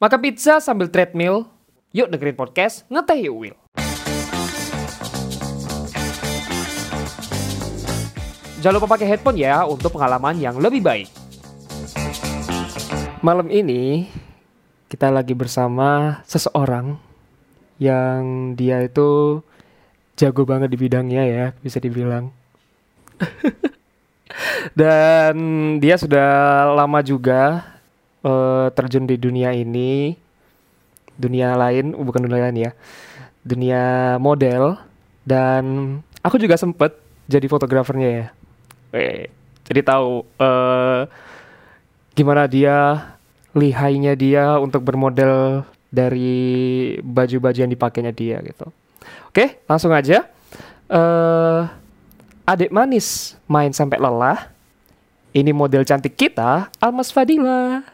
Makan 0.00 0.16
pizza 0.24 0.64
sambil 0.64 0.88
treadmill? 0.88 1.44
Yuk 1.92 2.08
dengerin 2.08 2.32
podcast 2.32 2.88
Ngeteh 2.88 3.20
Yuk 3.28 3.36
Will. 3.36 3.56
Jangan 8.64 8.80
lupa 8.80 8.96
pakai 8.96 9.12
headphone 9.12 9.36
ya 9.36 9.60
untuk 9.68 9.92
pengalaman 9.92 10.40
yang 10.40 10.56
lebih 10.56 10.80
baik. 10.80 11.12
Malam 13.20 13.52
ini 13.52 14.08
kita 14.88 15.12
lagi 15.12 15.36
bersama 15.36 16.24
seseorang 16.24 16.96
yang 17.76 18.56
dia 18.56 18.80
itu 18.80 19.44
jago 20.16 20.48
banget 20.48 20.72
di 20.72 20.80
bidangnya 20.80 21.28
ya, 21.28 21.46
bisa 21.60 21.76
dibilang. 21.76 22.32
Dan 24.80 25.36
dia 25.76 26.00
sudah 26.00 26.72
lama 26.72 27.04
juga 27.04 27.68
uh, 28.24 28.68
terjun 28.72 29.04
di 29.08 29.16
dunia 29.20 29.52
ini, 29.52 30.16
dunia 31.16 31.56
lain, 31.56 31.92
oh, 31.96 32.04
bukan 32.04 32.24
dunia 32.24 32.48
lain 32.48 32.58
ya, 32.68 32.70
dunia 33.44 33.82
model. 34.22 34.76
Dan 35.24 35.96
aku 36.24 36.40
juga 36.40 36.56
sempet 36.56 36.96
jadi 37.28 37.46
fotografernya 37.46 38.08
ya. 38.08 38.26
Eh, 38.90 39.30
jadi 39.68 39.86
tahu 39.86 40.26
uh, 40.42 41.06
gimana 42.18 42.50
dia 42.50 43.06
lihainya 43.54 44.18
dia 44.18 44.58
untuk 44.58 44.82
bermodel 44.82 45.62
dari 45.90 46.94
baju-baju 47.02 47.58
yang 47.58 47.70
dipakainya 47.70 48.14
dia 48.14 48.38
gitu. 48.42 48.70
Oke, 49.30 49.62
langsung 49.66 49.94
aja. 49.94 50.26
Uh, 50.90 51.70
adik 52.46 52.74
manis 52.74 53.38
main 53.46 53.70
sampai 53.70 53.98
lelah. 53.98 54.50
Ini 55.30 55.54
model 55.54 55.86
cantik 55.86 56.18
kita, 56.18 56.66
Almas 56.82 57.14
Fadila. 57.14 57.86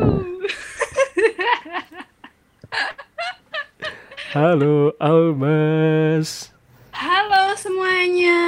Halo 4.34 4.94
Almas. 4.96 6.48
Halo 6.94 7.56
semuanya, 7.56 8.40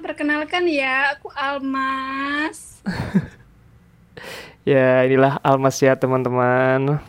perkenalkan 0.00 0.64
ya, 0.70 1.12
aku 1.14 1.28
Almas. 1.34 2.82
ya 4.70 5.04
inilah 5.06 5.38
Almas 5.42 5.82
ya 5.82 5.96
teman-teman. 5.98 7.00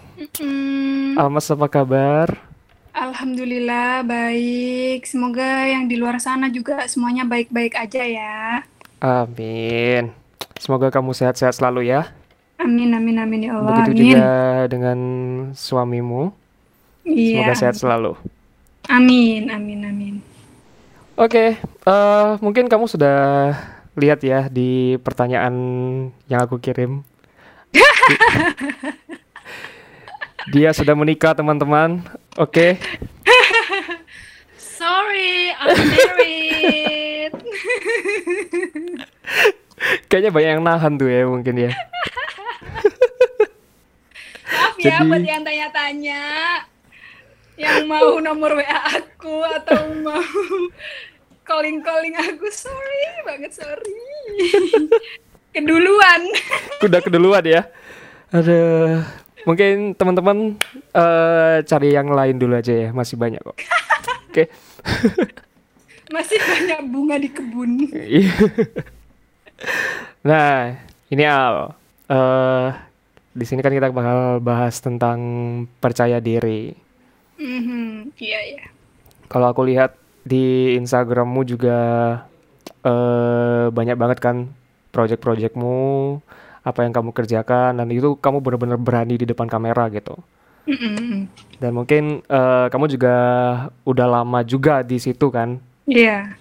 Almas 1.17 1.52
apa 1.53 1.67
kabar? 1.69 2.52
Alhamdulillah 2.91 4.03
baik. 4.03 5.08
Semoga 5.08 5.63
yang 5.69 5.88
di 5.88 5.95
luar 5.95 6.19
sana 6.19 6.52
juga 6.52 6.84
semuanya 6.91 7.23
baik-baik 7.23 7.80
aja 7.80 8.03
ya. 8.03 8.67
Amin. 9.02 10.11
Semoga 10.59 10.91
kamu 10.94 11.16
sehat-sehat 11.16 11.56
selalu 11.58 11.89
ya. 11.89 12.13
Amin 12.62 12.94
amin 12.94 13.17
amin 13.17 13.50
ya 13.50 13.58
Allah. 13.58 13.81
Begitu 13.81 13.90
amin. 13.90 14.14
juga 14.14 14.30
dengan 14.70 15.00
suamimu. 15.58 16.30
Iya. 17.02 17.42
Semoga 17.42 17.53
sehat 17.58 17.76
selalu. 17.81 18.14
Amin 18.86 19.50
amin 19.50 19.81
amin. 19.81 20.16
Oke, 21.18 21.58
eh, 21.58 22.30
mungkin 22.42 22.70
kamu 22.70 22.86
sudah 22.86 23.18
lihat 23.98 24.22
ya 24.23 24.48
di 24.48 24.95
pertanyaan 25.02 25.53
yang 26.30 26.45
aku 26.45 26.62
kirim. 26.62 27.02
Dia 30.53 30.73
sudah 30.73 30.98
menikah 30.98 31.38
teman-teman. 31.38 32.02
Oke. 32.38 32.78
Sorry, 34.58 35.53
I'm 35.53 35.78
married. 35.78 37.34
Kayaknya 40.09 40.31
banyak 40.34 40.52
yang 40.58 40.64
nahan 40.66 40.98
tuh 40.98 41.09
ya 41.09 41.25
mungkin 41.30 41.70
ya. 41.70 41.72
Ya 44.82 44.98
Jadi- 44.98 45.10
buat 45.10 45.22
yang 45.22 45.44
tanya-tanya. 45.46 46.24
Yang 47.54 47.86
mau 47.86 48.18
nomor 48.18 48.58
WA 48.58 48.80
aku 48.98 49.46
atau 49.46 49.94
mau 50.02 50.18
calling-calling 51.46 52.18
aku, 52.18 52.50
sorry 52.50 53.06
banget 53.22 53.53
sorry. 53.53 54.02
Keduluan. 55.53 56.22
Udah 56.81 57.00
keduluan 57.03 57.44
ya. 57.46 57.70
Aduh. 58.34 59.06
Mungkin 59.41 59.94
teman-teman 59.97 60.58
eh, 60.94 61.58
cari 61.66 61.90
yang 61.94 62.09
lain 62.09 62.38
dulu 62.38 62.58
aja 62.58 62.74
ya, 62.74 62.90
masih 62.94 63.18
banyak 63.18 63.41
kok. 63.41 63.58
Oke. 64.30 64.44
Masih 66.12 66.44
banyak 66.44 66.91
bunga 66.91 67.16
di 67.16 67.31
kebun. 67.31 67.88
Iya. 67.88 68.36
nah, 70.28 70.75
ini 71.08 71.24
Al. 71.24 71.72
Eh, 72.12 72.68
di 73.31 73.46
sini 73.47 73.64
kan 73.64 73.72
kita 73.72 73.90
bakal 73.90 74.44
bahas 74.44 74.80
tentang 74.84 75.19
percaya 75.80 76.19
diri. 76.19 76.75
Mhm, 77.40 78.12
Iya 78.19 78.40
ya. 78.59 78.66
Kalau 79.25 79.50
aku 79.50 79.64
lihat 79.64 79.96
di 80.22 80.75
Instagrammu 80.78 81.41
juga 81.47 81.80
eh, 82.84 83.66
banyak 83.72 83.96
banget 83.97 84.20
kan 84.20 84.52
project-projectmu, 84.91 86.20
apa 86.62 86.80
yang 86.86 86.94
kamu 86.94 87.09
kerjakan 87.16 87.80
dan 87.80 87.88
itu 87.90 88.14
kamu 88.20 88.44
benar-benar 88.44 88.78
berani 88.78 89.16
di 89.18 89.25
depan 89.25 89.47
kamera 89.47 89.88
gitu. 89.90 90.20
Mhm. 90.68 91.25
Dan 91.58 91.72
mungkin 91.74 92.22
eh, 92.22 92.68
kamu 92.70 92.86
juga 92.91 93.16
udah 93.88 94.08
lama 94.12 94.44
juga 94.44 94.84
di 94.84 95.00
situ 95.00 95.31
kan. 95.31 95.58
Iya, 95.88 96.38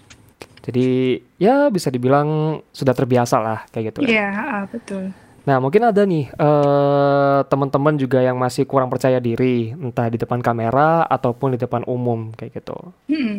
Jadi 0.61 1.17
ya 1.41 1.73
bisa 1.73 1.89
dibilang 1.89 2.61
sudah 2.69 2.93
terbiasa 2.93 3.41
lah 3.41 3.65
kayak 3.73 3.95
gitu. 3.95 3.99
kan. 4.05 4.11
iya 4.12 4.29
ah, 4.29 4.65
betul. 4.69 5.09
Nah, 5.41 5.56
mungkin 5.56 5.83
ada 5.83 6.05
nih 6.05 6.28
eh, 6.28 7.39
teman-teman 7.49 7.97
juga 7.97 8.21
yang 8.21 8.37
masih 8.37 8.65
kurang 8.65 8.89
percaya 8.89 9.17
diri, 9.19 9.73
entah 9.73 10.06
di 10.06 10.21
depan 10.21 10.39
kamera 10.39 11.05
ataupun 11.05 11.56
di 11.56 11.59
depan 11.59 11.83
umum 11.84 12.31
kayak 12.33 12.61
gitu. 12.61 12.77
Mhm. 13.09 13.37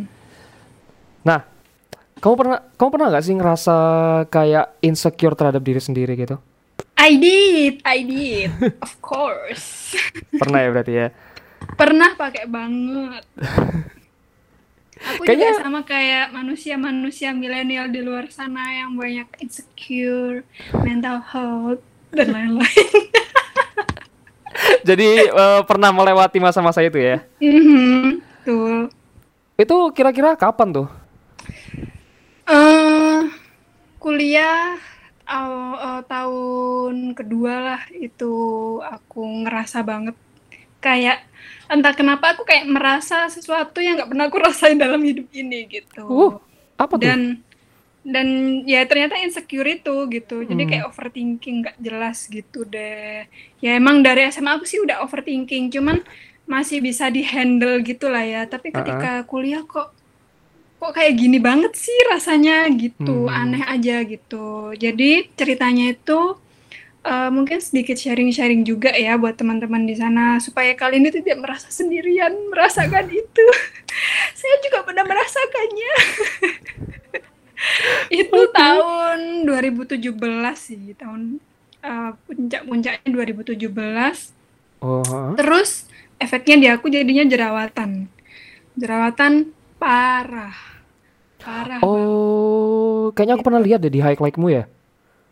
Nah, 1.22 1.46
kamu 2.18 2.34
pernah 2.36 2.60
kamu 2.74 2.90
pernah 2.90 3.08
nggak 3.14 3.24
sih 3.24 3.36
ngerasa 3.38 3.76
kayak 4.28 4.82
insecure 4.82 5.34
terhadap 5.34 5.62
diri 5.62 5.78
sendiri 5.78 6.14
gitu? 6.16 6.42
I 6.98 7.18
did, 7.18 7.82
I 7.82 7.98
did, 8.02 8.54
of 8.78 8.94
course. 9.02 9.98
Pernah 10.42 10.60
ya 10.62 10.70
berarti 10.70 10.94
ya? 10.94 11.08
Pernah 11.74 12.14
pakai 12.14 12.46
banget. 12.46 13.26
Aku 15.02 15.26
Kayaknya- 15.26 15.50
juga 15.50 15.66
sama 15.66 15.82
kayak 15.82 16.30
manusia-manusia 16.30 17.34
milenial 17.34 17.90
di 17.90 18.06
luar 18.06 18.30
sana 18.30 18.70
yang 18.78 18.94
banyak 18.94 19.26
insecure, 19.42 20.46
mental 20.78 21.26
health, 21.26 21.82
dan 22.12 22.28
lain-lain. 22.30 22.88
Jadi 24.88 25.10
eh, 25.32 25.62
pernah 25.66 25.90
melewati 25.90 26.38
masa-masa 26.38 26.84
itu 26.84 27.00
ya? 27.00 27.24
Mhm, 27.40 28.20
Betul. 28.42 28.92
Itu 29.58 29.76
kira-kira 29.94 30.36
kapan 30.36 30.70
tuh? 30.74 30.88
eh 32.52 33.22
kuliah 33.96 34.76
aw- 35.24 35.80
eh, 35.80 36.02
tahun 36.04 37.16
kedua 37.16 37.54
lah 37.64 37.82
itu 37.96 38.34
aku 38.84 39.48
ngerasa 39.48 39.88
banget 39.88 40.18
kayak 40.82 41.24
entah 41.70 41.94
kenapa 41.94 42.36
aku 42.36 42.44
kayak 42.44 42.68
merasa 42.68 43.30
sesuatu 43.30 43.80
yang 43.80 43.96
nggak 43.96 44.10
pernah 44.12 44.26
aku 44.28 44.38
rasain 44.42 44.76
dalam 44.76 45.00
hidup 45.00 45.30
ini 45.32 45.70
gitu. 45.70 46.04
Uh, 46.04 46.32
apa 46.76 46.98
tuh? 46.98 47.06
dan 47.06 47.40
dan 48.02 48.28
ya 48.66 48.82
ternyata 48.90 49.18
insecure 49.22 49.78
itu 49.78 49.96
gitu. 50.10 50.42
Jadi 50.42 50.64
Hmm. 50.66 50.70
kayak 50.70 50.86
overthinking 50.90 51.56
nggak 51.62 51.78
jelas 51.78 52.26
gitu 52.26 52.66
deh. 52.66 53.30
Ya 53.62 53.78
emang 53.78 54.02
dari 54.02 54.26
SMA 54.26 54.58
aku 54.58 54.66
sih 54.66 54.82
udah 54.82 55.06
overthinking 55.06 55.70
cuman 55.70 56.02
masih 56.46 56.82
bisa 56.82 57.08
dihandle 57.08 57.80
gitu 57.86 58.10
lah 58.10 58.26
ya. 58.26 58.42
Tapi 58.46 58.74
ketika 58.74 59.22
kuliah 59.24 59.62
kok 59.64 59.94
kok 60.78 60.98
kayak 60.98 61.14
gini 61.14 61.38
banget 61.38 61.78
sih 61.78 61.94
rasanya 62.10 62.66
gitu. 62.74 63.30
Hmm. 63.30 63.38
aneh 63.38 63.64
aja 63.64 64.02
gitu. 64.02 64.74
Jadi 64.74 65.30
ceritanya 65.38 65.94
itu 65.94 66.20
eh, 67.02 67.30
mungkin 67.30 67.58
sedikit 67.58 67.98
sharing-sharing 67.98 68.62
juga 68.62 68.94
ya 68.94 69.18
buat 69.18 69.34
teman-teman 69.34 69.86
di 69.86 69.98
sana 69.98 70.38
supaya 70.38 70.74
kalian 70.74 71.10
itu 71.10 71.22
tidak 71.22 71.42
merasa 71.42 71.70
sendirian 71.70 72.34
merasakan 72.50 73.10
itu. 73.22 73.46
Saya 74.42 74.56
juga 74.66 74.86
pernah 74.86 75.06
merasakannya 75.06 75.94
itu 78.22 78.40
tahun 78.52 79.46
2017 79.46 80.02
sih 80.58 80.94
tahun 80.98 81.38
eh, 81.82 82.12
puncak-puncaknya 82.28 83.10
2017 83.10 84.42
Oh, 84.82 85.38
terus 85.38 85.86
efeknya 86.18 86.56
di 86.58 86.68
aku 86.74 86.90
jadinya 86.90 87.22
jerawatan 87.22 88.10
jerawatan 88.74 89.54
parah 89.78 90.58
parah 91.38 91.82
oh, 91.86 93.14
kayaknya 93.14 93.38
aku 93.38 93.46
pernah 93.46 93.62
lihat 93.62 93.82
deh 93.82 93.94
di 93.94 94.02
highlight-mu 94.02 94.50
ya. 94.50 94.66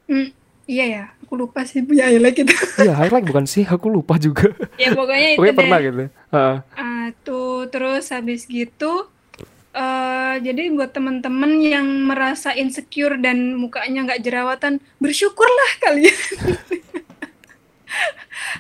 Hmm, 0.06 0.34
iya 0.70 0.86
ya 0.86 1.04
aku 1.22 1.34
lupa 1.38 1.62
sih 1.66 1.86
punya 1.86 2.10
highlight 2.10 2.34
gitu 2.42 2.54
Iya, 2.86 2.94
highlight 2.98 3.26
bukan 3.30 3.46
sih? 3.46 3.66
Aku 3.66 3.90
lupa 3.90 4.18
juga. 4.18 4.50
ya 4.82 4.94
pokoknya 4.98 5.30
itu 5.34 5.38
Pokoknya 5.38 5.54
deh 5.54 5.58
pernah 5.62 5.80
gitu. 5.82 5.98
Heeh. 6.34 6.56
Ah, 6.74 7.06
tuh 7.26 7.70
terus 7.70 8.06
habis 8.10 8.50
gitu 8.50 9.10
eh 9.80 10.36
jadi 10.42 10.68
buat 10.70 10.92
teman-teman 10.92 11.52
yang 11.58 11.88
merasa 12.04 12.52
insecure 12.52 13.16
dan 13.16 13.56
mukanya 13.56 14.04
nggak 14.06 14.22
jerawatan 14.22 14.74
bersyukurlah 15.00 15.72
kalian 15.80 16.12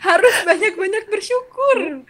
harus 0.01 0.35
banyak-banyak 0.41 1.05
bersyukur. 1.07 2.03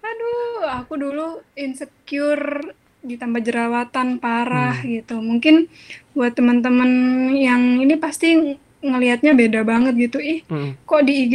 Aduh, 0.00 0.42
aku 0.68 0.94
dulu 0.94 1.26
insecure 1.54 2.74
ditambah 3.02 3.42
jerawatan 3.42 4.18
parah 4.18 4.78
Hmm. 4.78 4.86
gitu. 4.88 5.18
Mungkin 5.18 5.66
buat 6.12 6.32
teman-teman 6.32 6.90
yang 7.32 7.78
ini 7.78 7.98
pasti 7.98 8.58
ngelihatnya 8.78 9.34
beda 9.34 9.62
banget 9.62 9.94
gitu. 10.00 10.18
Ih, 10.18 10.42
Mm. 10.46 10.74
kok 10.82 11.02
di 11.02 11.26
IG 11.26 11.34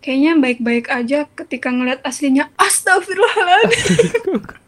kayaknya 0.00 0.32
baik-baik 0.36 0.86
aja 0.88 1.24
ketika 1.30 1.68
ngelihat 1.68 2.00
aslinya 2.02 2.48
astagfirullahaladzim. 2.56 4.40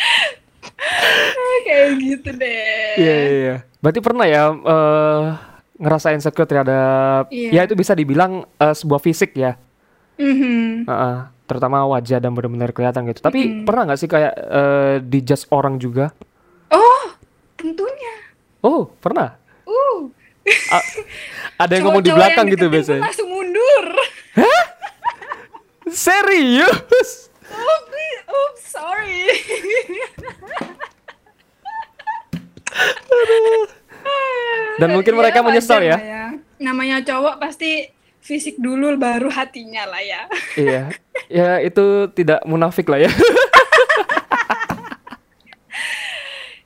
Kayak 1.66 1.88
gitu 1.98 2.30
deh. 2.32 2.94
Iya 2.96 3.14
iya 3.14 3.30
iya. 3.32 3.56
Berarti 3.78 4.00
pernah 4.00 4.24
ya 4.24 4.42
eh 4.50 5.22
ngerasa 5.76 6.12
insecure 6.12 6.44
terhadap 6.44 7.28
Iya. 7.28 7.50
ya 7.52 7.60
itu 7.64 7.74
bisa 7.74 7.92
dibilang 7.92 8.44
eh, 8.54 8.74
sebuah 8.74 8.98
fisik 8.98 9.32
ya. 9.34 9.56
Mhm. 10.16 10.84
Heeh. 10.86 11.18
terutama 11.42 11.82
wajah 11.84 12.22
dan 12.22 12.30
benar-benar 12.30 12.70
kelihatan 12.70 13.10
gitu. 13.10 13.20
Tapi 13.20 13.40
Mm-mm. 13.42 13.66
pernah 13.66 13.82
nggak 13.82 13.98
sih 13.98 14.06
kayak 14.06 14.32
eh, 14.38 14.94
dijudge 15.02 15.50
orang 15.50 15.76
juga? 15.76 16.14
Oh, 16.70 17.02
tentunya. 17.56 18.14
Oh, 18.60 18.86
pernah. 18.94 19.34
Uh, 19.66 20.06
A- 20.70 20.88
ada 21.58 21.72
yang 21.72 21.90
ngomong 21.90 22.00
di 22.00 22.14
belakang 22.14 22.46
yang 22.46 22.54
gitu 22.54 22.70
biasanya. 22.70 23.02
langsung 23.02 23.26
mundur. 23.26 23.84
Serius? 25.90 27.26
Oops, 27.50 27.89
oops, 28.30 28.62
sorry. 28.64 29.26
Dan 34.78 34.88
mungkin 34.90 35.14
mereka 35.14 35.44
menyesal 35.44 35.82
wajar 35.82 35.90
ya? 35.90 35.96
lah 35.98 36.30
Namanya 36.58 37.02
cowok 37.02 37.36
pasti 37.36 37.88
fisik 38.20 38.56
dulu 38.56 38.96
baru 38.96 39.28
hatinya 39.28 39.84
lah 39.86 40.00
ya. 40.00 40.22
iya. 40.56 40.82
Ya 41.26 41.60
itu 41.60 41.84
tidak 42.10 42.42
munafik 42.44 42.88
lah 42.88 42.98
ya. 42.98 43.10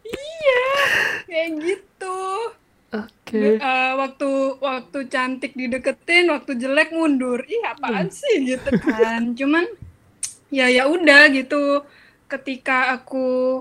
iya, 0.06 0.64
kayak 1.26 1.50
gitu. 1.58 2.18
Oke. 2.94 3.58
Eh, 3.58 3.92
waktu 3.98 4.30
waktu 4.56 4.98
cantik 5.08 5.52
dideketin, 5.52 6.30
waktu 6.30 6.54
jelek 6.54 6.94
mundur. 6.94 7.42
Ih, 7.44 7.62
apaan 7.66 8.06
Hmm. 8.06 8.14
sih 8.14 8.34
gitu 8.46 8.70
kan. 8.78 9.34
Cuman 9.34 9.66
ya 10.54 10.70
ya 10.70 10.86
udah 10.86 11.34
gitu. 11.34 11.82
Ketika 12.30 12.94
aku 12.94 13.60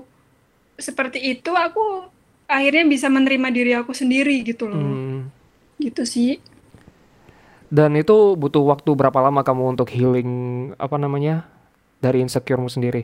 seperti 0.78 1.18
itu, 1.20 1.50
aku 1.50 2.06
akhirnya 2.46 2.86
bisa 2.86 3.10
menerima 3.10 3.48
diri 3.50 3.72
aku 3.74 3.90
sendiri 3.90 4.46
gitu 4.46 4.70
loh. 4.70 4.78
Hmm. 4.78 5.18
Gitu 5.82 6.06
sih. 6.06 6.38
Dan 7.68 7.98
itu 7.98 8.38
butuh 8.38 8.62
waktu 8.62 8.94
berapa 8.94 9.18
lama 9.18 9.42
kamu 9.42 9.74
untuk 9.74 9.90
healing 9.90 10.30
apa 10.78 10.94
namanya 10.94 11.50
dari 11.98 12.22
insecuremu 12.22 12.70
sendiri? 12.70 13.02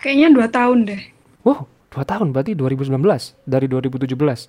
Kayaknya 0.00 0.28
dua 0.32 0.46
tahun 0.48 0.78
deh. 0.88 1.02
Wow, 1.44 1.68
dua 1.92 2.04
tahun 2.08 2.32
berarti 2.32 2.56
2019 2.56 2.96
dari 3.44 3.68
2017. 3.68 4.48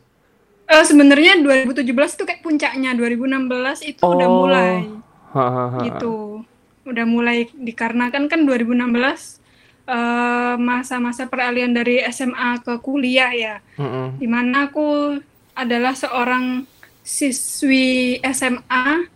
Eh 0.72 0.84
sebenarnya 0.88 1.44
2017 1.44 2.16
itu 2.16 2.24
kayak 2.24 2.40
puncaknya, 2.40 2.96
2016 2.96 3.84
itu 3.84 4.00
udah 4.00 4.28
Oh. 4.32 4.48
mulai 4.48 4.88
Hahaha. 5.36 5.80
gitu. 5.84 6.48
Udah 6.92 7.08
mulai 7.08 7.48
dikarenakan 7.50 8.28
kan 8.28 8.40
2016 8.44 9.40
eh, 9.88 10.56
masa-masa 10.60 11.26
peralihan 11.26 11.72
dari 11.72 12.04
SMA 12.12 12.60
ke 12.62 12.78
kuliah 12.80 13.32
ya. 13.32 13.56
Mm-mm. 13.76 14.20
Di 14.20 14.28
mana 14.28 14.68
aku 14.68 15.18
adalah 15.52 15.96
seorang 15.96 16.68
siswi 17.02 18.20
SMA 18.30 19.08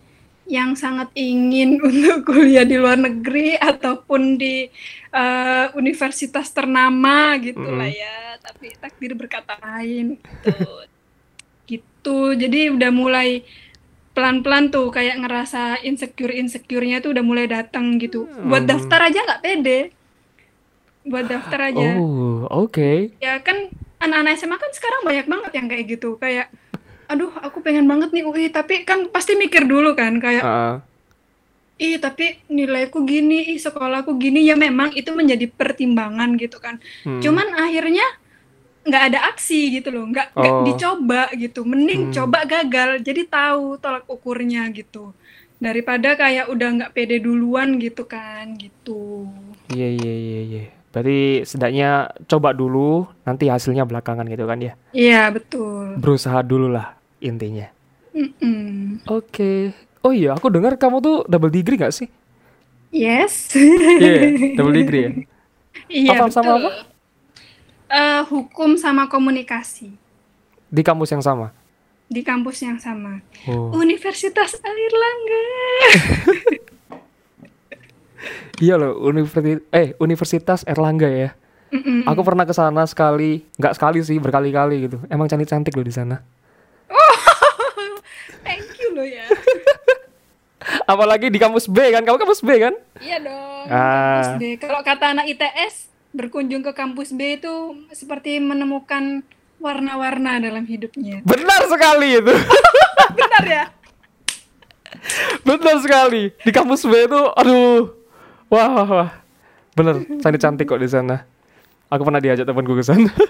yang 0.46 0.78
sangat 0.78 1.10
ingin 1.18 1.78
untuk 1.88 2.30
kuliah 2.30 2.62
di 2.62 2.78
luar 2.78 2.96
negeri 2.96 3.58
ataupun 3.58 4.38
di 4.38 4.66
eh, 5.12 5.66
universitas 5.74 6.50
ternama 6.50 7.34
gitu 7.38 7.62
lah 7.62 7.90
Mm. 7.90 7.98
ya. 7.98 8.16
Tapi 8.42 8.66
takdir 8.78 9.12
berkata 9.18 9.58
lain 9.58 10.16
gitu. 10.22 10.70
gitu. 11.66 12.18
Jadi 12.38 12.70
udah 12.70 12.90
mulai 12.94 13.42
pelan-pelan 14.16 14.72
tuh 14.72 14.88
kayak 14.88 15.20
ngerasa 15.20 15.84
insecure 15.84 16.32
insecure-nya 16.32 16.98
tuh 16.98 17.12
udah 17.12 17.20
mulai 17.20 17.44
datang 17.44 18.00
gitu. 18.00 18.24
Buat 18.42 18.64
Hmm. 18.64 18.70
daftar 18.72 19.00
aja 19.04 19.18
nggak 19.20 19.42
pede. 19.44 19.80
Buat 21.04 21.28
daftar 21.28 21.60
aja. 21.70 21.88
Oh, 22.00 22.48
oke. 22.48 23.12
Ya 23.20 23.36
kan 23.38 23.68
anak-anak 23.98 24.32
SMA 24.34 24.56
kan 24.56 24.72
sekarang 24.72 25.04
banyak 25.04 25.26
banget 25.28 25.50
yang 25.52 25.66
kayak 25.68 25.84
gitu. 25.86 26.16
Kayak 26.16 26.48
aduh 27.06 27.30
aku 27.38 27.60
pengen 27.60 27.84
banget 27.84 28.10
nih 28.10 28.24
UI 28.24 28.48
tapi 28.48 28.82
kan 28.82 29.06
pasti 29.06 29.36
mikir 29.36 29.62
dulu 29.62 29.94
kan 29.94 30.18
kayak 30.18 30.42
Ah, 30.42 30.82
ih 31.76 32.00
tapi 32.00 32.42
nilaiku 32.48 33.04
gini, 33.04 33.46
ih 33.46 33.60
sekolahku 33.60 34.16
gini 34.16 34.42
ya 34.42 34.56
memang 34.56 34.90
itu 34.90 35.12
menjadi 35.12 35.46
pertimbangan 35.46 36.34
gitu 36.34 36.56
kan. 36.56 36.80
hmm. 37.04 37.20
Cuman 37.20 37.52
akhirnya 37.54 38.02
nggak 38.86 39.04
ada 39.12 39.18
aksi 39.28 39.60
gitu 39.74 39.90
loh, 39.90 40.06
nggak 40.06 40.32
nggak 40.32 40.54
Oh. 40.54 40.64
dicoba 40.64 41.22
gitu. 41.34 41.60
Mending 41.62 42.08
Hmm. 42.08 42.14
coba 42.14 42.46
gagal 42.46 43.02
jadi 43.02 43.22
tahu 43.26 43.76
tolak 43.76 44.06
ukurnya 44.06 44.70
gitu. 44.70 45.10
Daripada 45.56 46.14
kayak 46.14 46.46
udah 46.48 46.68
nggak 46.76 46.92
pede 46.92 47.18
duluan 47.18 47.76
gitu 47.76 48.04
kan 48.04 48.54
gitu. 48.54 49.26
Iya 49.68 49.88
iya 49.90 50.14
iya 50.14 50.40
iya. 50.42 50.64
Berarti 50.92 51.18
setidaknya 51.44 51.90
coba 52.24 52.52
dulu, 52.52 53.04
nanti 53.22 53.50
hasilnya 53.50 53.84
belakangan 53.84 54.24
gitu 54.26 54.44
kan 54.44 54.58
ya. 54.58 54.72
Iya 54.92 55.28
betul. 55.28 55.98
Berusaha 55.98 56.40
dulu 56.40 56.72
lah 56.72 56.96
intinya. 57.20 57.68
Mm-mm. 58.16 59.04
Oke. 59.04 59.76
Oh 60.00 60.14
iya, 60.14 60.32
aku 60.32 60.48
dengar 60.48 60.78
kamu 60.78 61.02
tuh 61.02 61.16
double 61.26 61.50
degree 61.50 61.76
gak 61.76 61.92
sih? 61.92 62.08
Yes. 62.88 63.52
Iya, 63.52 64.56
double 64.56 64.72
degree 64.72 65.02
ya. 65.02 65.10
Iya 65.86 66.16
Apa 66.16 66.32
sama 66.32 66.56
betul. 66.56 66.72
Eh, 67.86 68.22
hukum 68.26 68.74
sama 68.74 69.06
komunikasi 69.06 69.94
Di 70.66 70.82
kampus 70.82 71.10
yang 71.10 71.22
sama. 71.22 71.54
di 72.06 72.22
kampus 72.22 72.62
yang 72.62 72.78
sama. 72.78 73.18
Oh. 73.50 73.74
Universitas 73.74 74.54
Airlangga. 74.62 75.44
Iya 78.56 78.80
loh, 78.80 78.96
Universitas 79.04 79.60
eh 79.68 79.92
Universitas 80.00 80.60
Erlangga 80.64 81.06
ya. 81.06 81.30
Mm-mm. 81.68 82.08
Aku 82.08 82.24
pernah 82.24 82.48
ke 82.48 82.54
sana 82.56 82.88
sekali, 82.88 83.44
nggak 83.60 83.74
sekali 83.76 84.00
sih, 84.00 84.16
berkali-kali 84.16 84.88
gitu. 84.88 84.96
Emang 85.12 85.28
cantik-cantik 85.28 85.76
loh 85.76 85.84
di 85.84 85.92
sana. 85.92 86.24
Thank 88.46 88.80
you 88.80 88.96
loh 88.96 89.04
ya. 89.04 89.28
Apalagi 90.90 91.28
di 91.28 91.36
kampus 91.36 91.68
B 91.68 91.92
kan, 91.92 92.00
kamu 92.00 92.16
kampus 92.16 92.40
B 92.40 92.56
kan? 92.56 92.74
Iya 92.96 93.18
dong. 93.20 93.64
Ah. 93.68 94.24
Kampus 94.24 94.30
B. 94.40 94.42
Kalau 94.56 94.80
kata 94.80 95.04
anak 95.12 95.26
ITS, 95.28 95.92
berkunjung 96.16 96.64
ke 96.64 96.72
kampus 96.72 97.12
B 97.12 97.36
itu 97.36 97.84
seperti 97.92 98.40
menemukan 98.40 99.20
warna-warna 99.60 100.40
dalam 100.40 100.64
hidupnya. 100.64 101.20
Benar 101.28 101.68
sekali 101.68 102.16
itu. 102.16 102.32
Benar 103.20 103.44
ya? 103.44 103.64
Benar 105.44 105.76
sekali. 105.84 106.32
Di 106.40 106.50
kampus 106.50 106.88
B 106.88 106.92
itu, 107.04 107.20
aduh. 107.36 107.92
Wah, 108.48 108.68
wah, 108.72 108.88
wah. 108.88 109.10
Bener, 109.76 110.08
cantik-cantik 110.24 110.64
kok 110.64 110.80
di 110.80 110.88
sana. 110.88 111.28
Aku 111.92 112.02
pernah 112.02 112.18
diajak 112.18 112.48
temanku 112.48 112.72
ke 112.72 112.84
sana. 112.84 113.12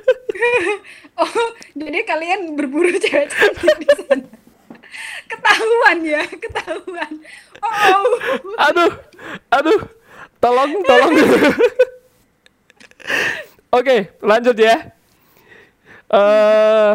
Oh, 1.16 1.32
jadi 1.72 2.04
kalian 2.04 2.60
berburu 2.60 2.92
cewek 3.00 3.32
cantik 3.32 3.72
di 3.80 3.88
sana. 3.88 4.28
Ketahuan 5.24 6.04
ya, 6.04 6.20
ketahuan. 6.28 7.12
Oh, 7.64 8.20
aduh, 8.60 8.92
aduh. 9.48 9.80
Tolong, 10.36 10.76
tolong. 10.84 11.16
Oke, 13.74 14.14
lanjut 14.22 14.56
ya. 14.56 14.94
Eh, 16.06 16.92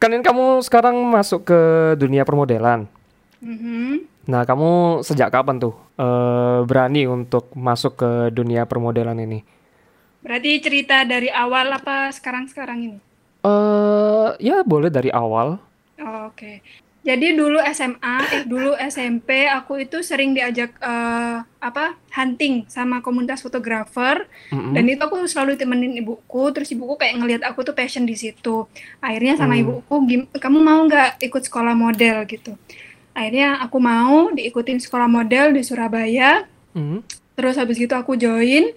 kan 0.00 0.12
kamu 0.24 0.64
sekarang 0.64 0.96
masuk 1.08 1.46
ke 1.46 1.60
dunia 2.00 2.24
permodelan. 2.24 2.88
Mhm. 3.44 4.08
Nah, 4.28 4.44
kamu 4.44 5.00
sejak 5.04 5.32
kapan 5.32 5.56
tuh 5.56 5.74
eh, 5.96 6.60
berani 6.64 7.08
untuk 7.08 7.48
masuk 7.56 7.96
ke 7.96 8.10
dunia 8.32 8.64
permodelan 8.68 9.16
ini? 9.20 9.40
Berarti 10.20 10.60
cerita 10.60 11.06
dari 11.06 11.30
awal 11.32 11.72
apa 11.72 12.12
sekarang-sekarang 12.12 12.78
ini? 12.82 12.98
Eh, 13.46 14.28
ya 14.42 14.66
boleh 14.66 14.90
dari 14.90 15.08
awal. 15.14 15.60
Oh, 15.98 16.30
Oke. 16.32 16.60
Jadi 17.08 17.32
dulu 17.32 17.56
SMA, 17.64 18.16
eh 18.28 18.42
dulu 18.44 18.76
SMP 18.76 19.48
aku 19.48 19.80
itu 19.80 20.04
sering 20.04 20.36
diajak 20.36 20.76
eh, 20.76 21.36
apa 21.40 21.84
hunting 22.12 22.68
sama 22.68 23.00
komunitas 23.00 23.40
fotografer 23.40 24.28
Mm-mm. 24.48 24.76
dan 24.76 24.84
itu 24.84 25.00
aku 25.00 25.24
selalu 25.24 25.56
temenin 25.56 25.96
ibuku. 25.96 26.52
Terus 26.52 26.68
ibuku 26.68 26.94
kayak 26.94 27.16
ngelihat 27.16 27.42
aku 27.42 27.64
tuh 27.64 27.72
passion 27.72 28.04
di 28.04 28.12
situ. 28.12 28.68
Akhirnya 29.00 29.34
sama 29.34 29.56
Hmm. 29.56 29.62
ibuku, 29.64 29.94
"Gim- 30.04 30.28
kamu 30.30 30.58
mau 30.60 30.84
nggak 30.84 31.16
ikut 31.22 31.42
sekolah 31.42 31.72
model 31.72 32.28
gitu? 32.28 32.52
Akhirnya 33.10 33.56
aku 33.58 33.78
mau 33.78 34.28
diikutin 34.30 34.78
sekolah 34.78 35.08
model 35.08 35.50
di 35.50 35.64
Surabaya. 35.64 36.44
Mm. 36.70 37.00
Terus 37.34 37.56
habis 37.56 37.74
gitu 37.74 37.94
aku 37.94 38.14
join. 38.14 38.68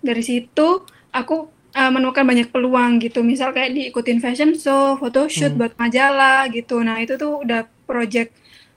Dari 0.00 0.22
situ 0.22 0.82
aku 1.10 1.46
uh, 1.72 1.90
menemukan 1.90 2.22
banyak 2.22 2.48
peluang 2.48 2.98
gitu. 2.98 3.20
Misal 3.20 3.50
kayak 3.50 3.70
diikutin 3.70 4.18
fashion 4.18 4.54
show, 4.54 4.94
photoshoot 4.94 5.52
Hmm. 5.52 5.60
buat 5.60 5.72
majalah 5.74 6.46
gitu. 6.48 6.78
Nah, 6.78 6.98
itu 6.98 7.14
tuh 7.14 7.42
udah 7.42 7.66
project 7.84 8.32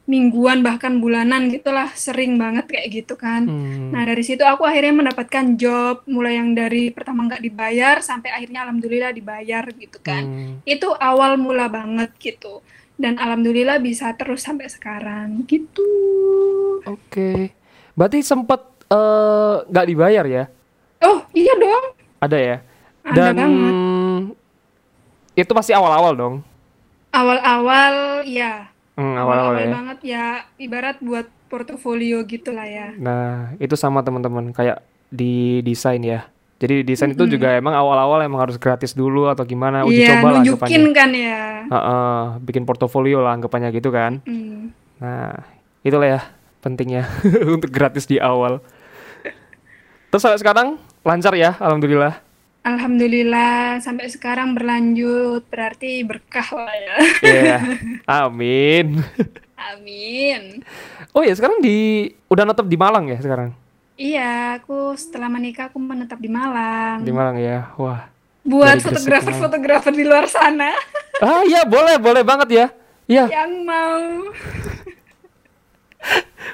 mingguan 0.07 0.63
bahkan 0.63 1.03
bulanan 1.03 1.51
gitulah 1.51 1.91
sering 1.91 2.39
banget 2.39 2.71
kayak 2.71 2.87
gitu 3.03 3.19
kan. 3.19 3.43
Hmm. 3.43 3.91
Nah 3.91 4.07
dari 4.07 4.23
situ 4.23 4.39
aku 4.47 4.63
akhirnya 4.63 5.03
mendapatkan 5.03 5.59
job 5.59 6.07
mulai 6.07 6.39
yang 6.39 6.55
dari 6.55 6.95
pertama 6.95 7.27
nggak 7.27 7.43
dibayar 7.43 7.99
sampai 7.99 8.31
akhirnya 8.31 8.63
alhamdulillah 8.63 9.11
dibayar 9.11 9.67
gitu 9.75 9.99
kan. 9.99 10.23
Hmm. 10.23 10.53
Itu 10.63 10.95
awal 10.95 11.35
mula 11.35 11.67
banget 11.67 12.15
gitu. 12.23 12.63
Dan 12.95 13.19
alhamdulillah 13.19 13.83
bisa 13.83 14.15
terus 14.15 14.47
sampai 14.47 14.71
sekarang 14.71 15.43
gitu. 15.43 15.85
Oke. 16.87 17.51
Berarti 17.91 18.23
sempat 18.23 18.63
eh, 18.87 19.55
nggak 19.67 19.87
dibayar 19.91 20.23
ya? 20.23 20.43
Oh 21.03 21.19
iya 21.35 21.53
dong. 21.59 21.85
Ada 22.23 22.37
ya? 22.39 22.57
Ada 23.03 23.21
Dan 23.21 23.35
banget. 23.35 23.75
itu 25.35 25.51
pasti 25.51 25.75
awal-awal 25.75 26.15
dong. 26.15 26.35
Awal-awal 27.11 28.23
ya. 28.23 28.71
Hmm, 28.97 29.13
awal-awal 29.13 29.53
Awal-awal 29.53 29.61
ya. 29.61 29.69
banget 29.71 29.99
ya. 30.03 30.25
Ibarat 30.57 30.97
buat 30.99 31.29
portofolio 31.47 32.25
gitu 32.25 32.49
lah 32.49 32.65
ya. 32.65 32.87
Nah, 32.93 33.53
itu 33.55 33.73
sama 33.73 34.01
teman-teman 34.01 34.49
kayak 34.49 34.81
di 35.07 35.61
desain 35.61 36.01
ya. 36.01 36.25
Jadi 36.57 36.81
desain 36.81 37.13
itu 37.13 37.21
Mm-mm. 37.21 37.31
juga 37.31 37.53
emang 37.53 37.71
awal-awal 37.71 38.19
emang 38.19 38.41
harus 38.41 38.57
gratis 38.57 38.91
dulu 38.91 39.29
atau 39.29 39.45
gimana 39.45 39.85
uji 39.85 40.01
Iya, 40.01 40.17
coba 40.17 40.27
lah 40.27 40.41
anggapannya. 40.41 40.89
kan 40.91 41.09
ya. 41.13 41.41
Heeh, 41.63 42.19
bikin 42.41 42.65
portofolio 42.65 43.21
lah 43.21 43.37
anggapannya 43.37 43.69
gitu 43.69 43.93
kan. 43.93 44.25
Hmm. 44.25 44.73
Nah, 44.97 45.37
itulah 45.81 46.09
ya 46.09 46.21
pentingnya 46.59 47.05
untuk 47.53 47.69
gratis 47.69 48.03
di 48.03 48.17
awal. 48.17 48.57
Terus 50.09 50.19
sampai 50.19 50.41
sekarang 50.41 50.67
lancar 51.03 51.37
ya, 51.37 51.53
alhamdulillah. 51.55 52.17
Alhamdulillah 52.67 53.79
sampai 53.79 54.12
sekarang 54.12 54.51
berlanjut 54.51 55.47
berarti 55.47 56.03
berkah 56.03 56.43
lah 56.51 56.75
ya. 56.75 56.95
Iya. 57.24 57.57
Amin. 58.27 59.00
Amin. 59.55 60.67
Oh 61.15 61.24
ya, 61.24 61.31
sekarang 61.31 61.63
di 61.63 62.12
udah 62.27 62.43
netep 62.43 62.67
di 62.67 62.75
Malang 62.75 63.07
ya 63.07 63.24
sekarang. 63.24 63.55
Iya, 63.95 64.59
aku 64.59 64.93
setelah 65.00 65.31
menikah 65.31 65.71
aku 65.71 65.79
menetap 65.79 66.19
di 66.19 66.27
Malang. 66.27 67.07
Di 67.07 67.12
Malang 67.15 67.39
ya. 67.39 67.71
Wah. 67.79 68.12
Buat 68.43 68.83
fotografer-fotografer 68.83 69.91
di 69.91 70.07
luar 70.07 70.24
sana 70.31 70.71
Ah, 71.24 71.43
iya 71.43 71.65
boleh, 71.65 71.97
boleh 71.97 72.21
banget 72.21 72.50
ya. 72.51 72.65
Iya, 73.07 73.25
yang 73.31 73.63
mau. 73.63 74.29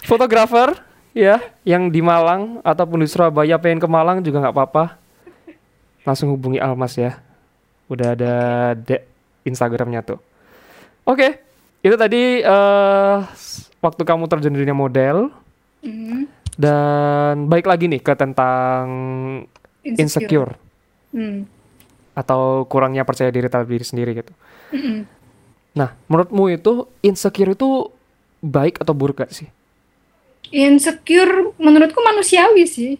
fotografer 0.06 0.78
ya 1.14 1.42
yang 1.68 1.90
di 1.90 2.02
Malang 2.02 2.64
ataupun 2.66 3.02
di 3.02 3.08
Surabaya 3.10 3.58
pengen 3.60 3.82
ke 3.82 3.90
Malang 3.90 4.22
juga 4.22 4.40
nggak 4.40 4.56
apa-apa. 4.56 5.03
Langsung 6.04 6.32
hubungi 6.36 6.60
Almas 6.60 6.96
ya. 6.96 7.20
Udah 7.88 8.16
ada 8.16 8.34
de- 8.76 9.06
Instagramnya 9.44 10.04
tuh. 10.04 10.20
Oke, 11.04 11.36
itu 11.84 11.96
tadi 12.00 12.40
eh 12.40 13.18
waktu 13.84 14.02
kamu 14.08 14.32
terjun 14.32 14.56
di 14.56 14.64
dunia 14.64 14.76
model 14.76 15.28
Hmm, 15.84 16.32
dan 16.56 17.52
baik 17.52 17.68
lagi 17.68 17.92
nih 17.92 18.00
ke 18.00 18.16
tentang 18.16 18.88
insecure 19.84 20.56
Hmm. 21.12 21.44
atau 22.16 22.64
kurangnya 22.72 23.04
percaya 23.04 23.28
diri 23.36 23.52
terhadap 23.52 23.68
diri 23.68 23.84
sendiri 23.84 24.16
gitu. 24.16 24.32
Mm-mm. 24.72 25.04
Nah, 25.76 25.92
menurutmu 26.08 26.56
itu 26.56 26.88
insecure 27.04 27.52
itu 27.52 27.92
baik 28.40 28.80
atau 28.80 28.96
buruk 28.96 29.28
gak 29.28 29.36
sih? 29.36 29.52
Insecure 30.56 31.52
menurutku 31.60 32.00
manusiawi 32.00 32.64
sih. 32.64 32.96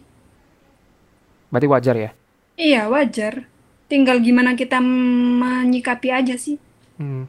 Berarti 1.48 1.68
wajar 1.72 1.96
ya? 1.96 2.10
Iya, 2.54 2.86
wajar. 2.86 3.46
Tinggal 3.90 4.22
gimana 4.22 4.54
kita 4.54 4.78
menyikapi 4.80 6.08
aja 6.10 6.34
sih. 6.38 6.56
Hmm. 6.98 7.26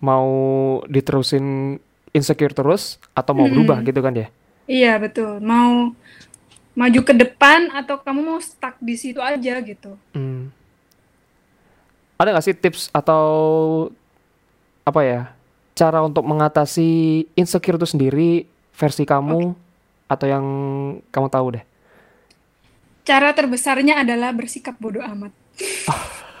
Mau 0.00 0.28
diterusin 0.88 1.78
insecure 2.12 2.52
terus 2.52 2.96
atau 3.12 3.32
mau 3.36 3.48
berubah 3.48 3.80
Mm-mm. 3.80 3.88
gitu 3.92 4.00
kan 4.00 4.14
ya? 4.16 4.28
Iya, 4.64 4.96
betul. 5.00 5.40
Mau 5.44 5.92
maju 6.74 7.00
ke 7.06 7.14
depan 7.14 7.70
atau 7.70 8.02
kamu 8.02 8.20
mau 8.22 8.40
stuck 8.42 8.76
di 8.82 8.98
situ 8.98 9.22
aja 9.22 9.60
gitu. 9.62 9.94
Hmm. 10.16 10.50
Ada 12.18 12.34
nggak 12.34 12.44
sih 12.46 12.56
tips 12.56 12.90
atau 12.94 13.26
apa 14.84 15.00
ya 15.02 15.20
cara 15.74 16.04
untuk 16.04 16.22
mengatasi 16.22 17.24
insecure 17.34 17.80
itu 17.80 17.88
sendiri 17.88 18.46
versi 18.74 19.02
kamu 19.02 19.54
atau 20.06 20.26
yang 20.28 20.44
kamu 21.10 21.28
tahu 21.30 21.46
deh? 21.58 21.64
Cara 23.04 23.36
terbesarnya 23.36 24.00
adalah 24.00 24.32
bersikap 24.32 24.80
bodoh 24.80 25.04
amat. 25.04 25.32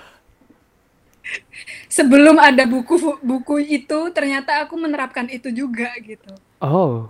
Sebelum 1.88 2.36
ada 2.40 2.64
buku 2.66 3.20
buku 3.22 3.56
itu, 3.62 4.00
ternyata 4.10 4.64
aku 4.66 4.74
menerapkan 4.76 5.28
itu 5.30 5.48
juga 5.52 5.92
gitu. 6.02 6.32
Oh, 6.58 7.08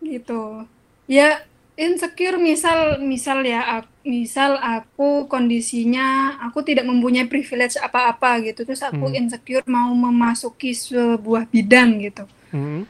Gitu. 0.00 0.64
Ya 1.04 1.44
insecure 1.76 2.40
misal 2.40 3.00
misal 3.04 3.44
ya 3.44 3.80
ak- 3.80 3.92
misal 4.00 4.56
aku 4.56 5.28
kondisinya 5.28 6.36
aku 6.40 6.64
tidak 6.64 6.88
mempunyai 6.88 7.28
privilege 7.28 7.76
apa-apa 7.76 8.40
gitu. 8.44 8.64
Terus 8.64 8.80
aku 8.80 9.12
Hmm. 9.12 9.18
insecure 9.20 9.64
mau 9.68 9.92
memasuki 9.92 10.72
sebuah 10.72 11.46
bidang 11.48 12.00
gitu. 12.00 12.24
hmm. 12.50 12.82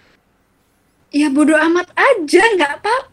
Ya 1.11 1.27
bodo 1.27 1.59
amat 1.59 1.91
aja, 1.99 2.43
nggak 2.55 2.73
apa-apa 2.79 3.11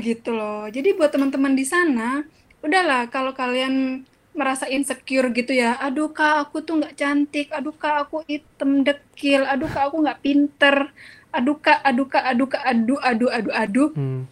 gitu 0.00 0.36
loh. 0.36 0.68
Jadi 0.68 0.92
buat 0.96 1.10
teman-teman 1.12 1.56
di 1.56 1.64
sana, 1.64 2.22
udahlah 2.60 3.08
kalau 3.08 3.32
kalian 3.32 4.04
merasa 4.36 4.68
insecure 4.68 5.32
gitu 5.32 5.56
ya, 5.56 5.80
aduh 5.80 6.12
kak 6.12 6.44
aku 6.48 6.60
tuh 6.60 6.76
nggak 6.76 6.96
cantik, 6.96 7.48
aduh 7.48 7.72
kak 7.72 8.04
aku 8.06 8.20
hitam 8.28 8.84
dekil, 8.84 9.48
aduh 9.48 9.64
kak 9.64 9.88
aku 9.88 9.96
nggak 10.04 10.20
pinter, 10.20 10.92
aduh 11.32 11.56
kak, 11.56 11.80
aduh 11.80 12.04
kak, 12.04 12.24
aduh 12.24 12.48
kak, 12.48 12.62
aduh, 12.62 13.00
aduh, 13.00 13.30
aduh, 13.32 13.54
aduh, 13.56 13.90
Hmm. 13.96 14.28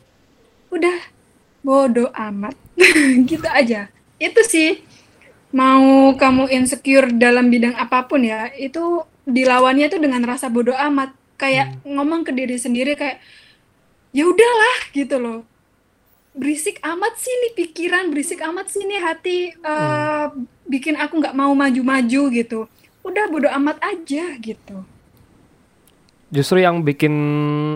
udah 0.69 0.99
bodo 1.65 2.13
amat, 2.13 2.53
gitu 3.31 3.49
aja. 3.49 3.89
Itu 4.21 4.45
sih, 4.45 4.85
mau 5.57 6.13
kamu 6.13 6.53
insecure 6.53 7.09
dalam 7.09 7.49
bidang 7.49 7.73
apa 7.73 8.05
pun 8.05 8.21
ya, 8.29 8.53
itu 8.61 9.09
dilawannya 9.25 9.89
tuh 9.89 10.05
dengan 10.05 10.21
rasa 10.29 10.53
bodo 10.53 10.77
amat, 10.77 11.17
kayak 11.41 11.81
ngomong 11.89 12.29
ke 12.29 12.33
diri 12.37 12.61
sendiri 12.61 12.93
kayak 12.93 13.25
ya 14.15 14.25
udahlah 14.31 14.79
gitu 14.95 15.19
loh. 15.19 15.41
Berisik 16.35 16.79
amat 16.83 17.15
sih 17.19 17.31
nih 17.31 17.53
pikiran 17.59 18.11
berisik 18.11 18.39
amat 18.43 18.67
sih 18.71 18.83
nih 18.87 19.01
hati 19.03 19.39
eh, 19.55 20.27
bikin 20.67 20.95
aku 20.95 21.19
nggak 21.19 21.35
mau 21.35 21.51
maju-maju 21.53 22.23
gitu. 22.31 22.71
Udah 23.03 23.27
bodo 23.29 23.51
amat 23.51 23.83
aja 23.83 24.39
gitu. 24.39 24.87
Justru 26.31 26.59
yang 26.59 26.83
bikin 26.83 27.15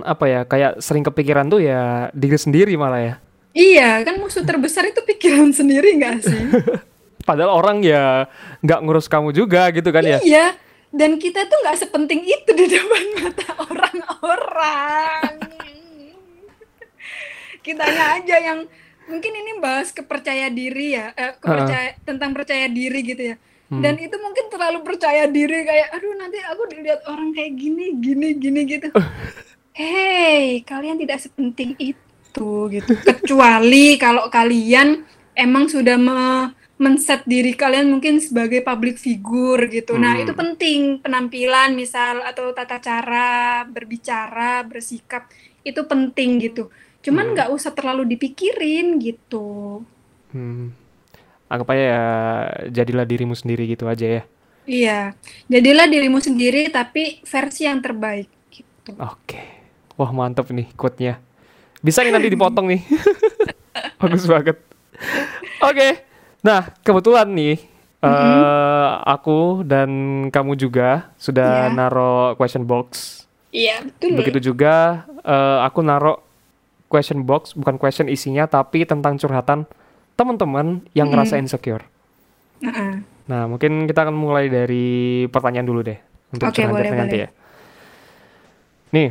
apa 0.02 0.24
ya 0.26 0.40
kayak 0.42 0.82
sering 0.82 1.06
kepikiran 1.06 1.46
tuh 1.46 1.62
ya 1.62 2.10
diri 2.14 2.38
sendiri 2.38 2.74
malah 2.78 3.02
ya. 3.02 3.14
iya 3.56 4.04
kan 4.06 4.20
musuh 4.22 4.44
terbesar 4.46 4.86
itu 4.86 5.02
pikiran 5.02 5.50
sendiri 5.50 5.98
nggak 5.98 6.16
sih? 6.26 6.42
Padahal 7.26 7.58
orang 7.58 7.82
ya 7.82 8.26
nggak 8.62 8.80
ngurus 8.86 9.10
kamu 9.10 9.34
juga 9.34 9.70
gitu 9.74 9.90
kan 9.90 10.02
ya. 10.06 10.18
iya 10.22 10.54
dan 10.90 11.20
kita 11.20 11.44
tuh 11.46 11.58
nggak 11.62 11.78
sepenting 11.78 12.22
itu 12.24 12.50
di 12.54 12.64
depan 12.70 13.04
mata 13.20 13.48
orang-orang 13.60 15.27
kitanya 17.68 18.16
aja 18.16 18.36
yang 18.40 18.58
mungkin 19.04 19.32
ini 19.34 19.52
bahas 19.58 19.88
kepercaya 19.90 20.48
diri 20.48 20.92
ya 20.92 21.12
eh, 21.12 21.32
kepercaya 21.36 21.96
tentang 22.02 22.32
percaya 22.32 22.66
diri 22.68 23.00
gitu 23.02 23.24
ya. 23.32 23.36
Hmm. 23.68 23.84
dan 23.84 24.00
itu 24.00 24.16
mungkin 24.16 24.48
terlalu 24.48 24.80
percaya 24.80 25.28
diri 25.28 25.60
kayak 25.60 25.92
aduh 25.92 26.16
nanti 26.16 26.40
aku 26.40 26.72
dilihat 26.72 27.04
orang 27.04 27.36
kayak 27.36 27.52
gini 27.52 28.00
gini 28.00 28.28
gini 28.34 28.60
gitu. 28.64 28.88
Hey 29.74 30.64
kalian 30.64 30.96
tidak 30.96 31.20
sepenting 31.20 31.76
itu 31.78 32.48
gitu. 32.68 32.92
Kecuali 32.98 33.94
kalau 33.94 34.26
kalian 34.26 35.04
emang 35.34 35.68
sudah 35.68 35.94
me- 35.94 36.50
men-set 36.78 37.22
diri 37.24 37.52
kalian 37.52 37.90
mungkin 37.90 38.18
sebagai 38.18 38.62
public 38.62 38.96
figure 38.96 39.68
gitu. 39.68 39.94
Nah 39.94 40.16
Hmm. 40.16 40.22
itu 40.24 40.32
penting. 40.32 40.80
Penampilan 40.98 41.74
misal 41.74 42.22
atau 42.22 42.50
tata 42.50 42.78
cara 42.78 43.62
berbicara 43.66 44.64
bersikap 44.64 45.28
itu 45.60 45.84
penting 45.84 46.40
gitu 46.40 46.70
cuman 47.08 47.24
Hmm. 47.24 47.32
nggak 47.32 47.48
usah 47.50 47.72
terlalu 47.72 48.04
dipikirin 48.06 49.00
gitu 49.00 49.80
Hmm. 50.28 50.76
Anggap 51.46 51.72
aja 51.72 51.80
ya 51.82 52.04
jadilah 52.70 53.02
dirimu 53.02 53.32
sendiri 53.32 53.64
gitu 53.66 53.84
aja 53.84 54.04
ya. 54.06 54.22
iya 54.62 54.98
jadilah 55.46 55.86
dirimu 55.86 56.20
sendiri 56.20 56.68
tapi 56.68 57.24
versi 57.24 57.64
yang 57.64 57.80
terbaik 57.80 58.28
gitu 58.50 58.92
Oke. 58.94 59.40
Wah 59.94 60.10
mantep 60.10 60.46
nih 60.48 60.68
quote-nya. 60.72 61.16
Bisa 61.78 62.00
nih 62.00 62.10
nanti 62.10 62.28
dipotong 62.28 62.68
nih. 62.68 62.84
Bagus 63.98 64.24
banget. 64.24 64.60
Oke. 65.60 66.04
Nah 66.40 66.70
kebetulan 66.78 67.26
nih 67.28 67.56
eh, 67.98 68.88
aku 69.02 69.64
dan 69.64 69.88
kamu 70.28 70.54
juga 70.54 71.08
sudah 71.16 71.66
Iya. 71.66 71.74
naro 71.74 72.12
question 72.34 72.62
box. 72.62 73.24
iya 73.48 73.80
betul 73.80 74.12
Begitu 74.14 74.52
juga 74.52 75.02
eh, 75.18 75.58
aku 75.64 75.80
naro 75.80 76.27
question 76.88 77.22
box 77.22 77.52
bukan 77.52 77.76
question 77.76 78.08
isinya 78.08 78.44
tapi 78.44 78.82
tentang 78.82 79.14
curhatan 79.14 79.68
teman-teman 80.12 80.82
yang 80.92 81.08
ngerasa 81.08 81.36
insecure. 81.36 81.84
Heeh. 82.58 83.04
Nah, 83.24 83.44
mungkin 83.44 83.84
kita 83.84 84.02
akan 84.02 84.16
mulai 84.16 84.48
dari 84.48 84.86
pertanyaan 85.28 85.64
dulu 85.64 85.80
deh 85.84 86.00
untuk 86.30 86.48
boleh, 86.48 86.56
curhatan 86.56 86.96
nanti 86.96 87.16
boleh. 87.16 87.22
ya. 87.22 87.28
Nih, 88.88 89.08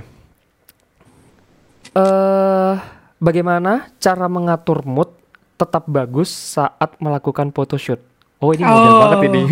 eh 1.93 2.73
bagaimana 3.17 3.93
cara 3.97 4.25
mengatur 4.27 4.81
mood 4.83 5.13
tetap 5.55 5.85
bagus 5.85 6.29
saat 6.29 6.97
melakukan 6.97 7.49
photoshoot? 7.49 8.01
Oh, 8.37 8.53
ini 8.53 8.61
model 8.61 8.91
Oh. 8.91 8.99
banget 9.01 9.19
ini. 9.27 9.41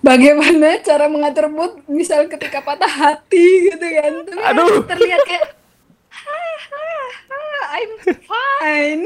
Bagaimana 0.00 0.80
cara 0.80 1.12
mengatur 1.12 1.52
mood 1.52 1.84
misal 1.84 2.24
ketika 2.24 2.64
patah 2.64 2.88
hati 2.88 3.68
gitu 3.68 3.84
kan. 3.84 4.12
Tapi 4.24 4.40
kan 4.40 4.56
Aduh. 4.56 4.80
terlihat 4.88 5.20
kayak 5.28 5.44
"Ah, 5.44 5.44
ah, 5.44 5.52
ah, 5.52 5.59
I'm 7.70 7.92
fine. 8.26 9.02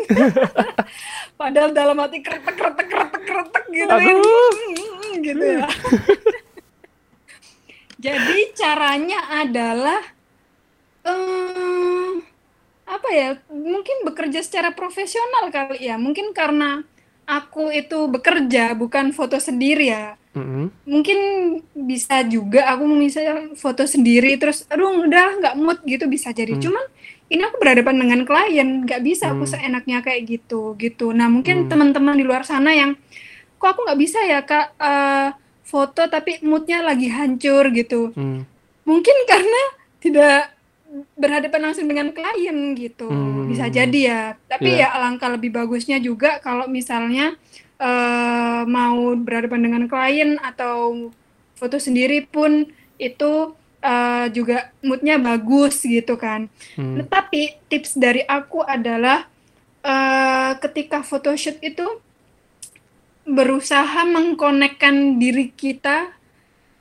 Padahal 1.40 1.70
dalam 1.76 2.00
hati 2.00 2.24
kretek 2.24 2.56
kretek 2.56 2.88
kretek 2.88 3.22
kretek 3.22 3.64
gitu. 3.70 3.92
Aduh. 3.92 4.50
Hmm, 4.80 5.12
gitu 5.20 5.44
ya. 5.44 5.68
Jadi 8.04 8.38
caranya 8.56 9.20
adalah 9.44 10.00
eh 11.04 12.12
apa 12.84 13.08
ya? 13.12 13.30
Mungkin 13.52 14.08
bekerja 14.08 14.40
secara 14.40 14.72
profesional 14.72 15.52
kali 15.52 15.84
ya. 15.84 16.00
Mungkin 16.00 16.32
karena 16.32 16.80
aku 17.24 17.72
itu 17.72 18.04
bekerja 18.08 18.76
bukan 18.76 19.12
foto 19.16 19.40
sendiri 19.40 19.88
ya 19.88 20.12
Mm-mm. 20.36 20.68
mungkin 20.84 21.18
bisa 21.72 22.20
juga 22.26 22.68
aku 22.68 22.84
misalnya 22.84 23.56
foto 23.56 23.88
sendiri 23.88 24.36
terus 24.36 24.68
aduh 24.68 25.08
udah 25.08 25.40
nggak 25.40 25.54
mood 25.56 25.78
gitu 25.88 26.04
bisa 26.04 26.36
jadi 26.36 26.52
Hmm. 26.52 26.68
cuman 26.68 26.84
ini 27.34 27.42
aku 27.42 27.58
berhadapan 27.58 27.96
dengan 27.98 28.20
klien 28.22 28.68
nggak 28.82 29.02
bisa 29.02 29.34
aku 29.34 29.44
Hmm. 29.44 29.52
seenaknya 29.52 29.98
kayak 30.00 30.22
gitu 30.24 30.78
gitu 30.78 31.10
nah 31.10 31.26
mungkin 31.26 31.66
Hmm. 31.66 31.68
teman-teman 31.68 32.14
di 32.14 32.22
luar 32.22 32.46
sana 32.46 32.70
yang 32.70 32.94
kok 33.58 33.68
aku 33.68 33.82
nggak 33.82 34.00
bisa 34.00 34.22
ya 34.22 34.40
kak 34.40 34.72
eh, 34.76 35.28
foto 35.64 36.06
tapi 36.06 36.38
moodnya 36.40 36.80
lagi 36.80 37.08
hancur 37.08 37.68
gitu 37.70 38.14
Hmm. 38.14 38.46
mungkin 38.84 39.16
karena 39.26 39.62
tidak 39.98 40.54
berhadapan 41.16 41.60
langsung 41.64 41.90
dengan 41.90 42.14
klien 42.14 42.54
gitu 42.74 43.10
Hmm. 43.10 43.50
bisa 43.50 43.66
jadi 43.66 44.00
ya 44.00 44.20
tapi 44.46 44.78
Iya. 44.78 44.86
ya 44.86 44.94
alangkah 44.94 45.26
lebih 45.28 45.50
bagusnya 45.50 45.98
juga 45.98 46.38
kalau 46.38 46.70
misalnya 46.70 47.34
eh, 47.74 48.62
mau 48.64 49.18
berhadapan 49.18 49.60
dengan 49.60 49.82
klien 49.84 50.38
atau 50.38 51.10
foto 51.54 51.76
sendiri 51.76 52.22
pun 52.22 52.70
itu 52.96 53.32
eh, 53.84 54.26
juga 54.32 54.72
moodnya 54.80 55.20
bagus 55.20 55.84
gitu 55.84 56.16
kan 56.16 56.48
Hmm. 56.74 57.04
tapi 57.06 57.54
tips 57.68 58.00
dari 58.00 58.24
aku 58.24 58.64
adalah 58.64 59.28
eh, 59.84 60.52
ketika 60.64 61.04
photoshoot 61.04 61.60
itu 61.60 61.84
berusaha 63.24 64.04
mengkonekkan 64.04 65.16
diri 65.16 65.48
kita, 65.48 66.12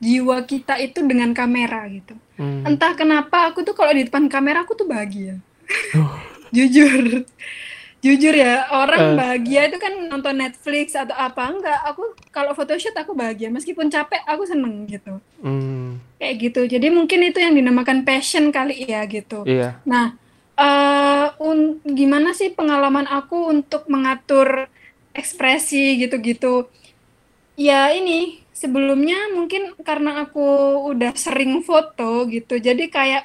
jiwa 0.03 0.43
kita 0.43 0.75
itu 0.79 1.00
dengan 1.07 1.31
kamera 1.31 1.88
gitu. 1.88 2.19
Hmm. 2.36 2.67
Entah 2.67 2.91
kenapa 3.00 3.48
aku 3.51 3.63
tuh 3.63 3.72
kalau 3.72 3.95
di 3.95 4.03
depan 4.03 4.27
kamera 4.27 4.67
aku 4.67 4.75
tuh 4.75 4.88
bahagia. 4.88 5.39
Oh. 5.95 6.19
Jujur. 6.55 7.24
Jujur 8.03 8.36
ya, 8.36 8.67
orang 8.67 9.00
Eh. 9.00 9.15
bahagia 9.15 9.72
itu 9.72 9.79
kan 9.79 9.95
nonton 10.12 10.36
Netflix 10.36 10.91
atau 10.91 11.15
apa 11.15 11.48
enggak. 11.48 11.79
Aku 11.88 12.03
kalau 12.36 12.51
photoshoot 12.51 12.91
aku 12.93 13.15
bahagia 13.15 13.48
meskipun 13.48 13.88
capek 13.88 14.19
aku 14.27 14.43
seneng 14.43 14.83
gitu. 14.91 15.24
Hmm. 15.39 16.03
Kayak 16.19 16.36
gitu. 16.36 16.62
Jadi 16.67 16.91
mungkin 16.91 17.24
itu 17.24 17.39
yang 17.39 17.55
dinamakan 17.55 18.03
passion 18.03 18.51
kali 18.51 18.83
ya 18.83 19.07
gitu. 19.07 19.48
Iya. 19.48 19.79
Nah, 19.88 20.19
eh 20.53 21.27
un- 21.39 21.79
gimana 21.88 22.36
sih 22.36 22.51
pengalaman 22.51 23.07
aku 23.07 23.48
untuk 23.48 23.88
mengatur 23.88 24.67
ekspresi 25.15 25.95
gitu-gitu? 25.98 26.67
Ya 27.55 27.88
ini 27.89 28.43
sebelumnya 28.51 29.31
mungkin 29.31 29.79
karena 29.79 30.27
aku 30.27 30.43
udah 30.91 31.15
sering 31.15 31.63
foto 31.63 32.27
gitu, 32.27 32.57
jadi 32.57 32.83
kayak 32.88 33.24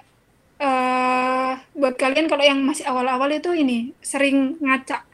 eh 0.62 1.53
buat 1.81 1.95
kalian 2.03 2.27
kalau 2.31 2.45
yang 2.50 2.61
masih 2.69 2.85
awal-awal 2.91 3.31
itu 3.31 3.50
ini 3.55 3.95
sering 4.03 4.59
ngaca, 4.64 5.07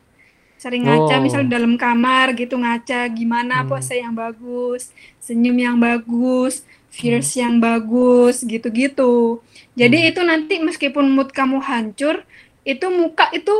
sering 0.62 0.82
ngaca, 0.88 1.14
Oh. 1.14 1.22
misal 1.24 1.42
dalam 1.54 1.76
kamar 1.76 2.32
gitu 2.40 2.56
ngaca 2.56 3.08
gimana 3.18 3.54
Hmm. 3.64 3.68
pose 3.70 3.94
yang 4.04 4.14
bagus, 4.16 4.82
senyum 5.20 5.56
yang 5.66 5.76
bagus, 5.80 6.54
fierce 6.88 7.32
yang 7.44 7.60
bagus, 7.60 8.44
gitu-gitu. 8.52 9.42
Jadi 9.80 9.96
Hmm. 9.96 10.08
itu 10.10 10.20
nanti 10.24 10.54
meskipun 10.68 11.06
mood 11.14 11.30
kamu 11.36 11.58
hancur, 11.68 12.16
itu 12.64 12.86
muka 13.00 13.28
itu 13.36 13.52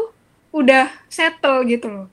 udah 0.55 0.89
settle 1.11 1.67
gitu 1.73 1.87
loh. 1.95 2.07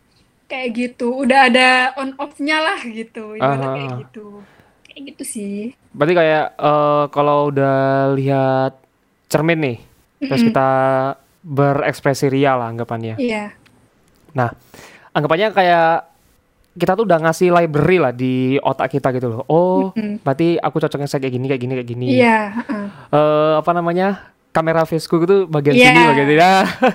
Kayak 0.52 0.70
gitu, 0.80 1.04
udah 1.24 1.40
ada 1.48 1.62
on 2.00 2.12
off-nya 2.20 2.60
lah 2.60 2.80
gitu, 2.84 3.36
ibarat 3.40 3.72
kayak 3.76 3.92
gitu. 4.04 4.48
Kayak 4.88 5.02
gitu 5.16 5.24
sih. 5.36 5.56
Berarti 5.92 6.14
kayak 6.16 6.46
eh, 6.60 7.04
kalau 7.16 7.52
udah 7.52 7.72
lihat 8.16 8.81
cermin 9.32 9.60
nih, 9.64 9.78
terus 10.20 10.44
Mm-mm. 10.44 10.50
kita 10.52 10.68
berekspresi 11.42 12.28
ria 12.28 12.54
lah 12.54 12.68
anggapannya. 12.68 13.16
Iya. 13.16 13.56
Nah, 14.36 14.52
anggapannya 15.16 15.56
kayak 15.56 16.12
kita 16.72 16.96
tuh 16.96 17.04
udah 17.04 17.20
ngasih 17.20 17.52
library 17.52 17.98
lah 18.00 18.12
di 18.12 18.60
otak 18.60 18.92
kita 18.92 19.12
gitu 19.12 19.28
loh. 19.28 19.42
Oh, 19.48 19.92
Mm-mm. 19.96 20.20
berarti 20.22 20.56
aku 20.56 20.78
cocoknya 20.78 21.08
saya 21.08 21.24
kayak 21.24 21.36
gini, 21.36 21.46
kayak 21.48 21.62
gini, 21.64 21.74
kayak 21.80 21.90
gini. 21.90 22.06
Iya, 22.12 22.40
heeh. 22.60 22.86
Eh, 23.10 23.54
apa 23.60 23.72
namanya? 23.72 24.08
Kamera 24.52 24.84
faceku 24.84 25.24
itu 25.24 25.38
bagian 25.48 25.80
Iya. 25.80 25.88
sini, 25.88 26.02
bagian 26.12 26.28
sini. 26.28 26.44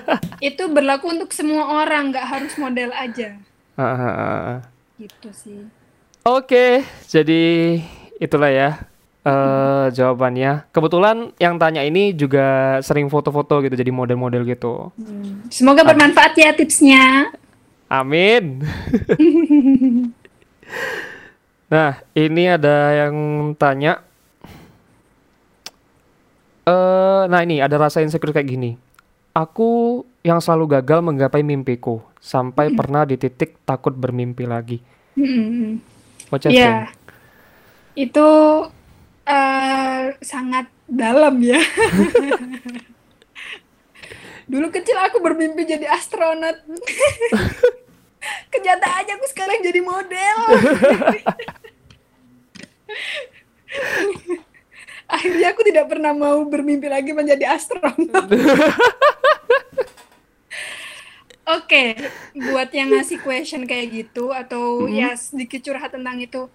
Itu 0.53 0.69
berlaku 0.69 1.09
untuk 1.09 1.33
semua 1.33 1.81
orang, 1.81 2.13
nggak 2.13 2.25
harus 2.29 2.53
model 2.61 2.93
aja. 2.93 3.33
Gitu 5.01 5.29
sih. 5.33 5.65
Oke, 6.21 6.85
jadi 7.09 7.41
itulah 8.17 8.53
ya 8.53 8.86
eh 9.27 9.85
jawabannya. 9.91 10.71
Kebetulan 10.71 11.35
yang 11.35 11.59
tanya 11.59 11.83
ini 11.83 12.15
juga 12.15 12.79
sering 12.79 13.11
foto-foto 13.11 13.59
gitu, 13.59 13.75
jadi 13.75 13.91
model-model 13.91 14.47
gitu. 14.47 14.95
Hmm. 14.95 15.43
Semoga 15.51 15.83
bermanfaat 15.83 16.39
ya 16.39 16.55
tipsnya. 16.55 17.35
Amin. 17.91 18.63
Nah, 21.67 21.99
ini 22.15 22.47
ada 22.47 22.95
yang 22.95 23.15
tanya. 23.59 23.99
Eh, 26.67 27.23
nah 27.27 27.39
ini 27.43 27.59
ada 27.59 27.75
rasa 27.75 27.99
insecure 27.99 28.31
kayak 28.31 28.47
gini. 28.47 28.71
Aku 29.35 30.03
yang 30.23 30.39
selalu 30.39 30.79
gagal 30.79 31.03
menggapai 31.03 31.43
mimpiku 31.43 31.99
sampai 32.23 32.71
pernah 32.71 33.03
di 33.03 33.19
titik 33.19 33.59
takut 33.67 33.91
bermimpi 33.95 34.47
lagi. 34.47 34.79
Hmm. 35.15 35.79
What 36.31 36.47
you 36.47 36.55
think? 36.55 36.59
Iya. 36.59 36.75
Itu 37.95 38.27
eh, 39.27 40.15
sangat 40.23 40.71
dalam 40.87 41.35
ya. 41.43 41.59
Dulu 44.47 44.71
kecil 44.71 44.95
aku 44.95 45.19
bermimpi 45.19 45.67
jadi 45.67 45.91
astronot. 45.91 46.55
Kenyataannya 48.53 49.13
aku 49.19 49.27
sekarang 49.27 49.59
jadi 49.59 49.83
model. 49.83 50.37
Akhirnya 55.07 55.51
aku 55.51 55.63
tidak 55.67 55.87
pernah 55.91 56.15
mau 56.15 56.43
bermimpi 56.47 56.87
lagi 56.87 57.11
menjadi 57.11 57.43
astronot. 57.51 58.27
Oke, 61.47 61.95
buat 62.35 62.67
yang 62.75 62.91
ngasih 62.91 63.23
question 63.23 63.63
kayak 63.63 63.87
gitu 63.91 64.35
atau 64.35 64.83
ya 64.91 65.15
sedikit 65.15 65.63
curhat 65.63 65.95
tentang 65.95 66.19
itu, 66.19 66.51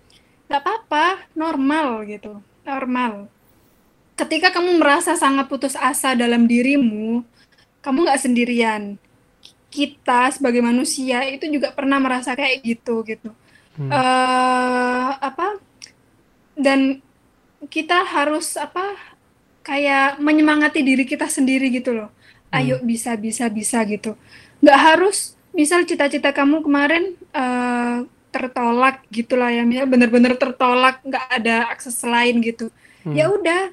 nggak 0.52 0.60
apa-apa, 0.60 1.32
normal 1.32 2.04
gitu, 2.04 2.44
normal. 2.66 3.28
Ketika 4.14 4.54
kamu 4.54 4.78
merasa 4.78 5.18
sangat 5.18 5.50
putus 5.50 5.74
asa 5.74 6.14
dalam 6.14 6.46
dirimu, 6.46 7.26
kamu 7.82 8.06
nggak 8.06 8.22
sendirian. 8.22 8.82
Kita 9.72 10.30
sebagai 10.30 10.60
manusia 10.60 11.24
itu 11.26 11.48
juga 11.48 11.72
pernah 11.72 11.98
merasa 11.98 12.36
kayak 12.36 12.62
gitu 12.62 13.02
gitu. 13.08 13.30
Hmm. 13.72 13.88
eh 13.88 15.10
apa? 15.16 15.56
Dan 16.52 17.00
kita 17.66 18.04
harus 18.04 18.54
apa? 18.60 18.94
Kayak 19.62 20.18
menyemangati 20.18 20.82
diri 20.82 21.06
kita 21.06 21.30
sendiri 21.30 21.70
gitu 21.72 21.94
loh. 21.94 22.10
Ayo 22.52 22.82
bisa 22.84 23.16
bisa 23.16 23.48
bisa 23.48 23.80
gitu. 23.88 24.12
Nggak 24.60 24.78
harus 24.78 25.38
misal 25.56 25.88
cita-cita 25.88 26.36
kamu 26.36 26.60
kemarin 26.60 27.16
eh 27.32 27.98
tertolak 28.42 29.06
gitulah 29.14 29.54
ya, 29.54 29.62
misal 29.62 29.86
bener-bener 29.86 30.34
tertolak 30.34 30.98
nggak 31.06 31.26
ada 31.30 31.70
akses 31.70 32.02
lain 32.02 32.42
gitu. 32.42 32.74
Hmm. 33.06 33.14
Ya 33.14 33.30
udah 33.30 33.70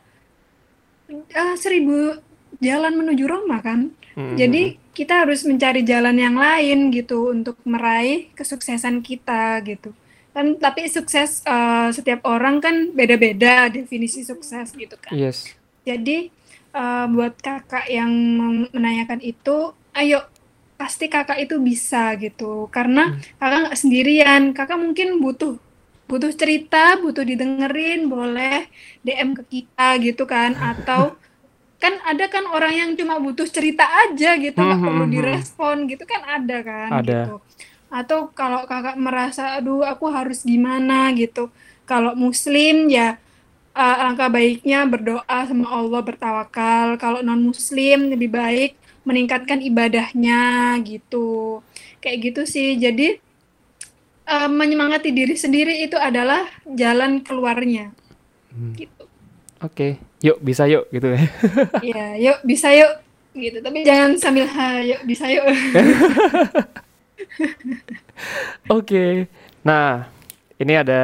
eh, 1.10 1.56
seribu 1.58 2.22
jalan 2.62 2.94
menuju 2.94 3.26
Roma 3.26 3.58
kan. 3.66 3.90
Hmm. 4.14 4.38
Jadi 4.38 4.78
kita 4.94 5.26
harus 5.26 5.48
mencari 5.48 5.82
jalan 5.82 6.14
yang 6.20 6.36
lain 6.38 6.92
gitu 6.94 7.32
untuk 7.32 7.58
meraih 7.66 8.30
kesuksesan 8.38 9.02
kita 9.02 9.58
gitu. 9.66 9.96
Kan 10.36 10.62
tapi 10.62 10.86
sukses 10.86 11.42
eh, 11.44 11.90
setiap 11.90 12.22
orang 12.30 12.62
kan 12.62 12.94
beda-beda 12.94 13.74
definisi 13.74 14.22
sukses 14.22 14.76
gitu 14.78 14.96
kan. 15.02 15.16
Yes. 15.16 15.50
Jadi 15.88 16.30
eh, 16.76 17.06
buat 17.10 17.34
kakak 17.42 17.90
yang 17.90 18.12
menanyakan 18.70 19.26
itu, 19.26 19.74
ayo 19.98 20.22
pasti 20.80 21.06
kakak 21.14 21.40
itu 21.44 21.56
bisa 21.70 22.16
gitu. 22.24 22.68
Karena 22.76 23.02
kakak 23.40 23.60
nggak 23.70 23.80
sendirian. 23.82 24.42
Kakak 24.58 24.80
mungkin 24.84 25.08
butuh 25.24 25.54
butuh 26.10 26.32
cerita, 26.42 26.98
butuh 27.04 27.24
didengerin, 27.30 28.00
boleh 28.10 28.66
DM 29.06 29.30
ke 29.38 29.44
kita 29.54 29.88
gitu 30.06 30.24
kan. 30.34 30.52
Atau 30.58 31.02
kan 31.84 31.94
ada 32.04 32.26
kan 32.28 32.44
orang 32.52 32.74
yang 32.76 32.90
cuma 33.00 33.16
butuh 33.24 33.48
cerita 33.48 33.86
aja 33.88 34.36
gitu 34.36 34.60
nggak 34.60 34.82
Hmm, 34.82 34.86
perlu 34.86 35.06
hmm, 35.06 35.14
hmm. 35.16 35.16
direspon 35.16 35.76
gitu 35.92 36.04
kan 36.04 36.22
ada 36.28 36.58
kan 36.64 36.92
Ada. 36.92 37.20
gitu 37.24 37.40
atau 37.90 38.30
kalau 38.36 38.68
kakak 38.70 38.96
merasa 39.00 39.58
aduh 39.58 39.82
aku 39.82 40.06
harus 40.14 40.46
gimana 40.46 41.10
gitu 41.18 41.50
kalau 41.90 42.14
muslim 42.14 42.92
ya 42.92 43.18
uh, 43.76 43.96
alangkah 44.02 44.30
baiknya 44.32 44.86
berdoa 44.88 45.40
sama 45.50 45.68
Allah 45.72 46.02
bertawakal 46.06 46.88
kalau 47.02 47.20
non 47.26 47.42
muslim 47.52 48.12
lebih 48.14 48.30
baik 48.32 48.79
meningkatkan 49.10 49.60
ibadahnya 49.60 50.40
gitu 50.86 51.60
kayak 52.00 52.18
gitu 52.30 52.42
sih 52.46 52.78
jadi 52.78 53.18
uh, 54.26 54.46
menyemangati 54.48 55.10
diri 55.10 55.34
sendiri 55.34 55.82
itu 55.82 55.98
adalah 55.98 56.46
jalan 56.70 57.26
keluarnya 57.26 57.90
Hmm. 58.50 58.74
gitu 58.74 59.06
Oke, 59.62 60.02
yuk 60.26 60.42
bisa 60.42 60.66
yuk 60.66 60.90
gitu 60.90 61.14
ya. 61.14 61.22
ya 61.94 62.06
yuk 62.18 62.40
bisa 62.42 62.74
yuk 62.74 62.98
gitu 63.36 63.62
tapi 63.62 63.86
jangan 63.86 64.18
sambil 64.18 64.50
ha 64.50 64.82
yuk 64.82 65.06
bisa 65.06 65.30
yuk 65.30 65.46
Oke. 68.70 69.30
Nah, 69.62 70.08
ini 70.58 70.74
ada 70.76 71.02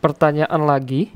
pertanyaan 0.00 0.62
lagi. 0.62 1.10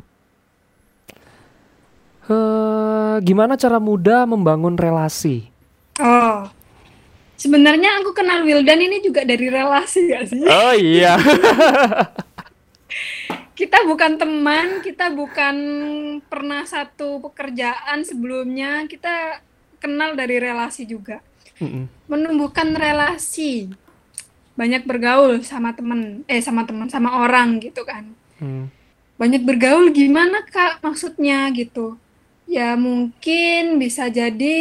Eh, 2.26 3.16
gimana 3.22 3.54
cara 3.54 3.78
mudah 3.78 4.26
membangun 4.26 4.74
relasi? 4.74 5.46
oh 5.96 6.44
sebenarnya 7.36 8.02
aku 8.02 8.12
kenal 8.12 8.42
Wildan 8.42 8.82
ini 8.82 9.00
juga 9.00 9.24
dari 9.24 9.48
relasi 9.48 10.10
gak 10.10 10.24
sih 10.28 10.44
Oh 10.44 10.74
iya. 10.74 11.16
kita 13.56 13.88
bukan 13.88 14.20
teman 14.20 14.84
kita 14.84 15.08
bukan 15.08 15.56
pernah 16.26 16.68
satu 16.68 17.24
pekerjaan 17.24 18.04
sebelumnya 18.04 18.84
kita 18.84 19.40
kenal 19.78 20.12
dari 20.12 20.36
relasi 20.36 20.84
juga 20.84 21.24
Mm-mm. 21.56 21.88
menumbuhkan 22.04 22.76
relasi 22.76 23.72
banyak 24.52 24.84
bergaul 24.84 25.40
sama 25.40 25.72
temen 25.72 26.20
eh 26.26 26.44
sama 26.44 26.68
teman 26.68 26.88
sama 26.88 27.24
orang 27.24 27.56
gitu 27.60 27.86
kan 27.86 28.04
Hmm. 28.36 28.68
banyak 29.16 29.48
bergaul 29.48 29.88
gimana 29.88 30.44
kak 30.44 30.84
maksudnya 30.84 31.48
gitu 31.56 31.96
ya 32.46 32.78
mungkin 32.78 33.76
bisa 33.76 34.06
jadi 34.08 34.58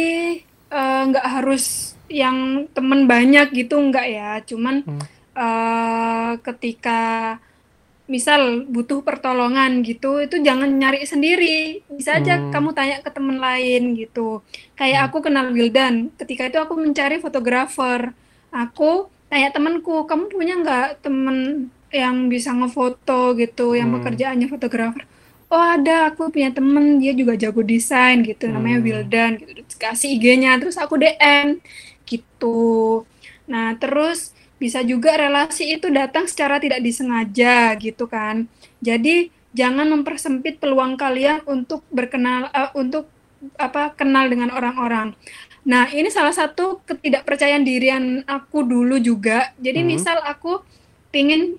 eh, 0.68 1.02
nggak 1.08 1.26
harus 1.26 1.64
yang 2.06 2.66
temen 2.70 3.06
banyak 3.06 3.50
gitu 3.52 3.78
nggak 3.78 4.06
ya 4.08 4.30
cuman 4.42 4.82
Hmm. 4.82 5.02
eh, 5.34 6.32
ketika 6.42 7.00
misal 8.06 8.62
butuh 8.70 9.02
pertolongan 9.02 9.82
gitu 9.82 10.22
itu 10.22 10.38
jangan 10.38 10.70
nyari 10.70 11.02
sendiri 11.02 11.82
bisa 11.90 12.22
aja 12.22 12.38
Hmm. 12.38 12.54
kamu 12.54 12.70
tanya 12.70 12.96
ke 13.02 13.10
temen 13.10 13.42
lain 13.42 13.98
gitu 13.98 14.46
kayak 14.78 15.10
aku 15.10 15.26
kenal 15.26 15.50
Wildan 15.50 16.14
ketika 16.14 16.46
itu 16.46 16.58
aku 16.62 16.78
mencari 16.78 17.18
fotografer 17.18 18.14
aku 18.54 19.10
tanya 19.26 19.50
temanku 19.50 20.06
kamu 20.06 20.30
punya 20.30 20.54
nggak 20.54 21.02
temen 21.02 21.66
yang 21.90 22.30
bisa 22.30 22.54
ngefoto 22.54 23.34
gitu 23.34 23.74
yang 23.74 23.90
Hmm. 23.90 23.98
pekerjaannya 23.98 24.46
fotografer 24.46 25.02
oh 25.50 25.64
ada. 25.76 26.10
Aku 26.12 26.28
punya 26.30 26.50
temen. 26.52 26.98
Dia 27.02 27.12
juga 27.16 27.34
jago 27.38 27.62
desain 27.62 28.22
gitu. 28.22 28.46
Namanya 28.48 28.78
Hmm. 28.80 28.86
Wildan 28.86 29.30
gitu. 29.40 29.60
Kasih 29.78 30.16
IG-nya. 30.18 30.58
Terus 30.60 30.76
aku 30.78 30.94
DM 31.00 31.58
gitu. 32.06 33.04
Nah 33.50 33.74
terus 33.78 34.32
bisa 34.56 34.80
juga 34.80 35.14
relasi 35.20 35.76
itu 35.76 35.92
datang 35.92 36.24
secara 36.30 36.56
tidak 36.62 36.80
disengaja 36.80 37.76
gitu 37.76 38.08
kan. 38.08 38.48
Jadi 38.80 39.28
jangan 39.52 39.88
mempersempit 39.88 40.60
peluang 40.60 40.96
kalian 40.96 41.44
untuk 41.48 41.84
berkenal 41.92 42.48
eh, 42.52 42.70
untuk 42.76 43.08
apa 43.60 43.92
kenal 43.94 44.26
dengan 44.32 44.48
orang-orang. 44.50 45.12
Nah 45.66 45.90
ini 45.92 46.08
salah 46.08 46.32
satu 46.32 46.80
ketidakpercayaan 46.88 47.64
dirian 47.66 48.04
aku 48.26 48.64
dulu 48.64 48.96
juga. 48.98 49.52
Jadi 49.60 49.84
Hmm. 49.84 49.88
misal 49.92 50.18
aku 50.24 50.62
pingin 51.12 51.56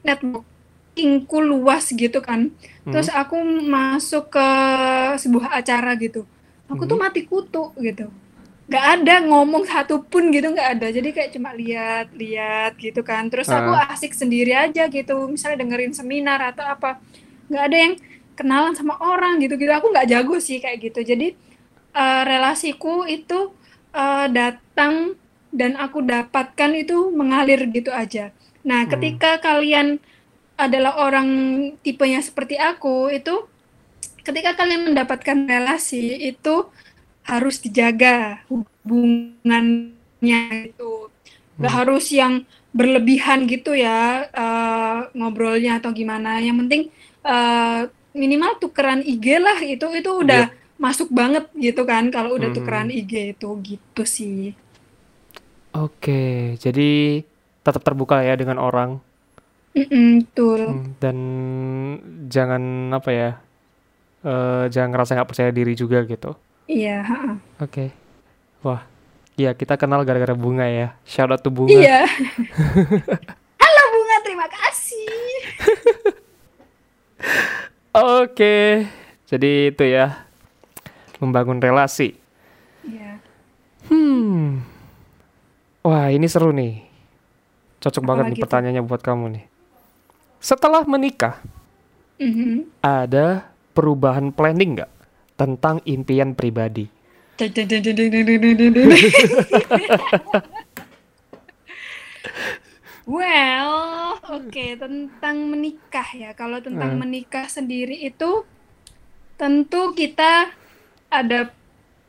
networkingku 0.97 1.37
luas 1.41 1.93
gitu 1.93 2.19
kan. 2.21 2.49
Hmm. 2.87 2.95
terus 2.95 3.11
aku 3.11 3.35
masuk 3.67 4.31
ke 4.31 4.47
sebuah 5.19 5.59
acara 5.59 5.91
gitu. 5.99 6.23
Aku 6.71 6.87
tuh 6.87 6.95
Hmm. 6.95 7.03
mati 7.03 7.27
kutu 7.27 7.75
gitu. 7.79 8.07
Nggak 8.67 8.85
ada 8.99 9.15
ngomong 9.27 9.67
satu 9.67 10.03
pun 10.03 10.31
gitu 10.31 10.51
nggak 10.51 10.79
ada. 10.79 10.87
Jadi 10.87 11.11
kayak 11.11 11.35
cuma 11.35 11.51
lihat 11.51 12.15
lihat 12.15 12.79
gitu 12.79 13.03
kan. 13.03 13.27
Terus 13.27 13.51
aku 13.51 13.75
Ah. 13.75 13.91
asik 13.91 14.15
sendiri 14.15 14.55
aja 14.55 14.87
gitu. 14.87 15.27
Misalnya 15.27 15.67
dengerin 15.67 15.91
seminar 15.91 16.39
atau 16.39 16.63
apa. 16.63 17.03
Nggak 17.51 17.63
ada 17.67 17.77
yang 17.77 17.93
kenalan 18.39 18.71
sama 18.71 18.95
orang 19.03 19.43
gitu 19.43 19.59
gitu 19.59 19.71
aku 19.71 19.91
nggak 19.91 20.07
jago 20.07 20.39
sih 20.39 20.63
kayak 20.63 20.79
gitu. 20.79 21.03
Jadi 21.03 21.35
eh, 21.91 22.21
relasiku 22.23 23.03
itu 23.03 23.51
eh, 23.91 24.27
datang 24.31 25.17
dan 25.51 25.75
aku 25.75 26.05
dapatkan 26.05 26.71
itu 26.71 27.11
mengalir 27.11 27.67
gitu 27.67 27.91
aja. 27.91 28.31
Nah 28.63 28.87
Hmm. 28.87 28.91
ketika 28.95 29.43
kalian 29.43 29.99
adalah 30.57 30.93
orang 31.05 31.27
tipenya 31.85 32.19
seperti 32.25 32.55
aku 32.57 33.13
itu 33.13 33.31
ketika 34.25 34.51
kalian 34.59 34.91
mendapatkan 34.93 35.37
relasi 35.47 36.29
itu 36.31 36.67
harus 37.27 37.55
dijaga 37.65 38.43
hubungannya 38.51 40.41
itu 40.71 40.91
nggak 41.59 41.73
Hmm. 41.73 41.79
harus 41.79 42.05
yang 42.13 42.33
berlebihan 42.77 43.39
gitu 43.49 43.73
ya 43.73 44.27
eh, 44.31 44.97
ngobrolnya 45.17 45.71
atau 45.81 45.91
gimana. 45.95 46.39
Yang 46.47 46.57
penting 46.65 46.81
eh, 47.27 47.81
minimal 48.17 48.51
tukeran 48.63 49.01
IG 49.05 49.25
lah 49.45 49.59
itu 49.65 49.87
itu 49.99 50.11
udah 50.23 50.43
masuk 50.77 51.09
banget 51.19 51.43
gitu 51.57 51.81
kan 51.89 52.03
kalau 52.15 52.37
udah 52.37 52.49
Hmm. 52.49 52.53
tukeran 52.55 52.89
IG 52.93 53.13
itu 53.37 53.47
gitu 53.65 54.03
sih. 54.07 54.53
Oke, 55.75 56.11
jadi 56.63 56.81
tetap 57.65 57.81
terbuka 57.85 58.23
ya 58.25 58.33
dengan 58.39 58.57
orang 58.57 58.89
Mm-mm, 59.77 60.07
betul 60.23 60.59
Hmm, 60.59 60.85
dan 60.97 61.17
jangan 62.27 62.63
apa 62.91 63.09
ya? 63.09 63.29
eh, 64.19 64.65
jangan 64.67 64.89
ngerasa 64.91 65.13
nggak 65.13 65.29
percaya 65.29 65.51
diri 65.51 65.73
juga 65.73 66.01
gitu. 66.03 66.33
iya. 66.65 67.05
Oke. 67.57 67.93
Wah, 68.59 68.81
iya 69.33 69.53
kita 69.53 69.75
kenal 69.75 70.01
gara-gara 70.01 70.33
bunga 70.33 70.65
ya. 70.65 70.97
Shout 71.03 71.29
out 71.29 71.39
to 71.39 71.47
bunga. 71.47 71.69
iya 71.71 72.03
halo 73.61 73.83
bunga 73.87 74.17
terima 74.21 74.47
kasih 74.47 75.07
Oke, 77.93 78.85
jadi 79.25 79.51
itu 79.67 79.83
ya 79.83 80.21
membangun 81.17 81.57
relasi. 81.57 82.13
Iya. 82.83 83.17
Hmm, 83.89 84.61
wah 85.81 86.07
ini 86.07 86.29
seru 86.29 86.51
nih. 86.51 86.85
Cocok 87.79 88.03
banget 88.03 88.25
nih 88.29 88.39
pertanyaannya 88.39 88.83
buat 88.83 89.01
kamu 89.01 89.25
nih. 89.33 89.45
Setelah 90.37 90.85
menikah, 90.85 91.41
mm-hmm. 92.21 92.85
ada 92.85 93.49
perubahan 93.73 94.29
planning 94.29 94.77
nggak 94.77 94.97
tentang 95.37 95.81
impian 95.85 96.33
pribadi? 96.37 96.89
well, 103.05 104.17
oke 104.25 104.49
okay. 104.49 104.73
tentang 104.73 105.53
menikah 105.53 106.09
ya. 106.17 106.33
Kalau 106.33 106.57
tentang 106.57 106.97
hmm. 106.97 107.05
menikah 107.05 107.45
sendiri 107.45 107.93
itu 108.01 108.41
tentu 109.37 109.93
kita 109.93 110.49
ada 111.13 111.53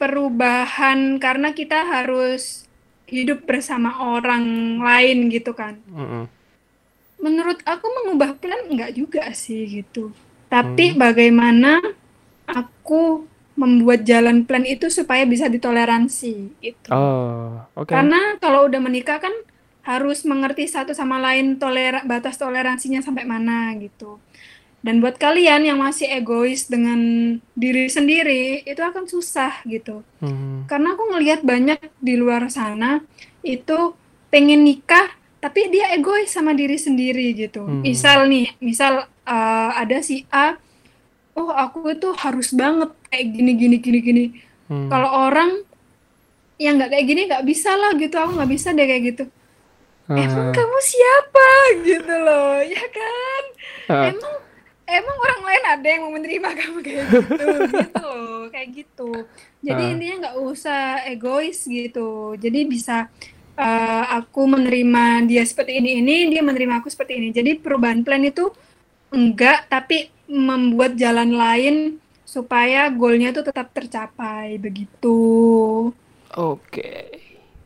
perubahan 0.00 1.20
karena 1.20 1.52
kita 1.52 1.84
harus 1.84 2.64
hidup 3.04 3.44
bersama 3.44 4.16
orang 4.16 4.80
lain 4.80 5.28
gitu 5.28 5.52
kan. 5.52 5.76
-hmm. 5.92 6.37
Menurut 7.18 7.58
aku 7.66 7.86
mengubah 8.02 8.38
plan 8.38 8.66
enggak 8.70 8.94
juga 8.94 9.26
sih 9.34 9.82
gitu. 9.82 10.14
Tapi 10.48 10.96
bagaimana 10.96 11.82
aku 12.48 13.26
membuat 13.58 14.06
jalan 14.06 14.46
plan 14.46 14.62
itu 14.62 14.86
supaya 14.86 15.26
bisa 15.26 15.50
ditoleransi 15.50 16.34
gitu. 16.62 16.88
Oh, 16.94 17.58
oke. 17.74 17.90
Karena 17.90 18.38
kalau 18.38 18.70
udah 18.70 18.78
menikah 18.78 19.18
kan 19.18 19.34
harus 19.82 20.22
mengerti 20.22 20.70
satu 20.70 20.94
sama 20.94 21.18
lain 21.18 21.58
tolera 21.58 22.06
batas 22.06 22.38
toleransinya 22.38 23.02
sampai 23.02 23.26
mana 23.26 23.74
gitu. 23.82 24.22
Dan 24.78 25.02
buat 25.02 25.18
kalian 25.18 25.66
yang 25.66 25.82
masih 25.82 26.06
egois 26.06 26.70
dengan 26.70 27.00
diri 27.58 27.90
sendiri 27.90 28.62
itu 28.62 28.78
akan 28.78 29.10
susah 29.10 29.66
gitu. 29.66 30.06
Hmm. 30.22 30.70
Karena 30.70 30.94
aku 30.94 31.02
ngelihat 31.10 31.42
banyak 31.42 31.82
di 31.98 32.14
luar 32.14 32.46
sana 32.46 33.02
itu 33.42 33.98
pengen 34.30 34.62
nikah 34.62 35.17
tapi 35.38 35.70
dia 35.70 35.94
egois 35.94 36.28
sama 36.28 36.50
diri 36.52 36.74
sendiri 36.74 37.30
gitu. 37.32 37.62
Hmm. 37.62 37.82
Misal 37.82 38.26
nih, 38.26 38.54
misal 38.58 39.06
uh, 39.24 39.70
ada 39.72 40.02
si 40.02 40.26
A, 40.28 40.58
oh 41.32 41.50
aku 41.50 41.94
itu 41.94 42.10
harus 42.14 42.50
banget 42.50 42.90
kayak 43.06 43.26
gini 43.30 43.52
gini 43.54 43.76
gini 43.78 43.98
gini. 44.00 44.24
Hmm. 44.66 44.90
Kalau 44.90 45.10
orang 45.30 45.62
yang 46.58 46.74
nggak 46.74 46.90
kayak 46.90 47.06
gini 47.06 47.20
nggak 47.30 47.46
bisa 47.46 47.70
lah 47.72 47.94
gitu, 47.94 48.18
aku 48.18 48.34
nggak 48.34 48.50
bisa 48.50 48.74
deh 48.74 48.82
kayak 48.82 49.04
gitu. 49.14 49.24
Ah, 50.08 50.16
Emang 50.16 50.50
kamu 50.50 50.78
siapa 50.80 51.48
gitu 51.84 52.14
loh, 52.16 52.64
ya 52.64 52.84
kan? 52.88 53.42
ah, 53.92 54.04
Emang 54.08 54.34
emang 54.88 55.16
orang 55.20 55.42
lain 55.44 55.64
ada 55.68 55.84
yang 55.86 56.00
mau 56.00 56.12
menerima 56.16 56.48
kamu 56.48 56.78
kayak 56.80 56.96
gitu 57.12 57.18
gitu 57.68 58.00
loh 58.00 58.48
kayak 58.48 58.68
gitu 58.72 59.10
jadi 59.60 59.82
Ah. 59.84 59.92
intinya 59.92 60.14
nggak 60.24 60.36
usah 60.40 60.80
egois 61.04 61.60
gitu 61.60 62.08
jadi 62.40 62.64
bisa 62.64 63.12
eh, 63.58 64.04
aku 64.14 64.46
menerima 64.46 65.26
dia 65.26 65.42
seperti 65.42 65.82
ini 65.82 65.98
ini 65.98 66.16
dia 66.30 66.40
menerima 66.40 66.78
aku 66.78 66.88
seperti 66.88 67.18
ini 67.18 67.28
jadi 67.34 67.58
perubahan 67.58 68.06
plan 68.06 68.22
itu 68.22 68.48
enggak 69.10 69.66
tapi 69.66 70.08
membuat 70.28 70.94
jalan 70.94 71.34
lain 71.34 71.74
supaya 72.22 72.86
goalnya 72.92 73.32
itu 73.32 73.40
tetap 73.40 73.72
tercapai 73.72 74.60
begitu 74.60 75.18
Oke. 76.36 77.08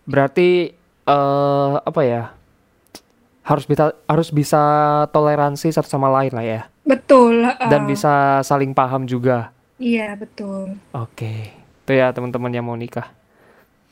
Berarti 0.07 0.71
eh 1.03 1.73
apa 1.83 2.01
ya? 2.07 2.31
Harus 3.43 3.67
bisa 3.67 3.91
harus 4.07 4.31
bisa 4.31 4.63
toleransi 5.11 5.75
satu 5.75 5.91
sama 5.91 6.07
lain 6.09 6.31
lah 6.31 6.47
ya. 6.47 6.63
betul 6.87 7.43
eh, 7.43 7.59
Dan 7.67 7.91
bisa 7.91 8.39
saling 8.43 8.71
paham 8.71 9.03
juga. 9.05 9.51
iya 9.83 10.15
betul 10.15 10.79
Oke. 10.95 11.51
Itu 11.83 11.91
ya 11.91 12.15
teman-teman 12.15 12.55
yang 12.55 12.63
mau 12.63 12.79
nikah. 12.79 13.11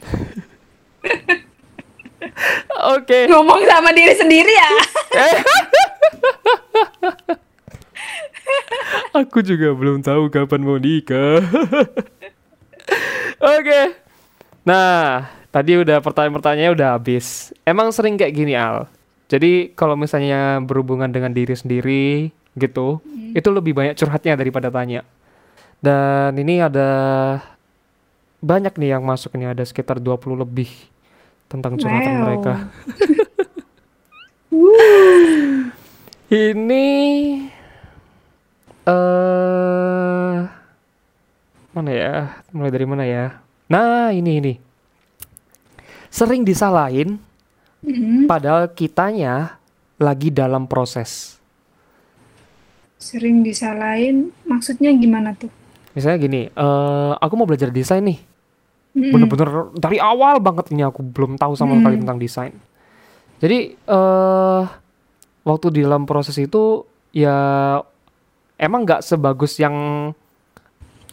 Oke. 2.97 3.29
ngomong 3.29 3.61
sama 3.69 3.93
diri 3.93 4.17
sendiri 4.17 4.53
ya 4.53 4.73
Aku 9.11 9.43
juga 9.43 9.75
belum 9.75 10.03
tahu 10.03 10.31
kapan 10.31 10.63
mau 10.63 10.79
nikah. 10.79 11.43
Oke. 13.59 13.81
Nah, 14.63 15.27
tadi 15.51 15.79
udah 15.79 15.99
pertanyaan-pertanyaannya 15.99 16.75
udah 16.75 16.89
habis. 16.95 17.51
Emang 17.67 17.91
sering 17.91 18.15
kayak 18.15 18.35
gini, 18.35 18.55
Al. 18.55 18.87
Jadi 19.31 19.75
kalau 19.79 19.95
misalnya 19.95 20.59
berhubungan 20.63 21.11
dengan 21.11 21.31
diri 21.31 21.55
sendiri 21.55 22.35
gitu, 22.59 22.99
itu 23.35 23.49
lebih 23.51 23.75
banyak 23.75 23.95
curhatnya 23.95 24.35
daripada 24.35 24.71
tanya. 24.71 25.07
Dan 25.79 26.35
ini 26.39 26.61
ada 26.61 26.91
banyak 28.43 28.75
nih 28.75 28.99
yang 28.99 29.07
masuk 29.07 29.39
nih, 29.39 29.55
ada 29.55 29.63
sekitar 29.63 30.03
20 30.03 30.35
lebih 30.35 30.71
tentang 31.51 31.75
curhatan 31.75 32.15
Wow. 32.15 32.23
mereka. 32.23 32.53
Ini 36.31 36.87
eh 38.87 40.39
mana 41.71 41.91
ya? 41.91 42.15
Mulai 42.51 42.71
dari 42.71 42.87
mana 42.87 43.03
ya? 43.03 43.43
Nah, 43.67 44.11
ini 44.11 44.39
ini. 44.39 44.55
Sering 46.09 46.43
disalahin 46.43 47.19
Mm, 47.81 48.29
padahal 48.29 48.69
kitanya 48.71 49.57
lagi 49.97 50.29
dalam 50.29 50.69
proses. 50.69 51.41
sering 53.01 53.41
disalahin 53.41 54.29
maksudnya 54.45 54.93
gimana 54.93 55.33
tuh 55.33 55.49
Misalnya 55.91 56.21
gini, 56.21 56.41
eh 56.47 57.13
aku 57.17 57.33
mau 57.35 57.49
belajar 57.49 57.73
desain 57.73 58.05
nih. 58.05 58.21
Mm-mm. 59.01 59.11
Bener-bener 59.11 59.49
dari 59.75 59.97
awal 59.97 60.37
banget 60.39 60.69
ini 60.71 60.83
aku 60.83 61.01
belum 61.03 61.35
tahu 61.35 61.53
sama 61.55 61.75
sekali 61.75 61.97
Hmm. 61.97 62.03
tentang 62.05 62.19
desain. 62.19 62.55
Jadi 63.39 63.59
eh 63.75 64.63
waktu 65.41 65.67
di 65.71 65.81
dalam 65.81 66.05
proses 66.05 66.37
itu 66.37 66.85
ya 67.11 67.33
emang 68.55 68.85
nggak 68.85 69.01
sebagus 69.01 69.57
yang 69.57 69.73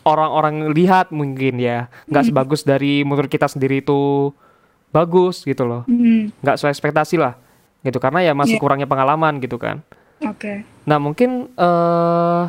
orang-orang 0.03 0.71
lihat 0.71 1.09
mungkin 1.09 1.57
ya, 1.57 1.87
nggak 2.05 2.23
Hmm. 2.23 2.29
sebagus 2.29 2.61
dari 2.61 3.03
menurut 3.03 3.27
kita 3.27 3.47
sendiri 3.47 3.79
itu 3.79 4.31
bagus 4.89 5.43
gitu 5.43 5.63
loh, 5.63 5.83
Mm, 5.85 6.31
nggak 6.39 6.55
sesuai 6.55 6.71
ekspektasi 6.71 7.15
lah 7.15 7.35
gitu 7.81 7.97
karena 7.97 8.19
ya 8.21 8.31
masih 8.31 8.55
Iya. 8.55 8.61
kurangnya 8.61 8.87
pengalaman 8.87 9.39
gitu 9.39 9.55
kan. 9.57 9.83
oke 10.17 10.63
Nah 10.83 10.97
mungkin 10.97 11.51
eh 11.53 12.43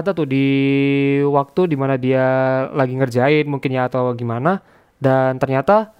ada 0.00 0.10
tuh 0.16 0.26
di 0.26 0.46
waktu 1.26 1.70
di 1.70 1.76
mana 1.78 1.94
dia 1.94 2.24
lagi 2.72 2.96
ngerjain 2.96 3.46
mungkin 3.46 3.70
ya 3.70 3.86
atau 3.86 4.10
gimana 4.16 4.64
dan 4.98 5.38
ternyata 5.38 5.94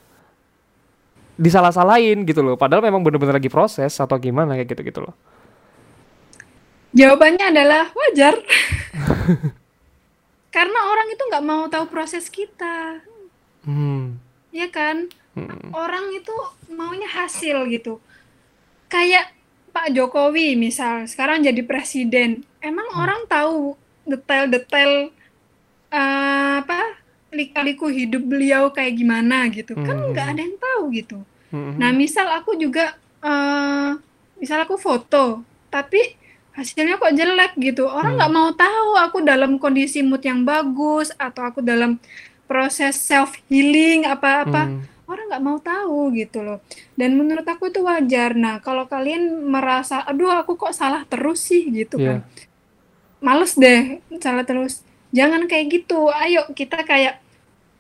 disalah-salahin 1.35 2.23
gitu 2.27 2.43
loh. 2.43 2.55
Padahal 2.55 2.83
memang 2.83 3.03
bener-bener 3.03 3.39
lagi 3.39 3.51
proses 3.51 3.95
atau 3.99 4.17
gimana 4.19 4.55
kayak 4.55 4.75
gitu-gitu 4.75 5.03
loh. 5.03 5.15
Jawabannya 6.95 7.51
adalah 7.51 7.91
wajar. 7.91 8.39
Karena 10.55 10.81
orang 10.87 11.09
itu 11.11 11.23
nggak 11.27 11.45
mau 11.45 11.67
tahu 11.67 11.91
proses 11.91 12.31
kita. 12.31 13.03
Hmm, 13.67 14.23
ya 14.55 14.71
kan? 14.71 15.11
Hmm, 15.35 15.75
orang 15.75 16.15
itu 16.15 16.31
maunya 16.71 17.11
hasil 17.11 17.67
gitu. 17.75 17.99
Kayak 18.87 19.35
Pak 19.75 19.91
Jokowi 19.91 20.55
misal 20.55 21.11
sekarang 21.11 21.43
jadi 21.43 21.67
presiden. 21.67 22.47
Emang 22.63 22.87
orang 22.95 23.27
tahu 23.27 23.75
detail-detail 24.07 24.93
eh, 25.93 26.55
apa 26.63 26.79
lika-liku 27.35 27.91
hidup 27.91 28.23
beliau 28.23 28.71
kayak 28.71 28.95
gimana 28.95 29.51
gitu 29.51 29.75
kan 29.77 29.97
Hmm. 29.99 30.11
nggak 30.15 30.27
ada 30.35 30.41
yang 30.41 30.57
tahu 30.59 30.83
gitu 30.95 31.19
hmm, 31.53 31.73
Nah, 31.75 31.91
misal 31.93 32.27
aku 32.31 32.55
juga, 32.55 32.95
eh 33.21 33.91
misal 34.39 34.63
aku 34.65 34.77
foto, 34.79 35.43
tapi 35.69 35.99
hasilnya 36.55 37.03
kok 37.03 37.15
jelek 37.19 37.53
gitu. 37.59 37.85
Orang 37.91 38.15
Hmm. 38.15 38.19
nggak 38.19 38.33
mau 38.33 38.51
tahu 38.55 38.91
aku 38.97 39.19
dalam 39.27 39.59
kondisi 39.59 40.01
mood 40.07 40.23
yang 40.23 40.47
bagus 40.47 41.11
atau 41.19 41.43
aku 41.51 41.61
dalam 41.63 41.99
proses 42.47 42.95
self 42.99 43.35
healing 43.51 44.07
apa-apa. 44.07 44.71
hmm, 44.71 44.83
Orang 45.05 45.27
nggak 45.29 45.45
mau 45.45 45.59
tahu 45.61 46.15
gitu 46.17 46.41
loh. 46.41 46.59
Dan 46.97 47.19
menurut 47.21 47.45
aku 47.45 47.69
itu 47.69 47.85
wajar. 47.85 48.33
Nah, 48.35 48.63
kalau 48.65 48.89
kalian 48.89 49.45
merasa, 49.45 50.01
aduh 50.07 50.33
aku 50.33 50.57
kok 50.57 50.73
salah 50.73 51.05
terus 51.05 51.45
sih 51.45 51.69
gitu 51.69 51.99
Iya. 51.99 52.07
kan. 52.07 52.19
Males 53.25 53.57
deh 53.57 54.05
salah 54.21 54.45
terus. 54.45 54.85
Jangan 55.17 55.49
kayak 55.49 55.67
gitu. 55.73 56.13
Ayo 56.13 56.45
kita 56.53 56.85
kayak, 56.85 57.25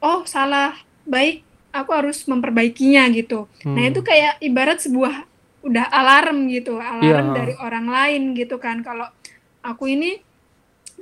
oh 0.00 0.24
salah, 0.24 0.72
baik, 1.04 1.44
aku 1.68 1.90
harus 1.92 2.24
memperbaikinya 2.24 3.04
gitu. 3.12 3.44
Nah, 3.68 3.84
hmm. 3.84 3.90
itu 3.92 4.00
kayak 4.00 4.40
ibarat 4.40 4.80
sebuah 4.80 5.28
udah 5.64 5.86
alarm 5.92 6.48
gitu, 6.48 6.80
alarm 6.80 7.32
Iya. 7.32 7.36
dari 7.36 7.54
orang 7.60 7.86
lain 7.92 8.22
gitu 8.32 8.56
kan. 8.56 8.80
Kalau 8.80 9.04
aku 9.60 9.92
ini 9.92 10.16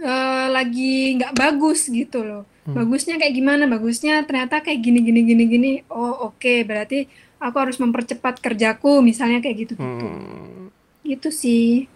eh, 0.03 0.47
lagi 0.51 1.21
nggak 1.21 1.37
bagus 1.39 1.87
gitu 1.87 2.27
loh. 2.27 2.43
Hmm. 2.67 2.83
Bagusnya 2.83 3.21
kayak 3.23 3.35
gimana? 3.35 3.71
Bagusnya 3.71 4.23
ternyata 4.27 4.59
kayak 4.65 4.81
gini 4.83 4.99
gini 5.07 5.21
gini 5.23 5.45
gini. 5.47 5.73
Oh, 5.93 6.33
oke, 6.33 6.67
berarti 6.67 7.07
aku 7.43 7.57
harus 7.59 7.77
mempercepat 7.77 8.39
kerjaku 8.39 9.03
misalnya 9.03 9.43
kayak 9.43 9.57
gitu 9.69 9.73
gitu. 9.79 10.07
Hmm. 10.09 10.71
Gitu 11.03 11.29
sih. 11.29 11.91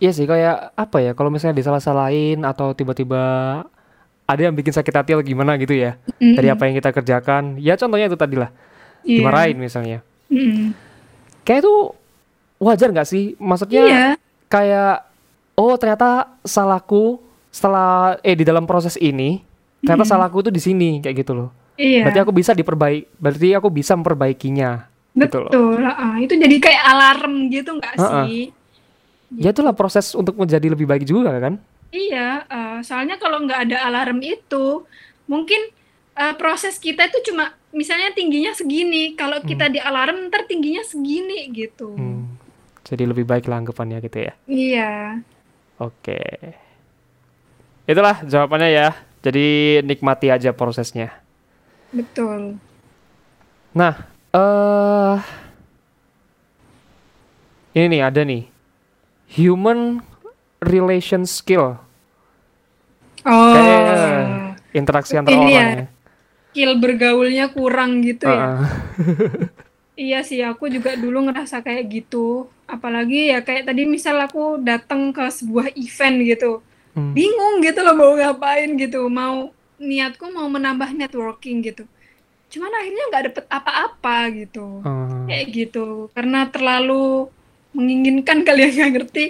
Iya 0.00 0.10
sih 0.10 0.24
kayak 0.24 0.72
apa 0.74 0.96
ya 0.98 1.12
kalau 1.12 1.28
misalnya 1.28 1.54
disalah-salahin 1.54 2.40
atau 2.40 2.72
tiba-tiba 2.72 3.20
ada 4.24 4.40
yang 4.40 4.54
bikin 4.54 4.70
sakit 4.70 4.94
hati 4.94 5.10
atau 5.12 5.20
gimana 5.20 5.54
gitu 5.54 5.74
ya 5.74 6.00
dari 6.16 6.46
Mm-mm. 6.46 6.54
apa 6.54 6.62
yang 6.64 6.74
kita 6.74 6.90
kerjakan 6.90 7.42
ya 7.56 7.74
contohnya 7.74 8.06
itu 8.06 8.16
tadi 8.16 8.36
lah 8.36 8.48
Iya. 9.00 9.20
dimarahin 9.20 9.56
misalnya 9.56 9.98
Mm-mm. 10.26 10.72
kayak 11.42 11.60
itu 11.60 11.74
wajar 12.56 12.88
nggak 12.88 13.04
sih 13.04 13.34
maksudnya 13.36 13.82
Iya. 13.82 14.04
kayak 14.46 14.94
oh 15.54 15.76
ternyata 15.76 16.32
salahku 16.40 17.20
setelah 17.48 18.16
eh 18.20 18.32
di 18.32 18.44
dalam 18.44 18.64
proses 18.64 18.96
ini 18.96 19.44
ternyata 19.80 20.04
Mm. 20.04 20.10
salahku 20.10 20.38
tuh 20.40 20.52
di 20.52 20.60
sini 20.60 21.00
kayak 21.00 21.16
gitu 21.18 21.32
loh 21.34 21.50
Iya. 21.74 22.04
berarti 22.04 22.20
aku 22.22 22.32
bisa 22.32 22.52
diperbaik 22.52 23.16
berarti 23.16 23.52
aku 23.52 23.68
bisa 23.68 23.92
memperbaikinya 23.92 24.86
gitu 25.12 25.42
loh 25.42 25.50
Betul. 25.50 25.82
ah, 25.82 26.16
itu 26.16 26.38
jadi 26.38 26.56
kayak 26.56 26.82
alarm 26.86 27.50
gitu 27.50 27.74
nggak 27.74 27.98
Ha-ha. 27.98 28.24
sih? 28.24 28.54
Ya 29.34 29.50
itulah 29.50 29.74
proses 29.74 30.10
untuk 30.14 30.34
menjadi 30.34 30.66
lebih 30.70 30.86
baik 30.86 31.04
juga 31.04 31.36
kan 31.38 31.54
Iya, 31.90 32.46
eh, 32.46 32.78
soalnya 32.86 33.18
kalau 33.18 33.42
nggak 33.42 33.66
ada 33.66 33.82
alarm 33.90 34.22
itu, 34.22 34.86
mungkin 35.26 35.58
eh, 36.14 36.34
proses 36.38 36.78
kita 36.78 37.10
itu 37.10 37.34
cuma 37.34 37.50
misalnya 37.74 38.14
tingginya 38.14 38.54
segini. 38.54 39.18
Kalau 39.18 39.42
kita 39.42 39.66
di 39.66 39.82
alarm 39.82 40.30
ntar 40.30 40.46
tingginya 40.46 40.86
segini 40.86 41.50
gitu. 41.50 41.90
Hmm. 41.90 42.38
jadi 42.82 43.06
lebih 43.06 43.22
baik 43.22 43.46
lah 43.46 43.62
anggapannya 43.62 44.02
gitu 44.02 44.18
ya 44.18 44.32
Iya, 44.46 45.22
oke 45.78 46.18
itulah 47.86 48.18
jawabannya 48.26 48.70
ya 48.70 48.88
jadi 49.22 49.46
nikmati 49.82 50.26
aja 50.30 50.50
prosesnya 50.50 51.14
betul. 51.90 52.58
Nah, 53.70 53.94
eh 54.34 55.16
ini 57.74 57.86
nih 57.86 58.02
ada 58.02 58.26
nih 58.26 58.49
human 59.30 60.02
relation 60.60 61.22
skill, 61.24 61.78
Oh, 63.20 63.52
Kayak- 63.52 64.56
interaksi 64.72 65.12
antar 65.14 65.28
Ini 65.30 65.38
orang 65.38 65.52
ya, 65.52 65.66
ya. 65.76 65.84
skill 66.48 66.72
bergaulnya 66.76 67.46
kurang 67.48 68.00
gitu 68.00 68.24
ya. 68.26 68.56
Heeh. 68.56 68.58
Iya 70.00 70.24
sih, 70.24 70.40
aku 70.40 70.64
juga 70.66 70.96
dulu 70.96 71.28
ngerasa 71.28 71.60
kayak 71.60 71.84
gitu. 71.86 72.48
Apalagi 72.64 73.28
ya 73.28 73.44
kayak 73.44 73.68
tadi 73.68 73.84
misal 73.84 74.16
aku 74.16 74.56
datang 74.56 75.12
ke 75.12 75.28
sebuah 75.28 75.68
event 75.70 76.16
gitu. 76.24 76.52
Hmm. 76.90 77.14
bingung 77.14 77.62
gitu 77.62 77.80
loh 77.80 77.94
mau 77.94 78.12
ngapain 78.12 78.66
gitu 78.74 79.06
mau 79.06 79.54
niatku 79.78 80.26
mau 80.26 80.50
menambah 80.50 80.90
networking 80.90 81.62
gitu 81.62 81.86
cuman 82.50 82.66
akhirnya 82.74 83.04
nggak 83.06 83.24
dapet 83.30 83.44
apa-apa 83.46 84.16
gitu 84.34 84.82
Eh, 84.82 85.22
kayak 85.24 85.46
gitu 85.54 85.86
karena 86.10 86.50
terlalu 86.50 87.30
menginginkan 87.76 88.42
kalian 88.46 88.70
nggak 88.74 88.92
ngerti 88.96 89.26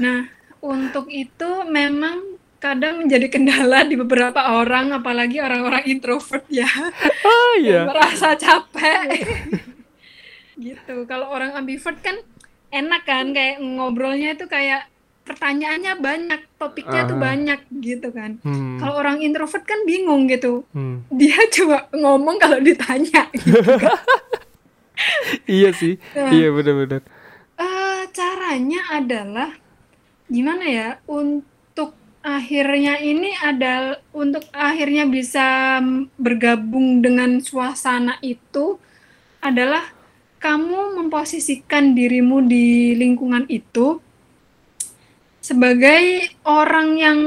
nah 0.00 0.28
untuk 0.64 1.12
itu 1.12 1.50
memang 1.68 2.34
kadang 2.64 3.04
menjadi 3.04 3.28
kendala 3.28 3.84
di 3.84 3.92
beberapa 4.00 4.56
orang, 4.56 4.96
apalagi 4.96 5.36
orang-orang 5.36 5.84
introvert 5.84 6.48
ya, 6.48 6.64
Oh 7.28 7.52
yang 7.60 7.84
iya. 7.84 7.92
merasa 7.92 8.32
capek. 8.40 9.20
gitu. 10.64 11.04
Kalau 11.04 11.28
orang 11.28 11.52
ambivert 11.52 12.00
kan 12.00 12.16
enak 12.72 13.04
kan, 13.04 13.36
kayak 13.36 13.60
ngobrolnya 13.60 14.32
itu 14.32 14.48
kayak 14.48 14.88
pertanyaannya 15.28 16.00
banyak, 16.00 16.40
topiknya 16.56 17.04
tuh 17.04 17.20
Aha. 17.20 17.24
banyak 17.28 17.60
gitu 17.84 18.08
kan. 18.16 18.40
Hmm. 18.40 18.80
Kalau 18.80 18.96
orang 18.96 19.20
introvert 19.20 19.68
kan 19.68 19.84
bingung 19.84 20.24
gitu. 20.32 20.64
Hmm. 20.72 21.04
Dia 21.12 21.44
cuma 21.52 21.84
ngomong 21.92 22.40
kalau 22.40 22.64
ditanya. 22.64 23.28
Iya 25.44 25.74
sih. 25.76 26.00
Nah, 26.16 26.30
Iya 26.32 26.48
benar-benar. 26.54 27.02
Caranya 28.14 28.80
adalah 28.94 29.50
gimana 30.30 30.64
ya? 30.64 30.88
Untuk 31.10 31.92
akhirnya 32.24 32.96
ini 33.02 33.36
adalah 33.36 34.00
untuk 34.14 34.44
akhirnya 34.54 35.04
bisa 35.04 35.78
bergabung 36.16 37.02
dengan 37.04 37.42
suasana 37.44 38.16
itu 38.24 38.80
adalah 39.44 39.84
kamu 40.40 41.00
memposisikan 41.00 41.92
dirimu 41.96 42.44
di 42.44 42.96
lingkungan 42.96 43.44
itu 43.48 44.00
sebagai 45.40 46.32
orang 46.48 46.88
yang 46.96 47.18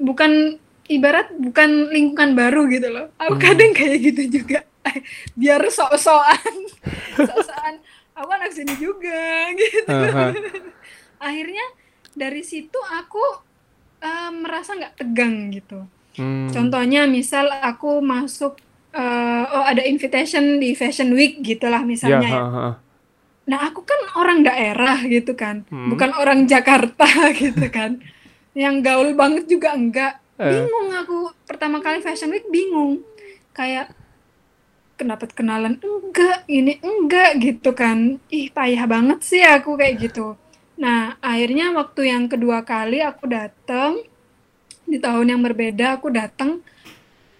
bukan 0.00 0.56
ibarat 0.88 1.32
bukan 1.36 1.92
lingkungan 1.92 2.32
baru 2.36 2.68
gitu 2.68 2.88
loh. 2.92 3.06
Aku 3.20 3.36
Hmm. 3.36 3.44
kadang 3.44 3.72
kayak 3.76 3.98
gitu 4.12 4.40
juga. 4.40 4.64
Biar 5.40 5.60
sok-sokan, 5.68 6.56
sok-sokan. 7.28 7.74
Aku 8.14 8.30
anak 8.30 8.50
sini 8.50 8.74
juga 8.76 9.20
gitu. 9.60 9.90
Aha. 9.90 10.30
Akhirnya 11.18 11.66
dari 12.12 12.42
situ 12.42 12.78
aku 12.78 13.22
eh, 13.98 14.30
merasa 14.30 14.72
nggak 14.72 14.94
tegang 14.96 15.50
gitu. 15.50 15.82
Hmm. 16.14 16.46
Contohnya 16.46 17.04
misal 17.04 17.50
aku 17.52 17.98
masuk 17.98 18.54
eh, 18.90 19.02
oh 19.44 19.64
ada 19.64 19.82
invitation 19.82 20.56
di 20.56 20.72
Fashion 20.72 21.10
Week 21.10 21.38
gitulah 21.40 21.82
Ya, 21.82 21.88
misalnya 21.88 22.22
ya. 22.24 22.38
ha, 22.38 22.46
ha. 22.48 22.68
Nah, 23.44 23.60
aku 23.60 23.84
kan 23.84 24.00
orang 24.16 24.40
daerah 24.40 24.96
gitu 25.02 25.34
kan, 25.34 25.68
Hmm. 25.68 25.92
bukan 25.92 26.14
orang 26.14 26.46
Jakarta 26.46 27.04
gitu 27.36 27.66
kan. 27.68 28.00
Yang 28.54 28.74
gaul 28.80 29.10
banget 29.12 29.44
juga 29.44 29.74
enggak. 29.74 30.16
Eh. 30.36 30.48
Bingung 30.54 30.88
aku 30.90 31.28
pertama 31.44 31.78
kali 31.78 32.00
Fashion 32.00 32.30
Week 32.30 32.46
bingung. 32.48 33.02
Kayak 33.50 33.92
kenapa 34.94 35.26
kenalan? 35.30 35.78
Enggak, 35.82 36.46
ini 36.46 36.78
enggak 36.82 37.38
gitu 37.42 37.70
kan. 37.74 38.18
Ih, 38.30 38.50
payah 38.50 38.84
banget 38.86 39.20
sih 39.26 39.42
aku 39.42 39.78
kayak 39.78 40.10
gitu. 40.10 40.38
Nah, 40.78 41.14
akhirnya 41.22 41.70
waktu 41.74 42.10
yang 42.10 42.26
kedua 42.26 42.66
kali 42.66 42.98
aku 43.02 43.30
datang 43.30 44.02
di 44.84 44.98
tahun 45.00 45.32
yang 45.32 45.40
berbeda 45.40 45.96
aku 45.96 46.12
datang 46.12 46.60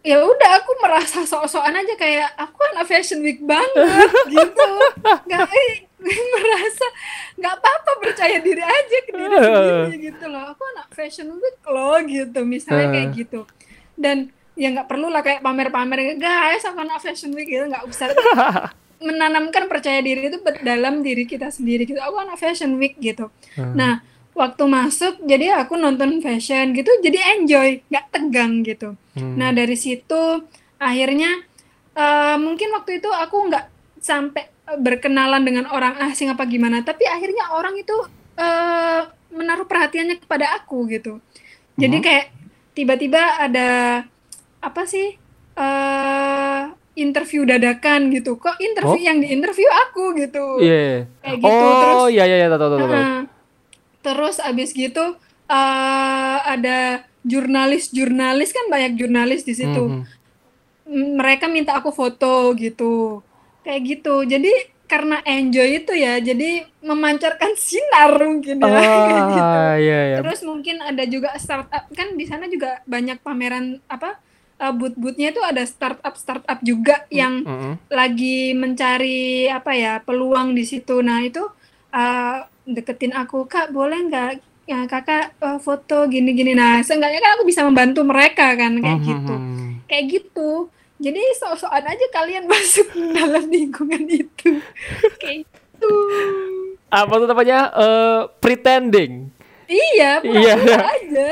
ya 0.05 0.21
udah 0.21 0.51
aku 0.61 0.73
merasa 0.85 1.25
sok-sokan 1.25 1.81
aja 1.81 1.95
kayak 1.97 2.29
aku 2.37 2.61
anak 2.73 2.85
fashion 2.85 3.25
week 3.25 3.40
banget 3.40 4.09
gitu. 4.37 4.71
Nggak 5.01 5.49
eh, 5.49 5.88
merasa 6.37 6.87
nggak 7.40 7.55
apa-apa 7.57 7.93
percaya 8.05 8.37
diri 8.45 8.61
aja 8.61 8.97
ke 9.09 9.11
diri 9.17 9.37
sendiri 9.49 9.97
gitu 10.12 10.25
loh. 10.29 10.53
Aku 10.53 10.62
anak 10.77 10.88
fashion 10.93 11.33
week 11.40 11.59
loh 11.64 11.97
gitu 12.05 12.40
misalnya 12.45 12.93
kayak 12.93 13.09
gitu. 13.17 13.40
Dan 13.97 14.29
ya 14.55 14.71
nggak 14.71 14.87
perlu 14.87 15.09
lah 15.09 15.21
kayak 15.21 15.40
pamer-pamer 15.40 16.14
guys 16.14 16.62
aku 16.62 16.79
anak 16.79 16.99
fashion 16.99 17.31
week 17.31 17.49
gitu 17.49 17.64
nggak 17.64 17.85
usah 17.85 18.11
menanamkan 19.01 19.67
percaya 19.67 19.99
diri 19.99 20.29
itu 20.29 20.38
dalam 20.61 21.01
diri 21.01 21.25
kita 21.25 21.51
sendiri 21.51 21.85
gitu 21.85 21.99
aku 21.99 22.17
anak 22.17 22.37
fashion 22.37 22.77
week 22.77 22.97
gitu 22.99 23.29
Hmm. 23.55 23.75
nah 23.75 24.03
waktu 24.33 24.67
masuk 24.67 25.23
jadi 25.23 25.55
aku 25.57 25.75
nonton 25.75 26.19
fashion 26.19 26.71
gitu 26.71 26.90
jadi 26.99 27.38
enjoy 27.38 27.83
nggak 27.85 28.07
tegang 28.11 28.62
gitu 28.62 28.95
Hmm. 29.14 29.38
Nah 29.38 29.51
dari 29.51 29.75
situ 29.75 30.43
akhirnya 30.77 31.31
eh, 31.93 32.37
mungkin 32.37 32.67
waktu 32.73 32.99
itu 32.99 33.07
aku 33.07 33.47
nggak 33.47 33.64
sampai 33.97 34.43
eh, 34.43 34.75
berkenalan 34.77 35.38
dengan 35.40 35.67
orang 35.67 35.95
asing 36.05 36.27
apa 36.29 36.43
gimana, 36.45 36.83
tapi 36.83 37.07
akhirnya 37.07 37.47
orang 37.51 37.79
itu 37.79 37.95
eh, 38.35 39.01
menaruh 39.31 39.67
perhatiannya 39.67 40.19
kepada 40.19 40.59
aku 40.59 40.90
gitu. 40.90 41.23
Jadi 41.75 41.97
Mhm. 41.97 42.03
kayak 42.03 42.27
tiba-tiba 42.73 43.23
ada 43.40 43.69
apa 44.64 44.83
sih 44.85 45.20
eh 45.55 46.62
interview 46.94 47.42
dadakan 47.42 48.09
gitu. 48.09 48.37
Kok 48.37 48.57
interview 48.59 49.00
yang 49.00 49.18
di 49.18 49.29
interview 49.29 49.66
aku 49.66 50.14
gitu. 50.16 50.59
Iya. 50.59 51.11
Kayak 51.20 51.38
gitu 51.38 51.53
Oh, 51.61 51.77
terus 51.77 52.00
iya 52.11 52.24
iya 52.24 52.37
iya 52.38 52.48
tahu 52.48 52.61
tahu 52.61 52.70
tahu. 52.72 52.81
tahu. 52.81 52.92
Heeh. 52.92 53.20
Terus 54.00 54.37
abis 54.38 54.70
gitu 54.70 55.05
eh 55.46 56.38
ada 56.40 56.79
jurnalis-jurnalis 57.24 58.50
kan 58.50 58.66
banyak 58.68 58.92
jurnalis 58.94 59.42
di 59.42 59.55
situ. 59.55 59.85
Hmm, 59.85 60.03
hmm. 60.03 60.12
M- 60.87 61.12
Mereka 61.16 61.46
minta 61.46 61.72
aku 61.72 61.90
foto 61.90 62.53
gitu. 62.55 63.20
Kayak 63.62 63.81
gitu. 63.87 64.22
Jadi 64.22 64.53
karena 64.85 65.16
enjoy 65.24 65.81
itu 65.81 65.92
ya, 65.92 66.20
jadi 66.20 66.68
memancarkan 66.79 67.57
sinar 67.59 68.12
mungkin 68.14 68.61
ya 68.61 68.68
kayak 68.68 69.24
gitu. 69.31 69.40
Ah, 69.40 69.74
iya 69.77 70.00
iya. 70.07 70.16
Terus 70.20 70.40
mungkin 70.44 70.77
ada 70.79 71.03
juga 71.05 71.33
startup 71.37 71.88
kan 71.90 72.12
di 72.12 72.24
sana 72.24 72.44
juga 72.46 72.85
banyak 72.85 73.18
pameran 73.18 73.81
apa 73.87 74.20
eh, 74.64 74.72
booth-boothnya 74.72 75.29
itu 75.31 75.40
ada 75.40 75.62
startup 75.62 76.14
startup 76.14 76.59
juga 76.61 77.05
yang 77.09 77.42
Mm-mm. 77.42 77.72
lagi 77.88 78.53
mencari 78.53 79.20
apa 79.46 79.72
ya 79.72 80.00
peluang 80.00 80.53
di 80.53 80.64
situ. 80.64 80.98
Nah 80.98 81.20
itu 81.20 81.44
uh, 81.90 82.37
deketin 82.64 83.12
aku 83.12 83.44
kak 83.44 83.68
boleh 83.70 84.09
nggak 84.09 84.31
ya 84.64 84.88
kakak 84.88 85.37
uh, 85.38 85.59
foto 85.59 86.09
gini-gini. 86.09 86.53
Nah 86.53 86.81
seenggaknya 86.81 87.20
kan 87.20 87.33
aku 87.37 87.44
bisa 87.44 87.61
membantu 87.62 88.00
mereka 88.03 88.57
kan 88.57 88.72
kayak 88.77 88.96
Mhm, 88.96 89.05
gitu, 89.05 89.35
mhm. 89.35 89.68
kayak 89.85 90.05
gitu. 90.09 90.50
Jadi 90.94 91.20
sok-sokan 91.37 91.85
aja 91.85 92.07
kalian 92.11 92.48
masuk 92.53 92.88
dalam 93.12 93.44
lingkungan 93.44 94.09
itu, 94.09 94.57
kayak 95.20 95.44
gitu. 95.44 95.92
Apa 96.88 97.12
tuh 97.14 97.27
namanya? 97.27 97.59
Eh, 97.74 98.20
pretending. 98.38 99.29
Iya, 99.66 100.22
Iya. 100.22 100.55
pura-pura 100.55 100.87
aja. 100.87 101.29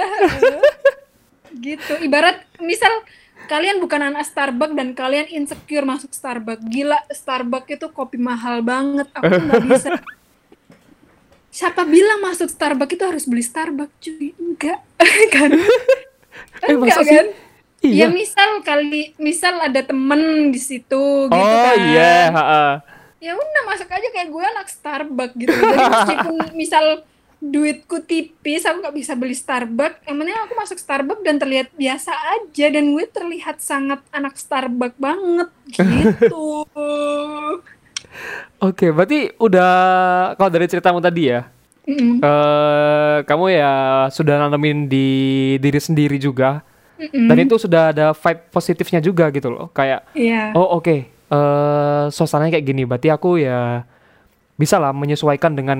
gitu. 1.65 1.93
Ibarat 2.01 2.43
misal 2.59 2.91
kalian 3.45 3.79
bukan 3.79 4.01
anak 4.09 4.25
Starbucks 4.25 4.75
dan 4.75 4.93
kalian 4.93 5.27
insecure 5.29 5.83
masuk 5.83 6.11
Starbucks. 6.11 6.63
Gila, 6.65 6.99
Starbucks 7.09 7.71
itu 7.71 7.87
kopi 7.89 8.17
mahal 8.17 8.61
banget. 8.61 9.07
Aku 9.13 9.29
nggak 9.29 9.63
bisa. 9.65 9.89
Siapa 11.53 11.85
bilang 11.85 12.21
masuk 12.21 12.49
Starbucks 12.49 12.93
itu 12.93 13.05
harus 13.05 13.25
beli 13.25 13.45
Starbucks, 13.45 13.93
cuy? 14.01 14.33
Enggak, 14.35 14.81
kan? 15.35 15.51
Eh, 16.65 16.73
Enggak 16.73 17.05
sih? 17.05 17.13
kan? 17.13 17.27
Ya 17.83 18.07
Iya. 18.07 18.07
misal 18.09 18.63
kali, 18.63 19.11
misal 19.19 19.59
ada 19.59 19.83
temen 19.83 20.23
di 20.49 20.61
situ 20.63 21.27
gitu 21.27 21.35
oh 21.35 21.63
kan 21.67 21.83
iya, 21.83 22.31
ha-ha. 22.31 22.67
ya 23.19 23.35
udah 23.35 23.63
masuk 23.67 23.91
aja 23.91 24.07
kayak 24.07 24.31
gue 24.31 24.45
anak 24.47 24.71
Starbucks 24.71 25.35
gitu 25.35 25.51
jadi 25.51 25.83
meskipun 25.91 26.35
misal 26.55 27.03
duitku 27.43 27.99
tipis 28.01 28.63
aku 28.63 28.79
nggak 28.79 28.95
bisa 28.95 29.19
beli 29.19 29.35
Starbucks 29.35 30.07
yang 30.07 30.15
penting 30.15 30.37
aku 30.39 30.55
masuk 30.55 30.79
Starbucks 30.79 31.27
dan 31.27 31.43
terlihat 31.43 31.75
biasa 31.75 32.15
aja 32.15 32.67
dan 32.71 32.95
gue 32.95 33.03
terlihat 33.05 33.59
sangat 33.59 33.99
anak 34.11 34.39
Starbucks 34.39 34.95
banget 34.95 35.51
gitu 35.69 36.63
Oke, 38.61 38.93
berarti 38.93 39.33
udah 39.41 39.71
kalau 40.37 40.51
dari 40.53 40.69
ceritamu 40.69 41.01
tadi 41.01 41.33
ya, 41.33 41.49
Mm-mm. 41.83 42.21
eh 42.21 43.17
kamu 43.25 43.45
ya 43.51 43.73
sudah 44.13 44.37
nanamin 44.39 44.85
di 44.87 45.09
diri 45.57 45.81
sendiri 45.81 46.21
juga, 46.21 46.61
Mm-mm. 47.01 47.27
dan 47.27 47.37
itu 47.41 47.57
sudah 47.57 47.91
ada 47.91 48.13
vibe 48.13 48.53
positifnya 48.53 49.01
juga 49.01 49.33
gitu 49.33 49.49
loh. 49.49 49.73
Kayak, 49.73 50.07
Iya. 50.13 50.53
oh 50.53 50.77
oke, 50.77 50.97
eh 51.09 52.05
suasananya 52.13 52.61
kayak 52.61 52.67
gini, 52.69 52.83
berarti 52.85 53.09
aku 53.09 53.41
ya 53.41 53.83
bisa 54.55 54.77
lah 54.77 54.91
menyesuaikan 54.91 55.53
dengan 55.53 55.79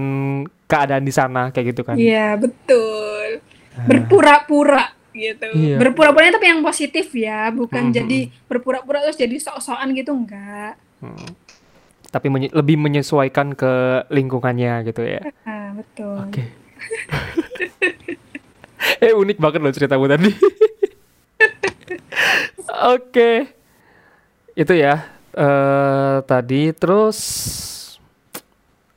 keadaan 0.65 1.01
di 1.01 1.11
sana 1.11 1.49
kayak 1.49 1.65
gitu 1.71 1.81
kan. 1.83 1.95
Iya, 1.95 2.35
betul. 2.35 3.39
Berpura-pura 3.85 4.91
gitu. 5.13 5.45
Iya. 5.53 5.77
Berpura-puranya 5.79 6.35
tapi 6.35 6.47
yang 6.49 6.61
positif 6.61 7.07
ya, 7.13 7.49
bukan 7.49 7.87
Mhm. 7.87 7.95
jadi 7.95 8.19
berpura-pura 8.47 9.01
terus 9.01 9.17
jadi 9.17 9.35
sok-sokan 9.39 9.93
gitu 9.93 10.11
enggak. 10.11 10.75
Hmm. 10.99 11.29
Tapi 12.09 12.27
menye- 12.29 12.51
lebih 12.51 12.77
menyesuaikan 12.77 13.53
ke 13.53 14.05
lingkungannya 14.09 14.85
gitu 14.85 15.01
ya. 15.03 15.21
Ah, 15.43 15.73
betul. 15.73 16.17
Oke. 16.23 16.43
eh 19.01 19.13
unik 19.13 19.37
banget 19.39 19.59
loh 19.61 19.71
ceritamu 19.71 20.05
tadi. 20.07 20.29
Oke. 22.89 23.47
Itu 24.53 24.73
ya. 24.73 24.95
eh 25.33 26.17
tadi 26.23 26.73
terus 26.73 27.19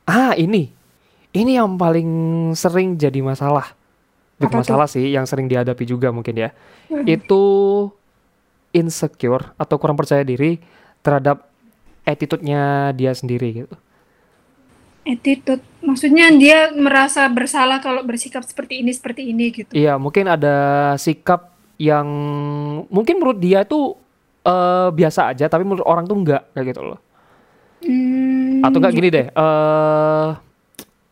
ah 0.08 0.32
ini. 0.38 0.72
Ini 1.36 1.60
yang 1.60 1.76
paling 1.76 2.08
sering 2.56 2.96
jadi 2.96 3.20
masalah. 3.20 3.76
Tuh? 4.36 4.52
masalah 4.52 4.84
sih, 4.84 5.16
yang 5.16 5.24
sering 5.24 5.48
dihadapi 5.48 5.84
juga 5.88 6.12
mungkin 6.12 6.36
ya. 6.36 6.52
Itu 7.08 7.42
insecure 8.72 9.56
atau 9.56 9.76
kurang 9.80 9.96
percaya 9.96 10.20
diri 10.24 10.60
terhadap 11.00 11.48
attitude-nya 12.04 12.92
dia 12.92 13.12
sendiri 13.16 13.64
gitu. 13.64 13.76
attitude 15.06 15.62
maksudnya 15.86 16.34
dia 16.34 16.74
merasa 16.74 17.30
bersalah 17.30 17.78
kalau 17.78 18.02
bersikap 18.02 18.42
seperti 18.42 18.82
ini 18.82 18.90
seperti 18.90 19.30
ini 19.30 19.54
gitu 19.54 19.70
Iya, 19.70 19.94
mungkin 20.02 20.26
ada 20.26 20.92
sikap 20.98 21.54
yang 21.78 22.06
mungkin 22.90 23.22
menurut 23.22 23.38
dia 23.38 23.62
itu 23.62 23.94
eh, 24.42 24.88
biasa 24.90 25.30
aja, 25.32 25.46
tapi 25.46 25.62
menurut 25.62 25.86
orang 25.86 26.04
tuh 26.10 26.16
enggak 26.18 26.42
kayak 26.52 26.66
gitu 26.74 26.82
loh. 26.82 26.98
Hmm, 27.86 28.55
Atau 28.66 28.78
enggak 28.82 28.94
gini 28.94 29.08
deh, 29.08 29.26
eh 29.30 30.28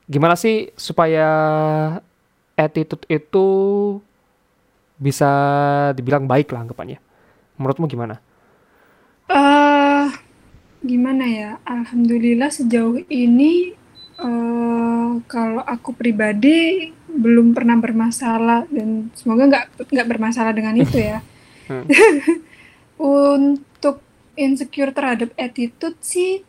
gimana 0.04 0.34
sih 0.34 0.68
supaya 0.76 1.28
attitude 2.54 3.06
itu 3.08 3.46
bisa 4.96 5.30
dibilang 5.94 6.26
baik 6.26 6.50
lah 6.50 6.66
anggapannya. 6.66 6.98
Menurutmu 7.56 7.86
gimana? 7.86 8.18
eh 9.24 10.08
gimana 10.84 11.24
ya 11.24 11.50
alhamdulillah 11.64 12.52
sejauh 12.52 13.00
ini 13.08 13.72
eh 14.20 15.10
kalau 15.24 15.64
aku 15.64 15.96
pribadi 15.96 16.92
belum 17.08 17.56
pernah 17.56 17.80
bermasalah 17.80 18.68
dan 18.68 19.08
semoga 19.16 19.48
nggak 19.48 19.64
nggak 19.88 20.08
bermasalah 20.12 20.52
dengan 20.52 20.76
itu 20.76 20.98
ya 21.00 21.20
Hmm. 21.64 21.88
untuk 23.00 24.04
insecure 24.36 24.92
terhadap 24.92 25.32
attitude 25.40 25.96
sih 26.04 26.44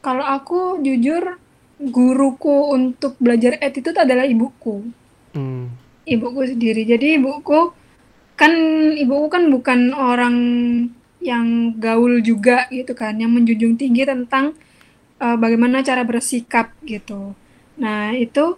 kalau 0.00 0.24
aku 0.24 0.80
jujur 0.80 1.36
guruku 1.80 2.76
untuk 2.76 3.16
belajar 3.16 3.56
attitude 3.60 3.96
adalah 3.96 4.28
ibuku 4.28 4.84
Hmm. 5.30 5.70
ibuku 6.02 6.42
sendiri. 6.42 6.82
Jadi 6.82 7.22
ibuku 7.22 7.70
kan 8.34 8.52
ibuku 8.98 9.26
kan 9.30 9.46
bukan 9.46 9.94
orang 9.94 10.36
yang 11.22 11.76
gaul 11.78 12.18
juga 12.24 12.66
gitu 12.72 12.96
kan, 12.98 13.14
yang 13.20 13.30
menjunjung 13.30 13.78
tinggi 13.78 14.02
tentang 14.08 14.56
eh, 15.20 15.36
bagaimana 15.38 15.84
cara 15.86 16.02
bersikap 16.02 16.72
gitu. 16.82 17.36
Nah, 17.78 18.10
itu 18.16 18.56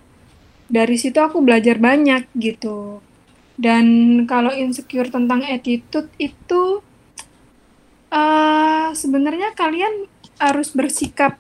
dari 0.71 0.97
situ 0.97 1.19
aku 1.21 1.45
belajar 1.45 1.77
banyak 1.77 2.31
gitu. 2.39 3.03
Dan 3.59 3.85
kalau 4.25 4.51
insecure 4.55 5.13
tentang 5.13 5.45
attitude 5.45 6.09
itu 6.17 6.81
eh 8.13 8.89
sebenarnya 8.93 9.57
kalian 9.57 10.09
harus 10.43 10.75
bersikap 10.75 11.39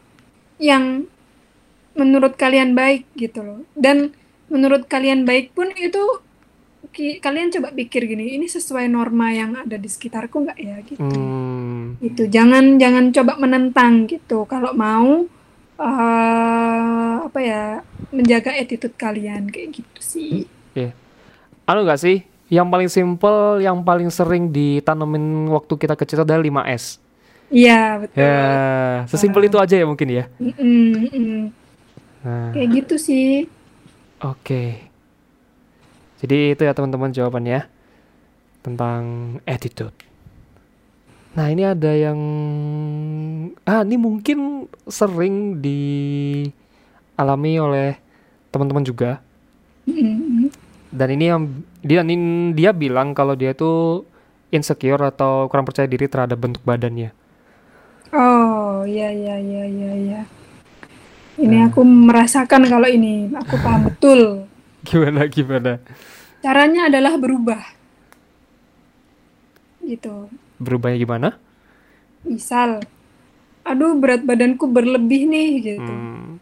yang 0.63 1.11
menurut 1.99 2.39
kalian 2.39 2.79
baik 2.79 3.05
gitu 3.19 3.43
loh. 3.43 3.61
Dan 3.75 4.15
menurut 4.47 4.87
kalian 4.87 5.27
baik 5.27 5.53
pun 5.53 5.75
itu 5.75 6.01
ki- 6.95 7.19
kalian 7.19 7.51
coba 7.51 7.75
pikir 7.75 8.07
gini, 8.07 8.39
ini 8.39 8.47
sesuai 8.47 8.87
norma 8.87 9.35
yang 9.35 9.59
ada 9.59 9.75
di 9.75 9.89
sekitarku 9.91 10.47
nggak 10.47 10.59
ya 10.63 10.77
gitu. 10.87 11.03
Hmm. 11.03 11.99
Gitu. 11.99 12.31
Jangan 12.31 12.79
jangan 12.79 13.11
coba 13.11 13.33
menentang 13.43 14.07
gitu. 14.07 14.47
Kalau 14.47 14.71
mau 14.73 15.27
eh 15.83 17.15
apa 17.27 17.39
ya 17.43 17.83
menjaga 18.15 18.55
attitude 18.55 18.95
kalian 18.95 19.51
kayak 19.51 19.83
gitu 19.83 20.01
sih. 20.01 20.47
Iya. 20.79 20.95
Anu 21.67 21.83
nggak 21.83 21.99
sih? 21.99 22.23
Yang 22.53 22.69
paling 22.69 22.91
simple, 22.93 23.41
yang 23.65 23.81
paling 23.81 24.13
sering 24.13 24.53
ditanemin 24.53 25.49
waktu 25.49 25.75
kita 25.75 25.97
kecil 25.97 26.23
adalah 26.23 26.45
5S. 26.45 27.02
Iya 27.53 28.01
betul. 28.01 28.25
Ya, 28.25 29.05
sesimpel 29.13 29.45
itu 29.53 29.61
aja 29.61 29.77
ya 29.77 29.85
mungkin 29.85 30.09
ya. 30.09 30.25
Mm-mm, 30.41 31.13
mm. 31.13 31.43
Nah, 32.25 32.57
Kayak 32.57 32.69
gitu 32.81 32.97
sih. 32.97 33.45
oke. 34.25 34.89
Jadi 36.25 36.55
itu 36.57 36.63
ya 36.65 36.73
teman-teman 36.73 37.13
jawabannya 37.13 37.69
tentang 38.65 39.03
attitude. 39.45 39.93
Nah, 41.37 41.53
ini 41.53 41.67
ada 41.69 41.93
yang 41.93 42.17
ah 43.69 43.85
ini 43.85 44.01
mungkin 44.01 44.65
sering 44.89 45.61
dialami 45.61 46.49
oleh 47.61 48.01
teman-teman 48.49 48.85
juga. 48.87 49.21
Mm-mm. 49.85 50.49
Dan 50.89 51.09
ini 51.21 51.25
yang 51.29 51.49
dia 51.85 52.01
dia 52.57 52.71
bilang 52.73 53.13
kalau 53.13 53.37
dia 53.37 53.53
itu 53.53 54.05
insecure 54.53 55.01
atau 55.05 55.49
kurang 55.53 55.69
percaya 55.69 55.89
diri 55.89 56.09
terhadap 56.09 56.41
bentuk 56.41 56.65
badannya. 56.65 57.22
Oh, 58.13 58.85
iya 58.85 59.09
iya 59.09 59.41
iya 59.41 59.65
iya 59.65 59.93
iya. 59.97 60.21
Ini 61.41 61.65
Nah. 61.65 61.73
aku 61.73 61.81
merasakan 61.81 62.69
kalau 62.69 62.85
ini, 62.85 63.33
aku 63.33 63.57
paham 63.57 63.83
betul. 63.89 64.45
Gimana 64.85 65.25
gimana? 65.33 65.81
Caranya 66.45 66.93
adalah 66.93 67.17
berubah. 67.17 67.63
Gitu. 69.81 70.29
Berubahnya 70.61 70.99
gimana? 71.01 71.29
Misal, 72.23 72.85
aduh 73.65 73.97
berat 73.97 74.23
badanku 74.23 74.69
berlebih 74.69 75.27
nih 75.27 75.51
gitu. 75.59 75.93
Hmm. 75.93 76.37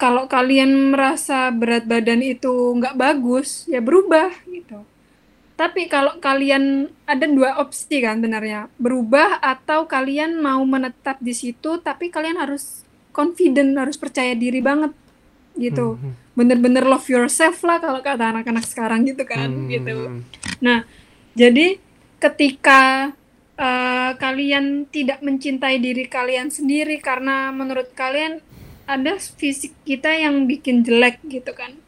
Kalau 0.00 0.26
kalian 0.26 0.90
merasa 0.90 1.52
berat 1.54 1.84
badan 1.86 2.24
itu 2.24 2.50
nggak 2.50 2.96
bagus, 2.96 3.68
ya 3.70 3.78
berubah 3.78 4.32
gitu. 4.48 4.82
Tapi 5.54 5.86
kalau 5.86 6.18
kalian 6.18 6.90
ada 7.06 7.30
dua 7.30 7.62
opsi 7.62 8.02
kan 8.02 8.18
sebenarnya, 8.18 8.66
berubah 8.74 9.38
atau 9.38 9.86
kalian 9.86 10.42
mau 10.42 10.58
menetap 10.66 11.22
di 11.22 11.30
situ, 11.30 11.78
tapi 11.78 12.10
kalian 12.10 12.42
harus 12.42 12.82
confident, 13.14 13.78
harus 13.78 13.94
percaya 13.94 14.34
diri 14.34 14.58
banget 14.58 14.90
gitu. 15.54 15.94
Hmm. 15.94 16.18
Bener-bener 16.34 16.82
love 16.82 17.06
yourself 17.06 17.62
lah 17.62 17.78
kalau 17.78 18.02
kata 18.02 18.34
anak-anak 18.34 18.66
sekarang 18.66 19.06
gitu 19.06 19.22
kan, 19.22 19.46
Hmm. 19.46 19.70
gitu. 19.70 19.94
Nah, 20.58 20.82
jadi 21.38 21.78
ketika 22.18 23.12
eh, 23.54 24.12
kalian 24.18 24.90
tidak 24.90 25.22
mencintai 25.22 25.78
diri 25.78 26.10
kalian 26.10 26.50
sendiri 26.50 26.98
karena 26.98 27.54
menurut 27.54 27.94
kalian 27.94 28.42
ada 28.82 29.14
fisik 29.16 29.70
kita 29.86 30.10
yang 30.10 30.50
bikin 30.50 30.82
jelek 30.82 31.22
gitu 31.30 31.54
kan. 31.54 31.78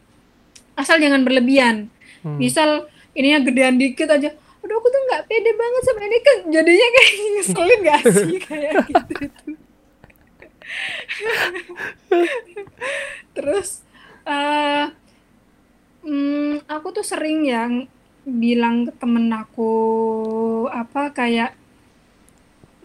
Asal 0.79 1.03
jangan 1.03 1.27
berlebihan. 1.27 1.91
Hmm. 2.23 2.39
Misal 2.39 2.87
ininya 3.17 3.41
gedean 3.49 3.81
dikit 3.81 4.13
aja. 4.13 4.31
Aduh 4.63 4.77
aku 4.77 4.89
tuh 4.93 5.01
nggak 5.09 5.25
pede 5.27 5.51
banget 5.57 5.83
sama 5.89 6.01
ini 6.05 6.19
kan 6.21 6.37
jadinya 6.53 6.89
kayak 6.93 7.11
ngeselin 7.35 7.81
gak 7.81 8.03
sih 8.13 8.39
kayak 8.47 8.75
gitu. 8.85 9.27
Terus 13.37 13.69
eh 14.27 14.85
hmm, 16.05 16.67
aku 16.69 16.89
tuh 16.95 17.07
sering 17.07 17.47
yang 17.47 17.73
bilang 18.27 18.91
ke 18.91 18.93
temen 18.99 19.31
aku 19.31 19.73
apa 20.67 21.15
kayak 21.15 21.55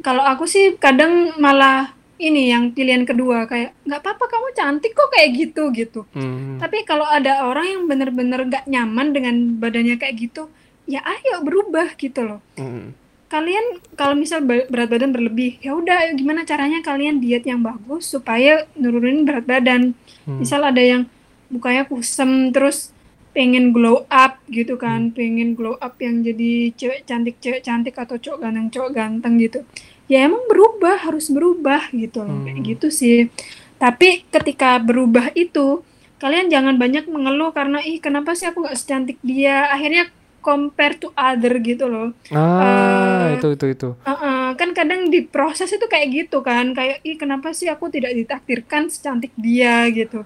kalau 0.06 0.22
aku 0.22 0.46
sih 0.46 0.78
kadang 0.78 1.34
malah 1.42 1.94
ini 2.22 2.54
yang 2.54 2.70
pilihan 2.70 3.02
kedua 3.02 3.50
kayak 3.50 3.74
nggak 3.82 4.00
apa-apa 4.06 4.26
kamu 4.30 4.48
cantik 4.54 4.94
kok 4.94 5.10
kayak 5.10 5.30
gitu 5.34 5.64
gitu. 5.74 6.02
Hmm. 6.14 6.62
Tapi 6.62 6.86
kalau 6.86 7.04
ada 7.04 7.50
orang 7.50 7.66
yang 7.66 7.82
bener-bener 7.90 8.46
nggak 8.46 8.70
nyaman 8.70 9.08
dengan 9.10 9.36
badannya 9.58 9.98
kayak 9.98 10.16
gitu, 10.22 10.46
ya 10.86 11.02
ayo 11.02 11.42
berubah 11.42 11.98
gitu 11.98 12.22
loh. 12.22 12.40
Hmm. 12.62 12.94
Kalian 13.32 13.82
kalau 13.98 14.14
misal 14.14 14.44
berat 14.46 14.92
badan 14.92 15.10
berlebih, 15.10 15.58
ya 15.64 15.74
udah 15.74 16.14
gimana 16.14 16.46
caranya 16.46 16.84
kalian 16.84 17.18
diet 17.24 17.48
yang 17.48 17.64
bagus 17.64 18.12
supaya 18.12 18.70
nurunin 18.78 19.26
berat 19.26 19.50
badan. 19.50 19.98
Hmm. 20.30 20.38
Misal 20.38 20.62
ada 20.62 20.84
yang 20.84 21.10
mukanya 21.50 21.90
kusem 21.90 22.54
terus 22.54 22.94
pengen 23.32 23.72
glow 23.72 24.04
up 24.08 24.38
gitu 24.48 24.76
kan, 24.76 25.10
pengen 25.10 25.56
glow 25.56 25.76
up 25.78 25.96
yang 25.98 26.20
jadi 26.20 26.76
cewek 26.76 27.04
cantik 27.04 27.40
cewek 27.40 27.62
cantik 27.62 27.96
atau 27.96 28.16
cowok 28.16 28.40
ganteng 28.40 28.68
cowok 28.68 28.92
ganteng 28.92 29.34
gitu. 29.38 29.64
Ya 30.06 30.28
emang 30.28 30.44
berubah 30.46 31.00
harus 31.02 31.32
berubah 31.32 31.88
gitu 31.92 32.22
loh 32.22 32.44
kayak 32.44 32.60
Hmm. 32.60 32.68
gitu 32.68 32.88
sih. 32.92 33.32
Tapi 33.76 34.28
ketika 34.28 34.76
berubah 34.78 35.32
itu 35.34 35.82
kalian 36.18 36.52
jangan 36.52 36.76
banyak 36.76 37.08
mengeluh 37.08 37.50
karena 37.50 37.80
ih 37.82 37.98
kenapa 37.98 38.36
sih 38.36 38.46
aku 38.46 38.62
nggak 38.62 38.78
secantik 38.78 39.18
dia. 39.24 39.72
Akhirnya 39.72 40.12
compare 40.42 40.98
to 40.98 41.14
other 41.14 41.54
gitu 41.62 41.86
loh. 41.86 42.12
Ah, 42.30 43.30
Eh, 43.32 43.38
itu 43.38 43.48
itu 43.54 43.66
itu. 43.70 43.90
Uh-uh, 44.02 44.58
kan 44.58 44.74
kadang 44.74 45.08
di 45.08 45.24
proses 45.24 45.70
itu 45.70 45.86
kayak 45.86 46.08
gitu 46.12 46.42
kan 46.42 46.74
kayak 46.74 47.00
ih 47.02 47.16
kenapa 47.16 47.54
sih 47.54 47.70
aku 47.70 47.88
tidak 47.88 48.12
ditakdirkan 48.12 48.90
secantik 48.90 49.32
dia 49.38 49.86
gitu 49.88 50.26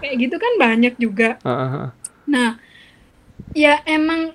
kayak 0.00 0.14
gitu 0.16 0.36
kan 0.38 0.52
banyak 0.56 0.94
juga 0.96 1.36
ah, 1.42 1.50
ah. 1.52 1.88
Nah 2.26 2.58
ya 3.56 3.80
emang 3.86 4.34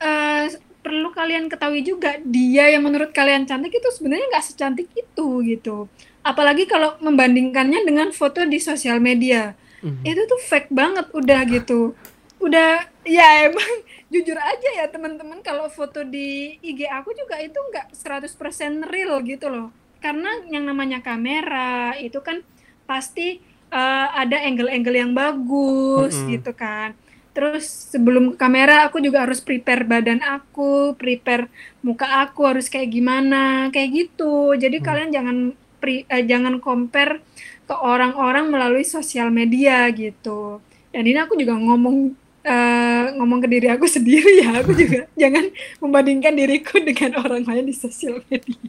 eh, 0.00 0.46
perlu 0.84 1.08
kalian 1.16 1.48
ketahui 1.48 1.80
juga 1.80 2.20
dia 2.20 2.68
yang 2.68 2.84
menurut 2.84 3.08
kalian 3.16 3.48
cantik 3.48 3.72
itu 3.72 3.88
sebenarnya 3.88 4.28
nggak 4.28 4.44
secantik 4.44 4.88
itu 4.92 5.28
gitu. 5.48 5.88
Apalagi 6.20 6.68
kalau 6.68 7.00
membandingkannya 7.00 7.88
dengan 7.88 8.12
foto 8.12 8.44
di 8.44 8.60
sosial 8.60 9.00
media. 9.00 9.56
Hmm. 9.84 10.00
itu 10.00 10.24
tuh 10.24 10.40
fake 10.40 10.72
banget 10.72 11.12
udah 11.12 11.40
gitu. 11.44 11.92
Udah 12.40 12.88
ya 13.04 13.52
emang 13.52 13.84
jujur 14.12 14.36
aja 14.36 14.68
ya 14.80 14.88
teman-teman 14.88 15.44
kalau 15.44 15.68
foto 15.68 16.00
di 16.04 16.56
IG 16.64 16.88
aku 16.88 17.12
juga 17.12 17.36
itu 17.40 17.56
nggak 17.56 17.92
100% 17.92 18.80
real 18.88 19.20
gitu 19.24 19.52
loh. 19.52 19.68
Karena 20.00 20.40
yang 20.48 20.64
namanya 20.64 21.04
kamera 21.04 21.96
itu 22.00 22.16
kan 22.24 22.40
pasti 22.88 23.40
eh, 23.68 24.08
ada 24.12 24.40
angle-angle 24.40 24.96
yang 24.96 25.12
bagus 25.12 26.16
Mm-mm. 26.16 26.32
gitu 26.32 26.52
kan 26.56 26.96
terus 27.34 27.66
sebelum 27.92 28.34
ke 28.34 28.36
kamera 28.38 28.86
aku 28.86 29.02
juga 29.02 29.26
harus 29.26 29.42
prepare 29.42 29.82
badan 29.82 30.22
aku 30.22 30.94
prepare 30.94 31.50
muka 31.82 32.06
aku 32.22 32.46
harus 32.46 32.66
kayak 32.70 32.90
gimana 32.94 33.68
kayak 33.74 33.90
gitu 33.90 34.54
jadi 34.54 34.76
Hmm. 34.78 34.86
kalian 34.86 35.10
jangan 35.16 35.36
pri, 35.82 36.08
eh, 36.08 36.24
jangan 36.24 36.54
compare 36.62 37.20
ke 37.68 37.74
orang-orang 37.76 38.48
melalui 38.48 38.84
sosial 38.84 39.28
media 39.32 39.88
gitu. 39.92 40.60
Dan 40.92 41.04
ini 41.04 41.18
aku 41.20 41.34
juga 41.36 41.56
ngomong 41.56 41.96
uh, 42.44 43.04
ngomong 43.20 43.40
ke 43.44 43.48
diri 43.52 43.68
aku 43.72 43.86
sendiri 43.96 44.44
ya. 44.44 44.64
Aku 44.64 44.72
juga 44.76 45.08
jangan 45.22 45.44
membandingkan 45.82 46.32
diriku 46.36 46.80
dengan 46.80 47.20
orang 47.20 47.44
lain 47.44 47.64
di 47.68 47.74
sosial 47.76 48.20
media. 48.28 48.60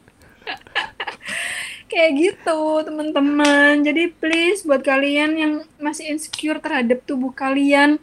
Kayak 1.86 2.11
gitu, 2.18 2.59
teman-teman. 2.82 3.86
Jadi 3.86 4.09
please 4.18 4.66
buat 4.66 4.82
kalian 4.82 5.32
yang 5.38 5.53
masih 5.78 6.09
insecure 6.09 6.57
terhadap 6.57 7.05
tubuh 7.05 7.30
kalian, 7.30 8.01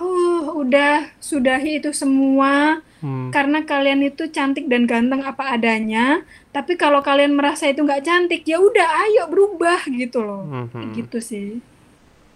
uh, 0.00 0.44
udah 0.56 1.12
sudahi 1.20 1.78
itu 1.78 1.92
semua 1.92 2.80
hmm. 3.04 3.30
karena 3.30 3.62
kalian 3.64 4.00
itu 4.04 4.28
cantik 4.32 4.66
dan 4.66 4.88
ganteng 4.88 5.24
apa 5.24 5.56
adanya 5.56 6.24
tapi 6.50 6.74
kalau 6.74 7.04
kalian 7.04 7.36
merasa 7.36 7.68
itu 7.68 7.84
nggak 7.84 8.04
cantik 8.04 8.42
ya 8.48 8.58
udah 8.60 8.88
ayo 9.06 9.28
berubah 9.28 9.84
gitu 9.92 10.24
loh 10.24 10.42
hmm. 10.48 10.96
gitu 10.96 11.18
sih 11.20 11.60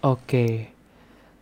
oke 0.05 0.21
okay. 0.21 0.51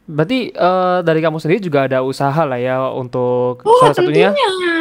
berarti 0.08 0.56
uh, 0.56 1.04
dari 1.04 1.20
kamu 1.24 1.38
sendiri 1.40 1.60
juga 1.64 1.88
ada 1.88 2.04
usaha 2.04 2.44
lah 2.48 2.60
ya 2.60 2.92
untuk 2.92 3.64
oh, 3.64 3.80
salah 3.84 3.96
satunya 3.96 4.32
tentunya. 4.32 4.76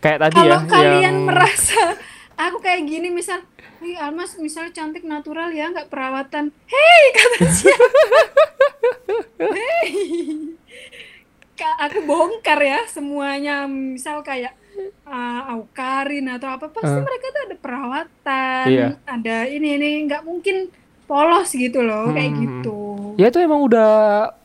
kayak 0.00 0.18
tadi 0.28 0.36
kalau 0.36 0.48
ya 0.48 0.56
kalau 0.64 0.72
kalian 0.72 1.02
yang... 1.02 1.18
merasa 1.24 1.82
aku 2.48 2.58
kayak 2.60 2.84
gini 2.88 3.08
misal 3.12 3.40
Hei 3.82 3.98
Almas 3.98 4.38
misalnya 4.38 4.70
cantik 4.70 5.02
natural 5.02 5.50
ya 5.50 5.66
nggak 5.74 5.90
perawatan 5.90 6.54
Hei 6.70 7.02
kata 7.10 7.38
siapa 7.50 7.88
Hei 9.58 10.51
aku 11.78 11.98
bongkar 12.06 12.60
ya 12.62 12.80
semuanya. 12.90 13.64
Misal 13.68 14.20
kayak 14.26 14.56
uh, 15.06 15.40
aukarin 15.56 16.26
atau 16.32 16.48
apa 16.48 16.66
pasti 16.72 16.98
uh. 16.98 17.04
mereka 17.04 17.26
tuh 17.30 17.42
ada 17.50 17.56
perawatan 17.56 18.66
iya. 18.68 18.88
ada 19.04 19.36
ini 19.46 19.78
ini 19.78 19.88
nggak 20.08 20.22
mungkin 20.24 20.72
polos 21.04 21.52
gitu 21.52 21.84
loh 21.84 22.08
hmm. 22.08 22.16
kayak 22.16 22.32
gitu. 22.40 22.80
Ya 23.20 23.28
itu 23.28 23.38
emang 23.44 23.60
udah 23.68 23.90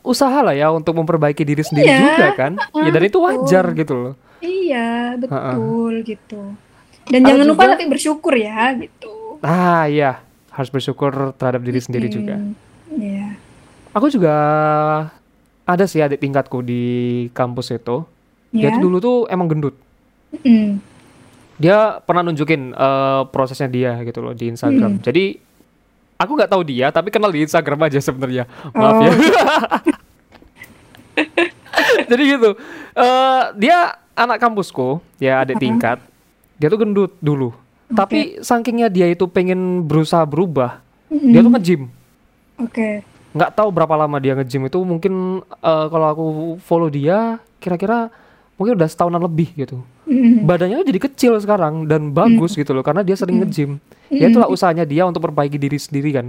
usaha 0.04 0.44
lah 0.44 0.52
ya 0.52 0.68
untuk 0.76 0.92
memperbaiki 1.00 1.48
diri 1.48 1.64
sendiri 1.64 1.88
iya. 1.88 2.00
juga 2.04 2.28
kan. 2.36 2.54
Uh, 2.76 2.84
ya 2.84 2.90
dan 2.92 3.04
itu 3.08 3.18
wajar 3.24 3.66
gitu 3.72 3.94
loh. 3.96 4.14
Iya 4.44 5.18
betul 5.18 5.34
uh 5.34 5.56
-uh. 5.56 6.06
gitu. 6.06 6.42
Dan 7.08 7.24
jangan 7.24 7.46
juga, 7.48 7.52
lupa 7.56 7.64
nanti 7.72 7.88
bersyukur 7.88 8.34
ya 8.36 8.76
gitu. 8.76 9.40
Ah 9.40 9.88
iya. 9.88 10.20
Harus 10.52 10.74
bersyukur 10.74 11.38
terhadap 11.38 11.62
diri 11.64 11.80
sendiri 11.80 12.12
juga. 12.12 12.36
Iya. 12.92 13.38
Aku 13.96 14.12
juga 14.12 14.36
ada 15.68 15.84
sih 15.84 16.00
adik 16.00 16.24
tingkatku 16.24 16.64
di 16.64 16.84
kampus 17.36 17.76
itu. 17.76 18.08
Yeah. 18.56 18.72
Dia 18.72 18.80
tuh 18.80 18.82
dulu 18.88 18.98
tuh 19.04 19.18
emang 19.28 19.52
gendut. 19.52 19.76
Mm. 20.32 20.80
Dia 21.60 22.00
pernah 22.08 22.24
nunjukin 22.24 22.72
uh, 22.72 23.28
prosesnya 23.28 23.68
dia 23.68 23.92
gitu 24.08 24.24
loh 24.24 24.32
di 24.32 24.48
Instagram. 24.48 24.98
Mm. 24.98 25.04
Jadi 25.04 25.24
aku 26.16 26.32
nggak 26.40 26.52
tahu 26.56 26.64
dia, 26.64 26.88
tapi 26.96 27.12
kenal 27.12 27.36
di 27.36 27.44
Instagram 27.44 27.84
aja 27.84 28.00
sebenarnya. 28.00 28.48
Maaf 28.72 28.96
ya. 29.04 29.12
oh. 29.12 29.12
ya. 29.12 29.12
Jadi 32.10 32.24
gitu. 32.32 32.56
Uh, 32.96 33.44
dia 33.60 34.00
anak 34.16 34.40
kampusku, 34.40 35.04
ya 35.20 35.44
adik 35.44 35.60
uh 35.60 35.60
-huh. 35.60 35.66
tingkat. 35.68 36.00
Dia 36.56 36.72
tuh 36.72 36.80
gendut 36.80 37.12
dulu. 37.20 37.52
Okay. 37.92 37.96
Tapi 38.00 38.20
sakingnya 38.40 38.88
dia 38.88 39.12
itu 39.12 39.28
pengen 39.28 39.84
berusaha 39.84 40.24
berubah, 40.24 40.80
mm 41.12 41.18
-hmm. 41.20 41.32
dia 41.36 41.42
tuh 41.44 41.52
nge-gym. 41.52 41.82
Oke. 42.56 42.72
Okay 42.72 43.17
nggak 43.38 43.54
tahu 43.54 43.70
berapa 43.70 43.94
lama 43.94 44.18
dia 44.18 44.34
nge-gym 44.34 44.66
itu 44.66 44.82
mungkin 44.82 45.46
uh, 45.62 45.86
kalau 45.88 46.08
aku 46.10 46.26
follow 46.66 46.90
dia 46.90 47.38
kira-kira 47.62 48.10
mungkin 48.58 48.74
udah 48.74 48.90
setahunan 48.90 49.22
lebih 49.22 49.54
gitu 49.54 49.86
mm. 50.10 50.42
badannya 50.44 50.82
jadi 50.82 51.00
kecil 51.06 51.38
sekarang 51.38 51.86
dan 51.86 52.10
bagus 52.10 52.58
mm. 52.58 52.66
gitu 52.66 52.74
loh 52.74 52.82
karena 52.82 53.06
dia 53.06 53.14
sering 53.14 53.38
mm. 53.38 53.42
nge-gym 53.46 53.72
mm. 53.78 54.18
ya 54.18 54.26
itulah 54.34 54.50
usahanya 54.50 54.84
dia 54.84 55.06
untuk 55.06 55.22
perbaiki 55.22 55.62
diri 55.62 55.78
sendiri 55.78 56.10
kan 56.10 56.28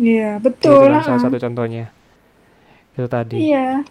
iya 0.00 0.40
yeah, 0.40 0.40
betul 0.40 0.88
itu 0.88 0.96
kan 0.96 1.04
salah 1.04 1.20
satu 1.20 1.36
contohnya 1.36 1.92
itu 2.96 3.08
tadi 3.12 3.36
iya 3.36 3.84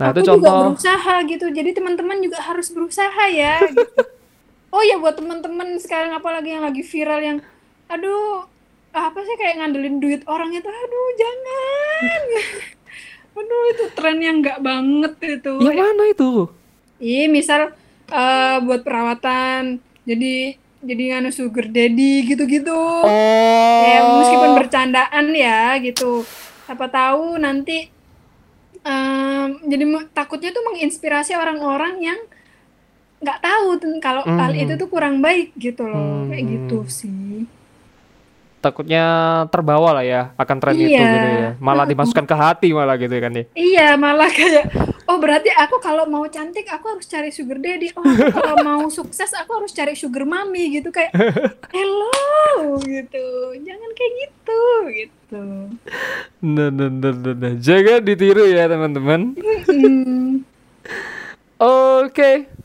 nah 0.00 0.12
aku 0.12 0.24
itu 0.24 0.28
contoh 0.32 0.48
juga 0.48 0.72
berusaha 0.72 1.14
gitu 1.28 1.46
jadi 1.52 1.70
teman-teman 1.76 2.16
juga 2.24 2.38
harus 2.40 2.68
berusaha 2.72 3.22
ya 3.28 3.60
gitu. 3.68 3.84
oh 4.74 4.82
ya 4.84 4.96
buat 4.96 5.20
teman-teman 5.20 5.76
sekarang 5.76 6.16
apalagi 6.16 6.56
yang 6.56 6.64
lagi 6.64 6.80
viral 6.80 7.20
yang 7.20 7.38
aduh 7.92 8.48
apa 8.96 9.18
sih 9.20 9.36
kayak 9.36 9.60
ngandelin 9.60 10.00
duit 10.00 10.22
orang 10.24 10.48
itu 10.56 10.64
aduh 10.64 11.08
jangan. 11.20 12.22
Aduh 13.36 13.62
itu 13.68 13.84
tren 13.92 14.16
yang 14.24 14.40
nggak 14.40 14.64
banget 14.64 15.12
itu. 15.20 15.60
Yang 15.60 15.76
mana 15.76 16.02
itu? 16.08 16.30
Iya 16.96 17.28
misal 17.28 17.60
uh, 18.08 18.56
buat 18.64 18.80
perawatan 18.80 19.76
jadi 20.08 20.56
jadi 20.80 21.02
nganu 21.12 21.28
sugar 21.28 21.68
daddy 21.68 22.24
gitu-gitu. 22.24 22.72
Oh. 22.72 23.84
ya 23.84 24.00
meskipun 24.24 24.56
bercandaan 24.56 25.26
ya 25.36 25.76
gitu. 25.84 26.24
Siapa 26.64 26.88
tahu 26.88 27.36
nanti 27.36 27.92
um, 28.80 29.60
jadi 29.68 29.84
takutnya 30.16 30.56
tuh 30.56 30.64
menginspirasi 30.72 31.36
orang-orang 31.36 32.00
yang 32.00 32.20
nggak 33.20 33.40
tahu 33.44 33.76
kalau 34.00 34.24
mm. 34.24 34.36
hal 34.40 34.52
itu 34.56 34.72
tuh 34.80 34.88
kurang 34.88 35.20
baik 35.20 35.52
gitu 35.60 35.84
loh. 35.84 36.24
Mm. 36.24 36.32
kayak 36.32 36.44
gitu 36.48 36.78
sih 36.88 37.44
takutnya 38.60 39.04
terbawa 39.52 40.00
lah 40.00 40.04
ya 40.04 40.22
akan 40.34 40.56
tren 40.58 40.74
iya. 40.74 40.86
itu 40.86 41.02
gitu 41.02 41.28
ya. 41.30 41.50
Malah 41.62 41.84
dimasukkan 41.86 42.26
ke 42.26 42.36
hati 42.36 42.68
malah 42.72 42.96
gitu 42.98 43.14
kan 43.16 43.32
ya. 43.32 43.44
Iya, 43.54 43.88
malah 43.94 44.28
kayak 44.32 44.72
oh 45.06 45.16
berarti 45.22 45.50
aku 45.54 45.78
kalau 45.78 46.04
mau 46.08 46.26
cantik 46.26 46.66
aku 46.66 46.98
harus 46.98 47.06
cari 47.06 47.30
sugar 47.30 47.62
daddy. 47.62 47.94
Oh, 47.94 48.04
kalau 48.32 48.54
mau 48.64 48.82
sukses 48.90 49.30
aku 49.36 49.62
harus 49.62 49.72
cari 49.72 49.94
sugar 49.94 50.26
mommy 50.26 50.80
gitu 50.80 50.90
kayak 50.90 51.14
hello 51.70 52.80
gitu. 52.82 53.26
Jangan 53.60 53.90
kayak 53.94 54.12
gitu 54.18 54.62
gitu. 54.90 55.42
Nah, 56.44 56.68
nah, 56.70 56.90
nah, 56.90 57.12
nah, 57.14 57.34
nah. 57.34 57.52
Jangan 57.58 58.00
ditiru 58.06 58.46
ya, 58.46 58.70
teman-teman. 58.70 59.34
Oke. 61.56 62.12
Okay. 62.12 62.55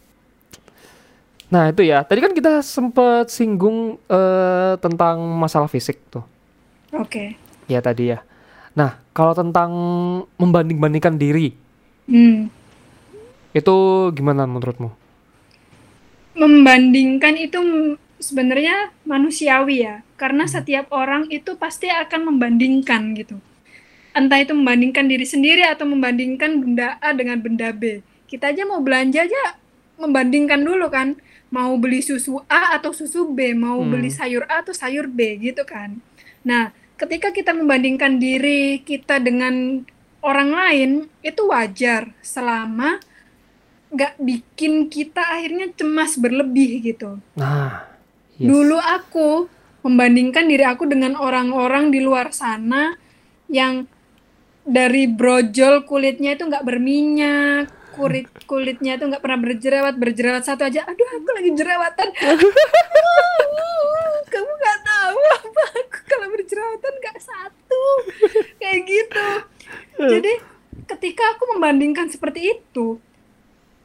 Nah 1.51 1.67
itu 1.67 1.83
ya, 1.83 2.07
tadi 2.07 2.23
kan 2.23 2.31
kita 2.31 2.63
sempat 2.63 3.27
singgung 3.27 3.99
uh, 4.07 4.79
tentang 4.79 5.19
masalah 5.35 5.67
fisik 5.67 5.99
tuh. 6.07 6.23
Oke. 6.95 7.03
Okay. 7.11 7.27
Ya 7.67 7.83
tadi 7.83 8.15
ya. 8.15 8.23
Nah 8.71 8.95
kalau 9.11 9.35
tentang 9.35 9.71
membanding-bandingkan 10.39 11.19
diri, 11.19 11.51
hmm. 12.07 12.47
itu 13.51 13.77
gimana 14.15 14.47
menurutmu? 14.47 14.95
Membandingkan 16.39 17.35
itu 17.35 17.59
sebenarnya 18.15 18.95
manusiawi 19.03 19.83
ya, 19.83 20.07
karena 20.15 20.47
hmm. 20.47 20.53
setiap 20.55 20.87
orang 20.95 21.27
itu 21.27 21.59
pasti 21.59 21.91
akan 21.91 22.31
membandingkan 22.31 23.11
gitu. 23.19 23.35
Entah 24.15 24.39
itu 24.39 24.55
membandingkan 24.55 25.03
diri 25.11 25.27
sendiri 25.27 25.67
atau 25.67 25.83
membandingkan 25.83 26.63
benda 26.63 26.95
A 27.03 27.11
dengan 27.11 27.43
benda 27.43 27.75
B. 27.75 27.99
Kita 28.31 28.55
aja 28.55 28.63
mau 28.63 28.79
belanja 28.79 29.27
aja 29.27 29.59
membandingkan 29.99 30.63
dulu 30.63 30.87
kan 30.87 31.19
mau 31.51 31.75
beli 31.75 31.99
susu 31.99 32.39
A 32.47 32.79
atau 32.79 32.95
susu 32.95 33.27
B, 33.27 33.51
mau 33.51 33.83
hmm. 33.83 33.91
beli 33.91 34.09
sayur 34.09 34.47
A 34.47 34.63
atau 34.63 34.71
sayur 34.71 35.11
B 35.11 35.37
gitu 35.37 35.67
kan. 35.67 35.99
Nah, 36.47 36.71
ketika 36.95 37.29
kita 37.35 37.51
membandingkan 37.51 38.17
diri 38.17 38.79
kita 38.81 39.19
dengan 39.19 39.83
orang 40.23 40.49
lain 40.55 40.89
itu 41.21 41.51
wajar 41.51 42.09
selama 42.23 43.03
nggak 43.91 44.15
bikin 44.23 44.87
kita 44.87 45.19
akhirnya 45.19 45.67
cemas 45.75 46.15
berlebih 46.15 46.79
gitu. 46.79 47.19
Nah, 47.35 47.83
yes. 48.39 48.47
dulu 48.47 48.79
aku 48.79 49.51
membandingkan 49.83 50.47
diri 50.47 50.63
aku 50.63 50.87
dengan 50.87 51.19
orang-orang 51.19 51.91
di 51.91 51.99
luar 51.99 52.31
sana 52.31 52.95
yang 53.51 53.83
dari 54.63 55.09
brojol 55.09 55.83
kulitnya 55.83 56.37
itu 56.37 56.47
nggak 56.47 56.63
berminyak, 56.63 57.67
kulit 57.91 58.27
kulitnya 58.47 58.95
tuh 58.95 59.11
nggak 59.11 59.23
pernah 59.23 59.39
berjerawat 59.39 59.95
berjerawat 59.99 60.43
satu 60.47 60.67
aja. 60.67 60.87
Aduh 60.87 61.07
aku 61.07 61.29
lagi 61.35 61.51
jerawatan. 61.55 62.07
Kamu 64.31 64.51
nggak 64.51 64.79
tahu 64.87 65.19
apa 65.35 65.63
aku 65.75 65.97
kalau 66.07 66.27
berjerawatan 66.31 66.93
nggak 67.03 67.19
satu. 67.19 67.83
Kayak 68.57 68.79
gitu. 68.87 69.27
Jadi 69.99 70.33
ketika 70.87 71.23
aku 71.35 71.43
membandingkan 71.55 72.11
seperti 72.11 72.57
itu 72.57 72.99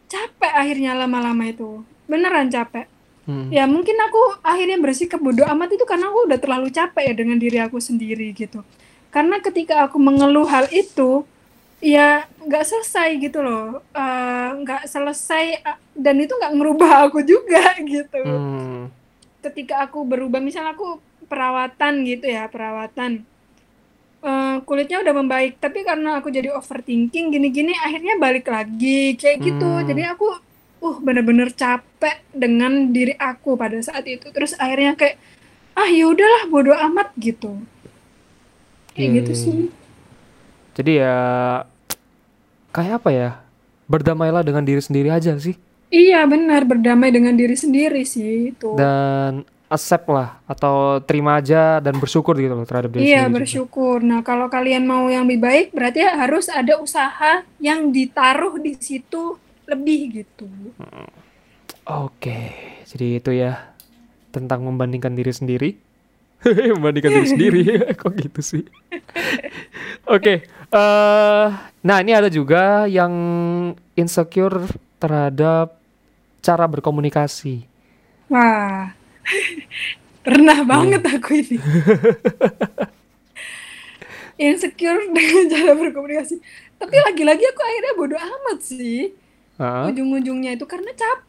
capek 0.06 0.52
akhirnya 0.54 0.94
lama-lama 0.94 1.50
itu. 1.50 1.82
Beneran 2.06 2.50
capek. 2.50 2.86
Hmm. 3.26 3.50
ya 3.50 3.66
mungkin 3.66 3.98
aku 3.98 4.38
akhirnya 4.46 4.78
bersikap 4.78 5.18
bodoh 5.18 5.42
amat 5.50 5.74
itu 5.74 5.82
karena 5.82 6.14
aku 6.14 6.30
udah 6.30 6.38
terlalu 6.38 6.70
capek 6.70 7.10
ya 7.10 7.14
dengan 7.18 7.42
diri 7.42 7.58
aku 7.58 7.82
sendiri 7.82 8.30
gitu. 8.30 8.62
Karena 9.10 9.42
ketika 9.42 9.82
aku 9.82 9.98
mengeluh 9.98 10.46
hal 10.46 10.70
itu 10.70 11.26
ya 11.80 12.24
nggak 12.40 12.64
selesai 12.64 13.08
gitu 13.20 13.44
loh. 13.44 13.84
Eh, 13.92 14.48
nggak 14.64 14.82
uh, 14.86 14.88
selesai 14.88 15.60
dan 15.92 16.16
itu 16.20 16.32
nggak 16.32 16.54
merubah 16.56 16.90
aku 17.08 17.20
juga 17.24 17.76
gitu. 17.80 18.20
Hmm. 18.24 18.88
ketika 19.46 19.86
aku 19.86 20.02
berubah 20.02 20.42
misalnya 20.42 20.74
aku 20.74 20.98
perawatan 21.30 22.02
gitu 22.02 22.26
ya 22.26 22.50
perawatan. 22.50 23.22
Uh, 24.26 24.58
kulitnya 24.66 25.06
udah 25.06 25.14
membaik 25.14 25.62
tapi 25.62 25.86
karena 25.86 26.18
aku 26.18 26.34
jadi 26.34 26.50
overthinking 26.50 27.30
gini-gini 27.30 27.70
akhirnya 27.78 28.18
balik 28.18 28.50
lagi 28.50 29.14
kayak 29.14 29.38
gitu. 29.38 29.70
Hmm. 29.70 29.86
jadi 29.86 30.16
aku 30.16 30.26
uh 30.76 30.96
bener-bener 30.98 31.54
capek 31.54 32.26
dengan 32.34 32.90
diri 32.90 33.14
aku 33.14 33.54
pada 33.54 33.78
saat 33.78 34.02
itu. 34.08 34.26
Terus 34.34 34.58
akhirnya 34.58 34.98
kayak 34.98 35.16
ah 35.78 35.86
ya 35.86 36.10
udahlah 36.10 36.42
bodo 36.50 36.74
amat 36.74 37.14
gitu. 37.20 37.60
Kayak 38.96 39.22
gitu 39.22 39.32
iya, 39.32 39.42
sih 39.44 39.85
Jadi 40.76 41.00
ya 41.00 41.16
kayak 42.70 43.00
apa 43.00 43.10
ya? 43.10 43.30
Berdamailah 43.88 44.44
dengan 44.44 44.66
diri 44.66 44.82
sendiri 44.82 45.08
aja 45.08 45.32
sih 45.40 45.56
iya 45.90 46.26
benar 46.26 46.66
berdamai 46.66 47.14
dengan 47.14 47.34
diri 47.34 47.54
sendiri 47.54 48.02
sih 48.02 48.54
itu 48.54 48.74
dan 48.74 49.46
accept 49.66 50.06
lah 50.06 50.38
atau 50.46 51.02
terima 51.02 51.42
aja 51.42 51.82
dan 51.82 51.98
bersyukur 51.98 52.38
gitu 52.38 52.54
loh 52.54 52.66
terhadap 52.66 52.94
diri 52.94 53.10
iya 53.10 53.26
sendiri 53.26 53.30
juga. 53.30 53.38
bersyukur 53.42 53.96
nah 54.02 54.20
kalau 54.22 54.46
kalian 54.46 54.86
mau 54.86 55.10
yang 55.10 55.26
lebih 55.26 55.42
baik 55.42 55.66
berarti 55.74 56.06
harus 56.06 56.46
ada 56.46 56.78
usaha 56.78 57.42
yang 57.58 57.90
ditaruh 57.90 58.58
di 58.58 58.74
situ 58.78 59.38
lebih 59.66 60.22
gitu 60.22 60.46
Oke, 61.86 62.50
jadi 62.82 63.22
itu 63.22 63.30
ya 63.30 63.70
tentang 64.34 64.66
membandingkan 64.66 65.14
diri 65.14 65.30
sendiri. 65.30 65.78
membandingkan 66.76 67.12
diri 67.12 67.28
sendiri, 67.28 67.62
kok 68.00 68.12
gitu 68.16 68.40
sih? 68.42 68.64
Oke, 70.14 70.46
eh, 70.48 71.46
nah 71.82 71.96
ini 72.02 72.12
ada 72.14 72.30
juga 72.30 72.86
yang 72.86 73.12
insecure 73.94 74.66
terhadap 75.02 75.76
cara 76.40 76.64
berkomunikasi. 76.70 77.66
wah 78.26 78.90
pernah 80.26 80.58
banget 80.66 81.02
aku 81.06 81.38
ini 81.38 81.58
insecure 84.36 85.06
dengan 85.14 85.44
cara 85.46 85.72
berkomunikasi 85.78 86.42
tapi 86.76 86.96
lagi-lagi 87.06 87.44
aku 87.46 87.60
akhirnya 87.62 87.92
bodo 87.94 88.16
amat 88.18 88.58
sih 88.60 89.14
Heeh. 89.56 89.84
ujung-ujungnya 89.94 90.58
itu 90.58 90.66
karena 90.66 90.90
capek 90.92 91.22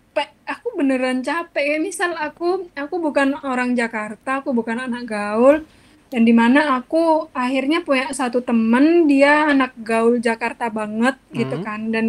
aku 0.44 0.68
beneran 0.74 1.22
capek 1.22 1.66
ya. 1.66 1.78
Misal 1.78 2.16
aku 2.16 2.70
aku 2.74 2.96
bukan 2.98 3.38
orang 3.42 3.74
Jakarta 3.74 4.42
aku 4.42 4.52
bukan 4.52 4.78
anak 4.80 5.06
gaul. 5.06 5.62
Dan 6.08 6.24
di 6.24 6.32
mana 6.32 6.80
aku 6.80 7.28
akhirnya 7.36 7.84
punya 7.84 8.08
satu 8.12 8.40
temen 8.40 9.06
dia 9.06 9.52
anak 9.52 9.76
gaul 9.76 10.18
Jakarta 10.18 10.72
banget 10.72 11.20
gitu 11.32 11.60
Hmm. 11.60 11.66
kan. 11.66 11.82
Dan 11.92 12.06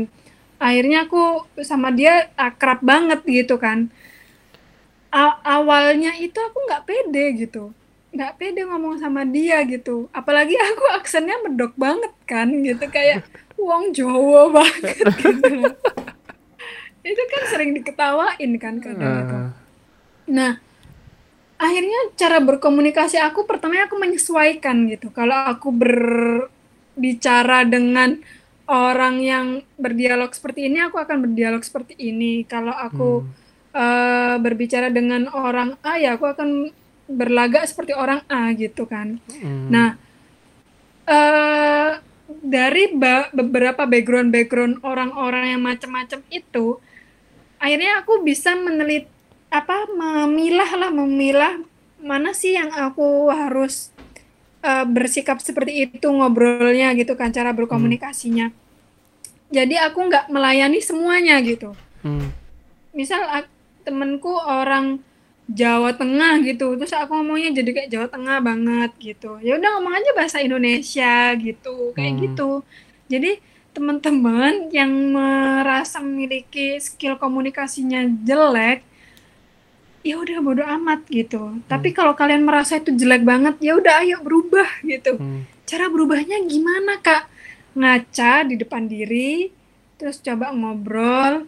akhirnya 0.59 1.05
aku 1.05 1.47
sama 1.63 1.91
dia 1.91 2.31
akrab 2.35 2.79
banget 2.81 3.21
gitu 3.27 3.59
kan. 3.59 3.91
A- 5.09 5.41
awalnya 5.43 6.15
itu 6.15 6.37
aku 6.37 6.59
nggak 6.69 6.85
pede 6.85 7.25
gitu. 7.43 7.73
Nggak 8.15 8.33
pede 8.39 8.61
ngomong 8.65 9.01
sama 9.01 9.25
dia 9.27 9.61
gitu. 9.67 10.07
Apalagi 10.13 10.55
aku 10.55 10.85
aksennya 10.95 11.41
medok 11.43 11.75
banget 11.75 12.13
kan 12.25 12.49
gitu. 12.63 12.85
Kayak 12.89 13.27
wong 13.59 13.91
Jawa 13.91 14.53
banget 14.55 14.95
gitu 15.19 15.75
itu 17.09 17.23
kan 17.33 17.43
sering 17.49 17.71
diketawain 17.77 18.53
kan 18.61 18.75
kadang 18.85 19.15
itu. 19.25 19.37
Eh, 19.37 19.53
Nah, 20.29 20.61
akhirnya 21.59 22.01
cara 22.21 22.39
berkomunikasi 22.45 23.17
aku 23.19 23.49
pertamanya 23.49 23.89
aku 23.89 23.97
menyesuaikan 23.99 24.77
gitu. 24.93 25.09
Kalau 25.11 25.35
aku 25.49 25.73
berbicara 25.73 27.65
dengan 27.65 28.21
orang 28.69 29.25
yang 29.25 29.47
berdialog 29.81 30.31
seperti 30.37 30.69
ini, 30.69 30.79
aku 30.85 31.01
akan 31.01 31.25
berdialog 31.25 31.65
seperti 31.65 31.97
ini. 31.99 32.45
Kalau 32.45 32.73
aku 32.77 33.25
eh, 33.73 34.37
berbicara 34.41 34.93
dengan 34.93 35.29
orang 35.33 35.81
A, 35.81 35.97
ya 35.97 36.17
aku 36.17 36.29
akan 36.29 36.71
berlagak 37.09 37.65
seperti 37.65 37.97
orang 37.97 38.21
A 38.29 38.53
gitu 38.53 38.85
kan. 38.85 39.17
hmm, 39.41 39.69
Nah, 39.73 39.97
eh 41.09 41.93
dari 42.29 42.93
beberapa 43.33 43.89
background-background 43.89 44.85
orang-orang 44.85 45.57
yang 45.57 45.63
macam-macam 45.65 46.21
itu, 46.29 46.77
akhirnya 47.59 48.03
aku 48.03 48.23
bisa 48.23 48.55
menelit 48.55 49.07
apa 49.49 49.89
memilah 49.89 50.71
lah, 50.77 50.91
memilah 50.93 51.55
mana 51.99 52.31
sih 52.31 52.55
yang 52.55 52.71
aku 52.71 53.29
harus 53.29 53.91
eh, 54.61 54.87
bersikap 54.87 55.39
seperti 55.39 55.87
itu 55.87 56.09
ngobrolnya 56.09 56.95
gitu 56.95 57.15
kan 57.15 57.31
cara 57.31 57.51
berkomunikasinya. 57.55 58.51
Jadi 59.49 59.81
aku 59.81 59.99
nggak 60.07 60.29
melayani 60.29 60.79
semuanya 60.79 61.41
gitu. 61.41 61.73
Hmm, 62.05 62.31
misal 62.93 63.25
ak- 63.25 63.51
temenku 63.83 64.37
orang 64.37 65.01
Jawa 65.49 65.97
Tengah 65.97 66.45
gitu 66.45 66.77
terus 66.77 66.93
aku 66.93 67.17
ngomongnya 67.17 67.57
jadi 67.57 67.71
kayak 67.73 67.89
Jawa 67.89 68.07
Tengah 68.13 68.39
banget 68.45 68.91
gitu. 69.01 69.41
Ya 69.41 69.57
udah 69.57 69.81
ngomong 69.81 69.97
aja 69.97 70.11
bahasa 70.13 70.45
Indonesia 70.45 71.33
gitu 71.41 71.97
kayak 71.97 72.13
Hmm. 72.13 72.21
gitu. 72.29 72.51
Jadi 73.09 73.41
teman-teman 73.79 74.75
yang 74.75 74.91
merasa 75.15 76.03
memiliki 76.03 76.83
skill 76.83 77.15
komunikasinya 77.15 78.03
jelek 78.27 78.83
ya 80.03 80.19
udah 80.19 80.39
bodo 80.43 80.67
amat 80.67 81.07
gitu. 81.07 81.63
Tapi 81.71 81.95
kalau 81.95 82.19
kalian 82.19 82.43
merasa 82.43 82.83
itu 82.83 82.91
jelek 82.91 83.23
banget 83.23 83.55
ya 83.63 83.79
udah 83.79 84.03
ayo 84.03 84.19
berubah 84.19 84.67
gitu. 84.83 85.15
Hmm. 85.15 85.47
cara 85.63 85.87
berubahnya 85.87 86.43
gimana 86.51 86.99
kak? 86.99 87.31
Ngaca 87.79 88.51
di 88.51 88.59
depan 88.59 88.91
diri 88.91 89.55
terus 89.95 90.19
coba 90.23 90.51
ngobrol 90.51 91.47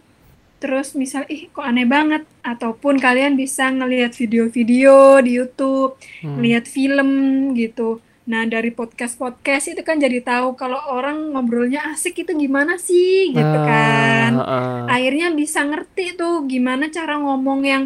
terus 0.60 0.92
misal 0.92 1.24
ih 1.30 1.48
kok 1.48 1.64
aneh 1.64 1.88
banget 1.88 2.26
ataupun 2.44 3.00
kalian 3.00 3.32
bisa 3.38 3.70
ngelihat 3.72 4.12
video-video 4.12 5.18
di 5.24 5.40
YouTube 5.40 5.96
Hmm. 6.20 6.36
ngelihat 6.36 6.68
film 6.68 7.10
gitu 7.56 8.02
nah 8.30 8.46
dari 8.46 8.70
podcast-podcast 8.70 9.64
itu 9.68 9.82
kan 9.82 9.98
jadi 9.98 10.22
tahu 10.22 10.54
kalau 10.54 10.78
orang 10.88 11.34
ngobrolnya 11.34 11.82
asik 11.90 12.14
itu 12.16 12.30
gimana 12.32 12.78
sih 12.78 13.34
gitu 13.34 13.56
Ah, 13.58 13.66
kan 13.66 14.32
ah. 14.38 14.82
akhirnya 14.86 15.34
bisa 15.34 15.60
ngerti 15.60 16.14
tuh 16.14 16.46
gimana 16.46 16.86
cara 16.88 17.18
ngomong 17.18 17.60
yang 17.64 17.84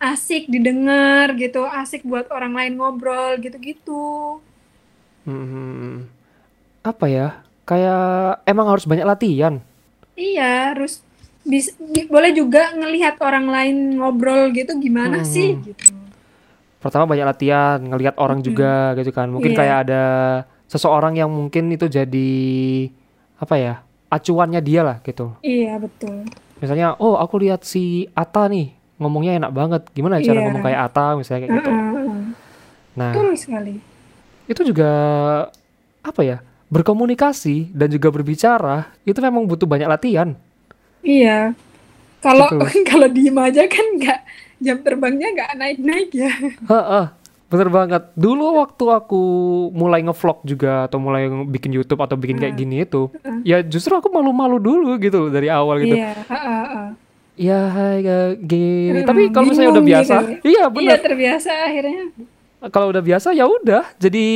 asik 0.00 0.48
didengar 0.48 1.36
gitu 1.36 1.62
asik 1.62 2.02
buat 2.02 2.26
orang 2.28 2.52
lain 2.52 2.72
ngobrol 2.74 3.36
gitu-gitu 3.36 4.40
Hmm, 5.22 6.10
apa 6.82 7.06
ya? 7.06 7.28
Kayak 7.62 8.02
emang 8.42 8.66
harus 8.66 8.82
banyak 8.82 9.06
latihan. 9.06 9.62
Iya, 10.12 10.74
harus 10.74 10.98
bis- 11.42 11.78
bi- 11.78 12.10
boleh 12.10 12.34
juga 12.34 12.74
ngelihat 12.74 13.22
orang 13.22 13.46
lain 13.46 13.76
ngobrol 13.96 14.50
gitu 14.50 14.74
gimana 14.76 15.22
Hmm. 15.22 15.30
sih 15.30 15.54
gitu. 15.62 15.94
Pertama 16.82 17.06
banyak 17.06 17.24
latihan, 17.24 17.78
ngelihat 17.78 18.18
orang 18.18 18.42
juga 18.42 18.92
gitu 18.98 19.14
kan. 19.14 19.30
Mungkin 19.30 19.54
Iya. 19.54 19.58
kayak 19.58 19.76
ada 19.86 20.02
seseorang 20.66 21.14
yang 21.14 21.30
mungkin 21.30 21.70
itu 21.70 21.86
jadi 21.86 22.30
apa 23.38 23.56
ya? 23.56 23.74
acuannya 24.12 24.60
dia 24.60 24.84
lah 24.84 25.00
gitu. 25.00 25.32
Iya, 25.40 25.80
betul. 25.80 26.28
Misalnya, 26.60 26.92
oh 27.00 27.16
aku 27.16 27.40
lihat 27.40 27.64
si 27.64 28.04
Ata 28.12 28.44
nih 28.44 28.68
ngomongnya 29.00 29.40
enak 29.40 29.50
banget. 29.50 29.82
Gimana 29.90 30.20
ya 30.20 30.28
cara 30.28 30.36
Iya. 30.36 30.44
ngomong 30.44 30.62
kayak 30.62 30.80
Ata 30.84 31.06
misalnya 31.16 31.40
kayak 31.42 31.52
gitu. 31.56 31.70
Heeh, 31.72 32.20
Nah, 32.92 33.08
Betul 33.16 33.32
sekali. 33.40 33.80
itu 34.44 34.60
juga 34.60 34.90
apa 36.04 36.20
ya? 36.20 36.44
Berkomunikasi 36.68 37.72
dan 37.72 37.88
juga 37.88 38.12
berbicara 38.12 38.92
itu 39.02 39.16
memang 39.16 39.48
butuh 39.48 39.64
banyak 39.64 39.88
latihan. 39.88 40.36
Iya. 41.00 41.56
Kalau 42.22 42.48
Gitu. 42.48 42.64
kalau 42.90 43.06
diem 43.06 43.36
aja 43.36 43.66
kan 43.66 43.86
nggak 43.92 44.20
jam 44.58 44.78
terbangnya 44.78 45.28
nggak 45.28 45.50
naik-naik 45.54 46.10
ya. 46.14 46.30
Heeh, 46.62 47.04
bener 47.50 47.68
banget. 47.68 48.02
Dulu 48.14 48.56
waktu 48.56 48.84
aku 48.86 49.22
mulai 49.70 50.00
ngevlog 50.00 50.38
juga 50.42 50.86
atau 50.86 50.96
mulai 50.96 51.26
bikin 51.44 51.74
YouTube 51.74 51.98
atau 51.98 52.14
bikin 52.14 52.38
kayak 52.38 52.54
gini 52.54 52.86
itu, 52.86 53.10
ya 53.42 53.58
justru 53.60 53.92
aku 53.92 54.06
malu-malu 54.06 54.56
dulu 54.56 54.94
gitu 54.96 55.26
loh 55.26 55.30
dari 55.30 55.50
awal 55.50 55.82
gitu. 55.82 55.98
Iya, 55.98 56.14
heeh, 56.22 56.62
heeh. 56.62 56.88
Ya 57.32 57.60
hai 57.66 57.96
kayak 58.00 58.32
gini. 58.40 58.98
Mm, 59.02 59.08
Tapi 59.08 59.22
kalau 59.28 59.46
misalnya 59.48 59.70
udah 59.72 59.84
biasa, 59.84 60.14
gitu. 60.20 60.46
iya 60.46 60.62
Iya, 60.62 60.68
bener. 60.70 60.98
terbiasa 61.00 61.50
akhirnya. 61.64 62.04
Kalau 62.62 62.86
udah 62.94 63.02
biasa 63.02 63.28
ya 63.34 63.42
udah, 63.42 63.82
jadi 63.98 64.26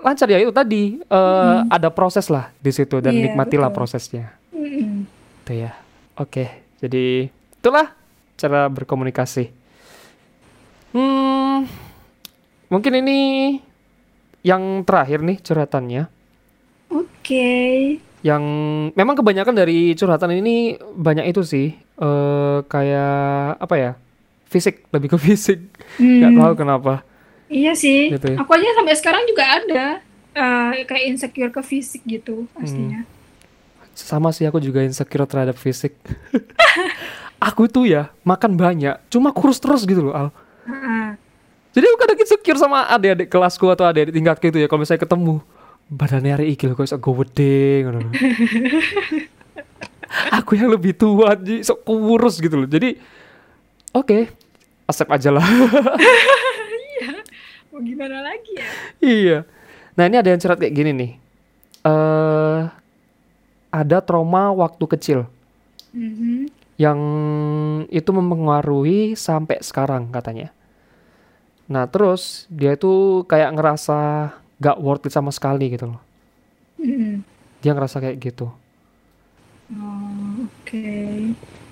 lancar 0.00 0.24
ya 0.24 0.40
itu 0.40 0.48
tadi. 0.48 0.96
eh, 0.96 1.56
Ada 1.68 1.92
proses 1.92 2.32
lah 2.32 2.48
di 2.56 2.72
situ 2.72 2.96
dan 2.98 3.12
Iya, 3.12 3.28
nikmatilah 3.28 3.68
betul. 3.68 3.76
prosesnya. 3.76 4.32
Mm-mm. 4.48 5.04
Itu 5.44 5.52
ya. 5.52 5.76
Oke, 6.14 6.63
jadi 6.84 7.32
itulah 7.32 7.96
cara 8.36 8.68
berkomunikasi. 8.68 9.48
Hmm, 10.92 11.64
mungkin 12.68 12.92
ini 13.00 13.18
yang 14.44 14.84
terakhir 14.84 15.24
nih 15.24 15.40
curhatannya. 15.40 16.04
Oke. 16.92 17.48
Yang 18.20 18.44
memang 18.92 19.16
kebanyakan 19.16 19.56
dari 19.56 19.96
curhatan 19.96 20.36
ini 20.36 20.76
banyak 20.76 21.32
itu 21.32 21.40
sih, 21.40 21.72
eh 21.76 22.58
kayak 22.68 23.64
apa 23.64 23.74
ya? 23.80 23.92
Fisik, 24.52 24.84
lebih 24.92 25.16
ke 25.16 25.18
fisik. 25.32 25.64
Hmm. 25.96 26.36
tahu 26.36 26.52
kenapa. 26.54 27.00
Iya 27.48 27.72
sih. 27.72 28.12
Gitu 28.12 28.36
ya. 28.36 28.44
Aku 28.44 28.52
aja 28.52 28.76
sampai 28.76 28.94
sekarang 29.00 29.24
juga 29.24 29.44
ada 29.48 29.84
eh, 30.36 30.84
kayak 30.84 31.04
insecure 31.16 31.48
ke 31.48 31.62
fisik 31.64 32.04
gitu 32.04 32.44
pastinya. 32.52 33.08
Sama 33.96 34.34
sih 34.34 34.44
aku 34.44 34.60
juga 34.60 34.84
insecure 34.84 35.24
terhadap 35.24 35.56
fisik. 35.56 35.96
aku 37.44 37.68
tuh 37.68 37.84
ya 37.84 38.08
makan 38.24 38.56
banyak, 38.56 38.96
cuma 39.12 39.30
kurus 39.30 39.60
terus 39.60 39.84
gitu 39.84 40.08
loh, 40.08 40.14
Al. 40.16 40.28
Jadi 41.74 41.84
aku 41.84 41.98
kadang 41.98 42.16
insecure 42.16 42.56
sama 42.56 42.88
adik-adik 42.88 43.28
kelasku 43.28 43.66
atau 43.68 43.84
adik-adik 43.84 44.14
tingkatku 44.14 44.46
itu 44.48 44.58
ya 44.62 44.66
kalau 44.70 44.80
misalnya 44.80 45.02
ketemu 45.02 45.34
badannya 45.84 46.32
hari 46.32 46.46
iki 46.54 46.64
lho 46.64 46.72
kok 46.72 46.86
iso 46.86 46.96
gede 46.96 47.84
aku 50.38 50.54
yang 50.54 50.70
lebih 50.70 50.94
tua 50.94 51.34
jadi 51.34 51.60
sok 51.60 51.82
kurus 51.82 52.38
gitu 52.38 52.56
loh. 52.56 52.68
Jadi 52.70 52.94
oke, 53.90 54.30
accept 54.86 55.10
aja 55.10 55.34
lah. 55.34 55.44
mau 57.74 57.82
gimana 57.82 58.22
lagi 58.22 58.54
ya 58.54 58.70
Iya. 59.02 59.38
Nah 59.98 60.06
ini 60.06 60.14
ada 60.14 60.30
yang 60.30 60.38
curhat 60.38 60.62
kayak 60.62 60.72
gini 60.72 60.90
nih. 60.94 61.12
eh 61.84 62.60
ada 63.68 63.98
trauma 63.98 64.54
waktu 64.54 64.84
kecil 64.94 65.26
Mhm. 65.90 66.53
Yang 66.74 66.98
itu 67.86 68.10
mempengaruhi 68.10 69.14
sampai 69.14 69.62
sekarang 69.62 70.10
katanya. 70.10 70.50
Nah 71.70 71.86
terus 71.86 72.50
dia 72.50 72.74
itu 72.74 73.22
kayak 73.24 73.54
ngerasa 73.54 73.98
gak 74.58 74.78
worth 74.82 75.06
it 75.06 75.14
sama 75.14 75.30
sekali 75.30 75.70
gitu 75.70 75.94
loh. 75.94 76.00
Dia 77.62 77.72
ngerasa 77.72 78.02
kayak 78.02 78.18
gitu. 78.20 78.50
Oh, 79.72 80.44
oke. 80.44 80.86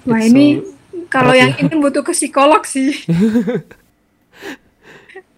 Wah 0.08 0.18
It's 0.18 0.32
ini 0.32 0.46
so- 0.58 0.72
kalau 1.12 1.36
yang 1.36 1.52
ya. 1.52 1.60
ini 1.60 1.74
butuh 1.76 2.00
ke 2.00 2.14
psikolog 2.16 2.62
sih. 2.64 2.94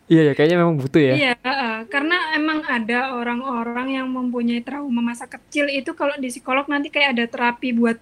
Iya 0.04 0.20
ya 0.30 0.32
kayaknya 0.36 0.60
memang 0.60 0.76
butuh 0.76 1.00
ya. 1.00 1.14
Iya, 1.16 1.32
heeh. 1.40 1.76
karena 1.88 2.36
emang 2.36 2.60
ada 2.68 3.16
orang-orang 3.16 3.96
yang 3.96 4.06
mempunyai 4.12 4.60
trauma 4.60 5.00
masa 5.00 5.24
kecil 5.24 5.64
itu 5.72 5.96
kalau 5.96 6.12
di 6.20 6.28
psikolog 6.28 6.68
nanti 6.68 6.92
kayak 6.92 7.16
ada 7.16 7.24
terapi 7.24 7.72
buat 7.72 7.96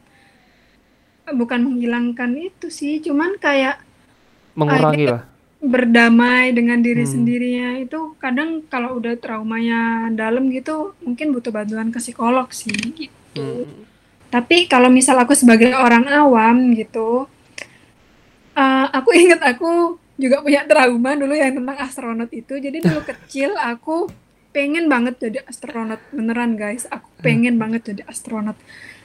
bukan 1.31 1.61
menghilangkan 1.63 2.31
itu 2.35 2.67
sih, 2.69 2.99
cuman 2.99 3.39
kayak 3.39 3.79
Mengurangi 4.53 5.07
lah. 5.07 5.23
berdamai 5.63 6.51
dengan 6.51 6.83
diri 6.83 7.07
Hmm. 7.07 7.13
sendirinya 7.15 7.69
itu 7.79 8.19
kadang 8.19 8.67
kalau 8.67 8.99
udah 8.99 9.15
traumanya 9.15 10.11
dalam 10.11 10.51
gitu 10.51 10.99
mungkin 11.01 11.31
butuh 11.31 11.55
bantuan 11.55 11.89
ke 11.89 12.03
psikolog 12.03 12.51
sih 12.51 12.75
gitu. 12.75 13.39
Hmm. 13.39 13.87
Tapi 14.27 14.67
kalau 14.67 14.89
misal 14.89 15.15
aku 15.17 15.33
sebagai 15.33 15.71
orang 15.73 16.09
awam 16.09 16.73
gitu, 16.75 17.29
eh, 18.55 18.87
aku 18.91 19.11
inget 19.23 19.41
aku 19.41 19.97
juga 20.17 20.45
punya 20.45 20.63
trauma 20.65 21.17
dulu 21.17 21.33
yang 21.33 21.57
tentang 21.57 21.79
astronot 21.79 22.31
itu. 22.31 22.55
Jadi 22.59 22.79
dulu 22.81 23.01
kecil 23.11 23.55
aku 23.57 24.11
pengen 24.53 24.85
banget 24.85 25.17
jadi 25.19 25.39
astronot 25.47 26.01
beneran 26.13 26.59
guys. 26.59 26.85
Aku 26.91 27.09
pengen 27.23 27.57
banget 27.57 27.89
jadi 27.89 28.03
astronot. 28.05 28.59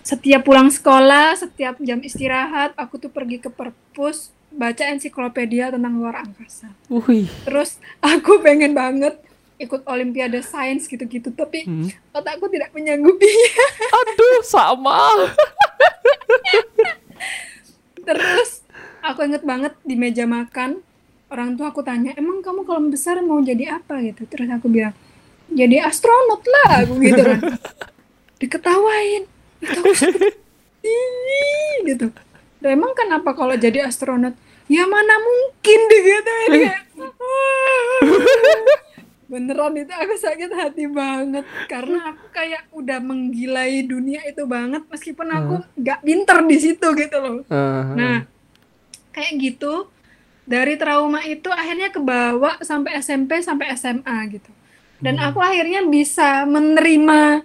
Setiap 0.07 0.47
pulang 0.47 0.71
sekolah, 0.71 1.35
setiap 1.35 1.75
jam 1.83 1.99
istirahat, 1.99 2.71
aku 2.79 2.95
tuh 2.95 3.11
pergi 3.11 3.43
ke 3.43 3.51
perpus 3.51 4.31
baca 4.47 4.87
ensiklopedia 4.87 5.67
tentang 5.67 5.99
luar 5.99 6.23
angkasa. 6.23 6.71
Wih. 6.87 7.27
Terus 7.43 7.75
aku 7.99 8.39
pengen 8.39 8.71
banget 8.71 9.19
ikut 9.59 9.83
olimpiade 9.83 10.39
sains 10.39 10.87
gitu-gitu, 10.87 11.27
tapi 11.35 11.67
Hmm. 11.67 11.91
otakku 12.15 12.47
tidak 12.47 12.71
menyanggupinya. 12.71 13.51
Aduh 13.99 14.39
sama. 14.47 15.27
Terus 17.99 18.63
aku 19.03 19.27
inget 19.27 19.43
banget 19.43 19.75
di 19.83 19.99
meja 19.99 20.23
makan 20.23 20.79
orang 21.27 21.59
tua 21.59 21.75
aku 21.75 21.83
tanya, 21.83 22.15
emang 22.15 22.39
kamu 22.39 22.63
kalau 22.63 22.79
besar 22.87 23.19
mau 23.19 23.43
jadi 23.43 23.75
apa 23.83 23.99
gitu? 24.07 24.23
Terus 24.23 24.47
aku 24.47 24.71
bilang, 24.71 24.95
jadi 25.51 25.83
astronot 25.83 26.47
lah, 26.47 26.87
aku 26.87 26.95
gitu 27.03 27.19
kan. 27.19 27.59
Diketawain. 28.39 29.35
Gitu. 31.83 32.07
"Lah, 32.59 32.69
emang 32.69 32.91
kenapa 32.93 33.31
kalau 33.31 33.55
jadi 33.55 33.85
astronot? 33.85 34.35
Ya 34.67 34.83
mana 34.83 35.15
mungkin 35.17 35.79
digituin 35.87 36.51
kayak. 36.59 36.81
Beneran 39.27 39.75
itu 39.75 39.91
aku 39.91 40.15
sakit 40.15 40.51
hati 40.55 40.87
banget 40.87 41.43
karena 41.67 42.15
aku 42.15 42.31
kayak 42.31 42.63
udah 42.71 42.99
menggilai 42.99 43.83
dunia 43.83 44.23
itu 44.23 44.47
banget 44.47 44.87
meskipun 44.87 45.27
aku 45.27 45.55
nggak 45.75 45.99
pinter 45.99 46.37
di 46.43 46.57
situ 46.57 46.87
gitu 46.95 47.17
loh. 47.19 47.37
Eh, 47.43 47.83
Nah, 47.91 48.17
kayak 49.11 49.33
gitu 49.35 49.91
dari 50.47 50.79
trauma 50.79 51.19
itu 51.23 51.51
akhirnya 51.51 51.91
kebawa 51.91 52.55
sampai 52.63 52.99
SMP 52.99 53.43
sampai 53.43 53.75
SMA 53.75 54.17
gitu. 54.31 54.51
Dan 54.97 55.19
aku 55.19 55.39
akhirnya 55.39 55.83
bisa 55.83 56.47
menerima 56.47 57.43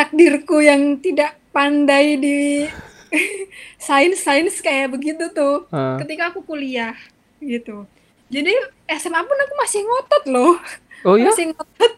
takdirku 0.00 0.64
yang 0.64 0.96
tidak 0.96 1.36
pandai 1.52 2.16
di 2.16 2.64
sains-sains 3.84 4.64
kayak 4.64 4.96
begitu 4.96 5.28
tuh 5.36 5.68
eh. 5.68 6.00
ketika 6.00 6.32
aku 6.32 6.40
kuliah 6.40 6.96
gitu. 7.44 7.84
Jadi 8.32 8.56
SMA 8.96 9.20
pun 9.20 9.36
aku 9.36 9.54
masih 9.60 9.80
ngotot 9.84 10.24
loh. 10.32 10.56
Oh 11.04 11.20
ya? 11.20 11.28
Masih 11.28 11.52
ngotot. 11.52 11.92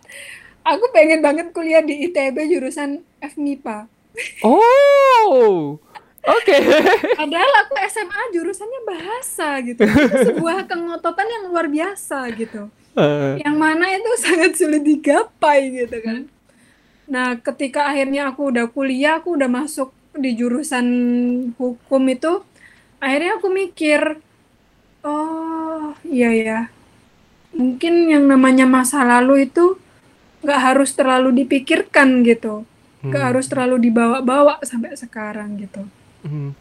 Aku 0.66 0.90
pengen 0.90 1.22
banget 1.22 1.54
kuliah 1.54 1.82
di 1.84 2.10
ITB 2.10 2.50
jurusan 2.50 3.06
FMIPA. 3.22 3.86
Oh. 4.42 5.78
Oke. 6.22 6.56
Padahal 7.20 7.52
aku 7.66 7.74
SMA 7.86 8.20
jurusannya 8.34 8.80
bahasa 8.82 9.58
gitu. 9.62 9.82
Itu 9.82 10.18
sebuah 10.32 10.66
kengototan 10.66 11.26
yang 11.26 11.44
luar 11.50 11.66
biasa 11.70 12.30
gitu. 12.34 12.70
Eh, 12.94 13.42
Yang 13.42 13.56
mana 13.58 13.86
itu 13.90 14.10
sangat 14.22 14.54
sulit 14.58 14.82
digapai 14.86 15.70
gitu 15.82 15.98
kan. 16.02 16.30
Nah, 17.08 17.36
ketika 17.42 17.90
akhirnya 17.90 18.30
aku 18.32 18.52
udah 18.54 18.66
kuliah, 18.70 19.18
aku 19.20 19.34
udah 19.38 19.50
masuk 19.50 19.92
di 20.14 20.36
jurusan 20.38 20.86
hukum 21.58 22.02
itu, 22.08 22.42
akhirnya 23.02 23.38
aku 23.40 23.48
mikir, 23.52 24.20
oh 25.04 25.94
iya 26.06 26.30
ya, 26.34 26.58
mungkin 27.54 28.08
yang 28.10 28.24
namanya 28.28 28.64
masa 28.68 29.04
lalu 29.04 29.48
itu 29.48 29.78
nggak 30.44 30.60
harus 30.66 30.90
terlalu 30.98 31.30
dipikirkan 31.44 32.22
gitu, 32.26 32.66
nggak 33.06 33.22
Hmm. 33.22 33.30
harus 33.34 33.46
terlalu 33.50 33.76
dibawa-bawa 33.90 34.62
sampai 34.64 34.94
sekarang 34.98 35.58
gitu. 35.60 35.82
hmm, 36.22 36.54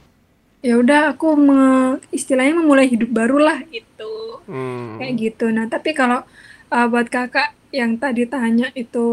ya 0.62 0.78
udah 0.78 1.00
aku 1.18 1.28
me- 1.38 1.98
istilahnya 2.14 2.54
memulai 2.62 2.88
hidup 2.90 3.10
baru 3.10 3.38
lah 3.42 3.60
itu 3.74 4.14
hmm. 4.48 4.98
kayak 4.98 5.14
gitu 5.18 5.46
nah 5.54 5.66
tapi 5.70 5.94
kalau 5.98 6.22
uh, 6.70 6.86
buat 6.92 7.08
kakak 7.10 7.54
yang 7.74 7.98
tadi 7.98 8.28
tanya 8.30 8.70
itu 8.76 9.08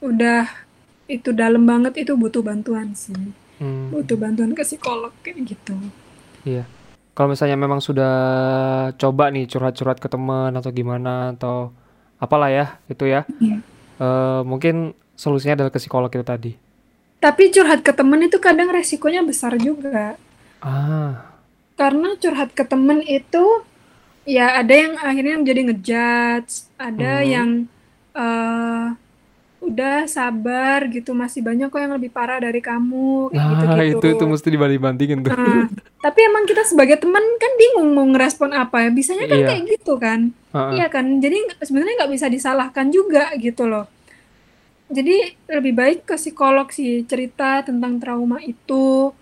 udah 0.00 0.46
itu 1.06 1.30
dalam 1.30 1.64
banget 1.64 2.04
itu 2.04 2.12
butuh 2.14 2.40
bantuan 2.40 2.92
sih 2.92 3.16
Hmm. 3.58 3.90
butuh 3.90 4.14
bantuan 4.14 4.54
ke 4.54 4.62
psikolog 4.62 5.10
kayak 5.18 5.42
gitu 5.44 5.74
Iya. 6.46 6.62
Kalau 7.12 7.34
misalnya 7.34 7.58
memang 7.58 7.82
sudah 7.82 8.14
coba 8.94 9.26
nih 9.28 9.44
curhat-curhat 9.44 9.98
ke 9.98 10.06
teman 10.06 10.54
atau 10.54 10.70
gimana 10.70 11.34
atau 11.34 11.74
apalah 12.16 12.46
ya 12.46 12.78
itu 12.86 13.02
ya. 13.04 13.26
Iya. 13.36 13.58
Eh, 13.98 14.40
mungkin 14.42 14.94
solusinya 15.12 15.58
adalah 15.58 15.74
ke 15.74 15.78
psikolog 15.78 16.06
itu 16.08 16.22
tadi. 16.22 16.52
tapi 17.18 17.50
curhat 17.50 17.82
ke 17.82 17.90
temen 17.90 18.22
itu 18.22 18.38
kadang 18.38 18.70
resikonya 18.70 19.26
besar 19.26 19.58
juga 19.58 20.14
Ah. 20.58 21.34
karena 21.74 22.14
curhat 22.14 22.54
ke 22.54 22.62
temen 22.62 23.02
itu 23.02 23.42
ya 24.22 24.54
ada 24.54 24.70
yang 24.70 24.94
akhirnya 24.94 25.42
jadi 25.42 25.60
ngejudge 25.66 26.70
ada 26.78 27.12
Hmm. 27.16 27.26
yang 27.26 27.48
eh, 28.14 28.86
udah 29.58 30.06
sabar 30.06 30.86
gitu 30.86 31.12
masih 31.12 31.42
banyak 31.42 31.66
kok 31.66 31.76
yang 31.76 31.92
lebih 31.92 32.08
parah 32.08 32.38
dari 32.38 32.58
kamu 32.58 33.28
kayak 33.28 33.36
Nah, 33.36 33.50
gitu-gitu 33.52 33.98
itu 33.98 34.06
itu 34.14 34.24
mesti 34.24 34.48
dibanding-bandingin 34.48 35.18
tuh. 35.20 35.30
Nah, 35.30 35.66
tapi 35.98 36.18
emang 36.22 36.44
kita 36.44 36.62
sebagai 36.62 36.96
teman 36.96 37.20
kan 37.36 37.52
bingung 37.54 37.90
mau 37.90 38.06
ngerespon 38.06 38.54
apa 38.54 38.86
ya 38.86 38.90
bisanya 38.90 39.26
kan 39.26 39.34
Iya. 39.36 39.48
kayak 39.48 39.62
gitu 39.68 39.92
kan 39.96 40.20
Heeh. 40.48 40.70
iya 40.72 40.86
kan 40.86 41.18
jadi 41.18 41.36
sebenarnya 41.58 41.94
nggak 41.98 42.12
bisa 42.14 42.26
disalahkan 42.26 42.86
juga 42.88 43.34
gitu 43.34 43.66
loh 43.66 43.90
jadi 44.88 45.16
lebih 45.50 45.74
baik 45.74 45.98
ke 46.04 46.16
psikolog 46.16 46.70
sih 46.70 47.02
cerita 47.04 47.60
tentang 47.60 47.98
trauma 47.98 48.38
itu 48.40 49.12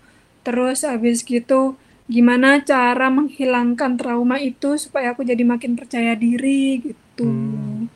terus 0.41 0.85
habis 0.85 1.21
gitu 1.21 1.75
gimana 2.05 2.61
cara 2.61 3.09
menghilangkan 3.09 3.99
trauma 3.99 4.39
itu 4.39 4.77
supaya 4.77 5.11
aku 5.11 5.25
jadi 5.25 5.43
makin 5.43 5.75
percaya 5.75 6.13
diri 6.13 6.85
gitu 6.85 7.25
Hmm. 7.25 7.89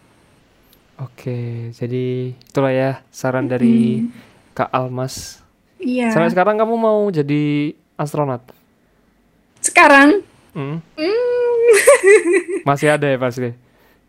Oke, 1.02 1.74
jadi 1.74 2.38
itulah 2.38 2.70
ya 2.70 2.92
saran 3.10 3.50
dari 3.50 4.06
Kak 4.54 4.70
Almas. 4.70 5.42
iya 5.82 6.14
Sampai 6.14 6.30
sekarang 6.30 6.62
kamu 6.62 6.78
mau 6.78 7.10
jadi 7.10 7.74
astronot? 7.98 8.42
sekarang 9.62 10.26
Hmm? 10.52 10.84
hmm, 11.00 11.60
Masih 12.68 12.92
ada 12.92 13.08
ya 13.08 13.16
pasti. 13.16 13.56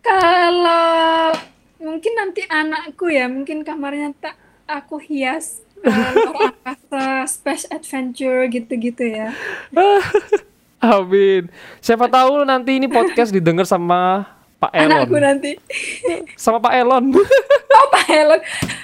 Kalau 0.03 1.31
mungkin 1.79 2.13
nanti 2.19 2.43
anakku 2.51 3.07
ya, 3.15 3.31
mungkin 3.31 3.63
kamarnya 3.63 4.11
tak 4.19 4.35
aku 4.67 4.99
hias 4.99 5.63
uh, 5.87 6.11
luar 6.19 6.51
angkasa, 6.67 7.31
space 7.31 7.67
adventure 7.71 8.51
gitu-gitu 8.51 9.07
ya. 9.07 9.31
Amin. 10.83 11.47
Siapa 11.79 12.11
tahu 12.11 12.43
nanti 12.43 12.75
ini 12.75 12.91
podcast 12.91 13.31
didengar 13.31 13.63
sama 13.63 14.27
Pak 14.63 14.71
Anakku 14.73 15.11
Elon. 15.13 15.23
nanti. 15.25 15.53
Sama 16.39 16.59
Pak 16.59 16.73
Elon. 16.73 17.05
Oh, 17.73 17.89
Pak 17.89 18.05
Elon. 18.07 18.37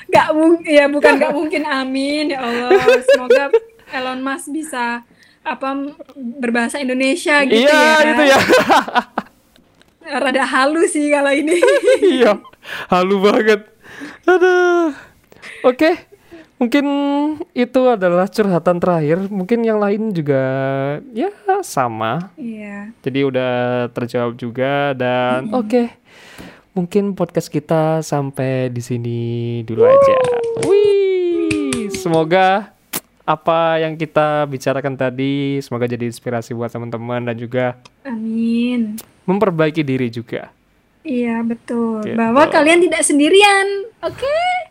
Gak 0.09 0.29
mungkin, 0.33 0.65
ya 0.67 0.89
bukan 0.89 1.21
gak 1.21 1.31
mungkin, 1.31 1.63
amin 1.63 2.33
ya 2.33 2.41
Allah. 2.41 2.73
Semoga 3.05 3.53
Elon 3.89 4.19
Musk 4.19 4.49
bisa 4.49 5.05
apa 5.45 5.69
berbahasa 6.17 6.81
Indonesia 6.81 7.45
gitu 7.45 7.69
Iya, 7.69 7.69
ya. 7.69 8.01
gitu 8.03 8.23
ya. 8.25 8.39
Rada 10.09 10.41
halu 10.43 10.89
sih 10.89 11.13
kalau 11.13 11.31
ini. 11.31 11.61
Iya. 12.17 12.41
Halu 12.89 13.21
banget. 13.21 13.69
Aduh. 14.25 14.97
Oke. 15.63 16.08
Mungkin 16.59 16.87
itu 17.55 17.81
adalah 17.87 18.27
curhatan 18.27 18.83
terakhir. 18.83 19.31
Mungkin 19.31 19.63
yang 19.63 19.79
lain 19.79 20.11
juga 20.11 20.43
ya 21.15 21.31
sama. 21.63 22.35
Iya. 22.35 22.91
Jadi 22.99 23.19
udah 23.23 23.55
terjawab 23.95 24.35
juga 24.35 24.91
dan 24.99 25.55
oke. 25.55 25.87
mungkin 26.75 27.15
podcast 27.15 27.47
kita 27.51 28.03
sampai 28.03 28.75
di 28.75 28.83
sini 28.83 29.21
dulu 29.63 29.87
aja. 29.87 30.17
Wih, 30.67 31.95
semoga 31.95 32.75
apa 33.23 33.79
yang 33.79 33.95
kita 33.95 34.49
bicarakan 34.51 34.99
tadi 34.99 35.63
semoga 35.63 35.85
jadi 35.85 36.09
inspirasi 36.09 36.57
buat 36.57 36.73
teman-teman 36.73 37.29
dan 37.29 37.37
juga 37.37 37.77
Amin. 38.03 38.99
memperbaiki 39.29 39.87
diri 39.87 40.11
juga. 40.11 40.51
Iya, 41.07 41.41
betul. 41.47 42.03
Gitu. 42.03 42.19
Bahwa 42.19 42.51
kalian 42.51 42.83
tidak 42.83 43.07
sendirian. 43.07 43.87
Oke? 44.03 44.68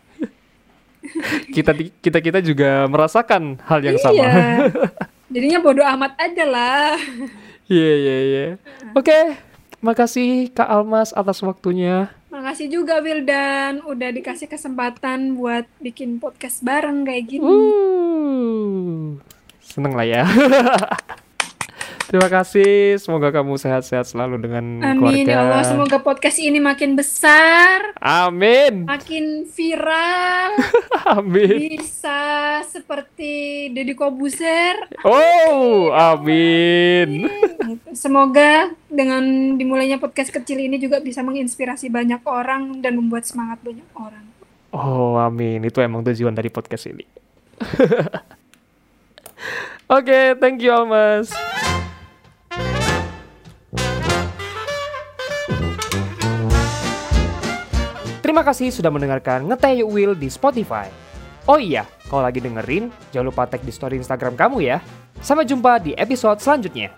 Kita 1.56 1.72
kita 1.74 2.18
kita 2.22 2.38
juga 2.44 2.86
merasakan 2.86 3.58
hal 3.66 3.80
yang 3.82 3.98
sama. 3.98 4.22
Iya. 4.22 4.70
Jadinya 5.34 5.58
bodoh 5.60 5.84
amat 5.84 6.16
aja 6.16 6.44
lah. 6.48 6.96
Iya 7.68 7.92
iya 8.00 8.16
iya. 8.24 8.46
Oke, 8.96 9.36
makasih 9.84 10.48
Kak 10.56 10.68
Almas 10.68 11.12
atas 11.12 11.44
waktunya. 11.44 12.08
Makasih 12.32 12.72
juga 12.72 13.00
Wildan 13.04 13.84
udah 13.84 14.08
dikasih 14.12 14.48
kesempatan 14.48 15.36
buat 15.36 15.68
bikin 15.80 16.16
podcast 16.16 16.64
bareng 16.64 17.04
kayak 17.04 17.24
gini. 17.28 17.44
Uh, 17.44 19.20
seneng 19.60 19.92
lah 19.92 20.06
ya. 20.08 20.24
Terima 22.08 22.24
kasih, 22.24 22.96
semoga 22.96 23.28
kamu 23.28 23.60
sehat-sehat 23.60 24.08
selalu 24.08 24.40
dengan 24.40 24.64
Amin 24.80 24.96
keluarga. 24.96 25.28
ya 25.28 25.38
Allah, 25.44 25.60
semoga 25.60 26.00
podcast 26.00 26.40
ini 26.40 26.56
makin 26.56 26.96
besar, 26.96 27.92
Amin. 28.00 28.88
makin 28.88 29.44
viral, 29.44 30.56
Amin. 31.20 31.76
bisa 31.76 32.16
seperti 32.64 33.68
Deddy 33.76 33.92
Kobuser. 33.92 34.88
Oh, 35.04 35.92
amin. 35.92 37.28
Semoga 37.92 38.72
dengan 38.88 39.60
dimulainya 39.60 40.00
podcast 40.00 40.32
kecil 40.32 40.64
ini 40.64 40.80
juga 40.80 41.04
bisa 41.04 41.20
menginspirasi 41.20 41.92
banyak 41.92 42.24
orang 42.24 42.80
dan 42.80 42.96
membuat 42.96 43.28
semangat 43.28 43.60
banyak 43.60 43.84
orang. 43.92 44.24
Oh, 44.72 45.20
amin. 45.20 45.60
Itu 45.60 45.84
emang 45.84 46.00
tujuan 46.08 46.32
dari 46.32 46.48
podcast 46.48 46.88
ini. 46.88 47.04
Oke, 49.92 50.32
thank 50.40 50.64
you 50.64 50.72
Almas. 50.72 51.57
Terima 58.38 58.54
kasih 58.54 58.70
sudah 58.70 58.94
mendengarkan 58.94 59.50
Ngeteh 59.50 59.82
Will 59.82 60.14
di 60.14 60.30
Spotify. 60.30 60.86
Oh 61.50 61.58
iya, 61.58 61.82
kalau 62.06 62.22
lagi 62.22 62.38
dengerin, 62.38 62.86
jangan 63.10 63.34
lupa 63.34 63.50
tag 63.50 63.66
di 63.66 63.74
story 63.74 63.98
Instagram 63.98 64.38
kamu 64.38 64.62
ya. 64.62 64.78
Sampai 65.18 65.42
jumpa 65.42 65.82
di 65.82 65.90
episode 65.98 66.38
selanjutnya. 66.38 66.94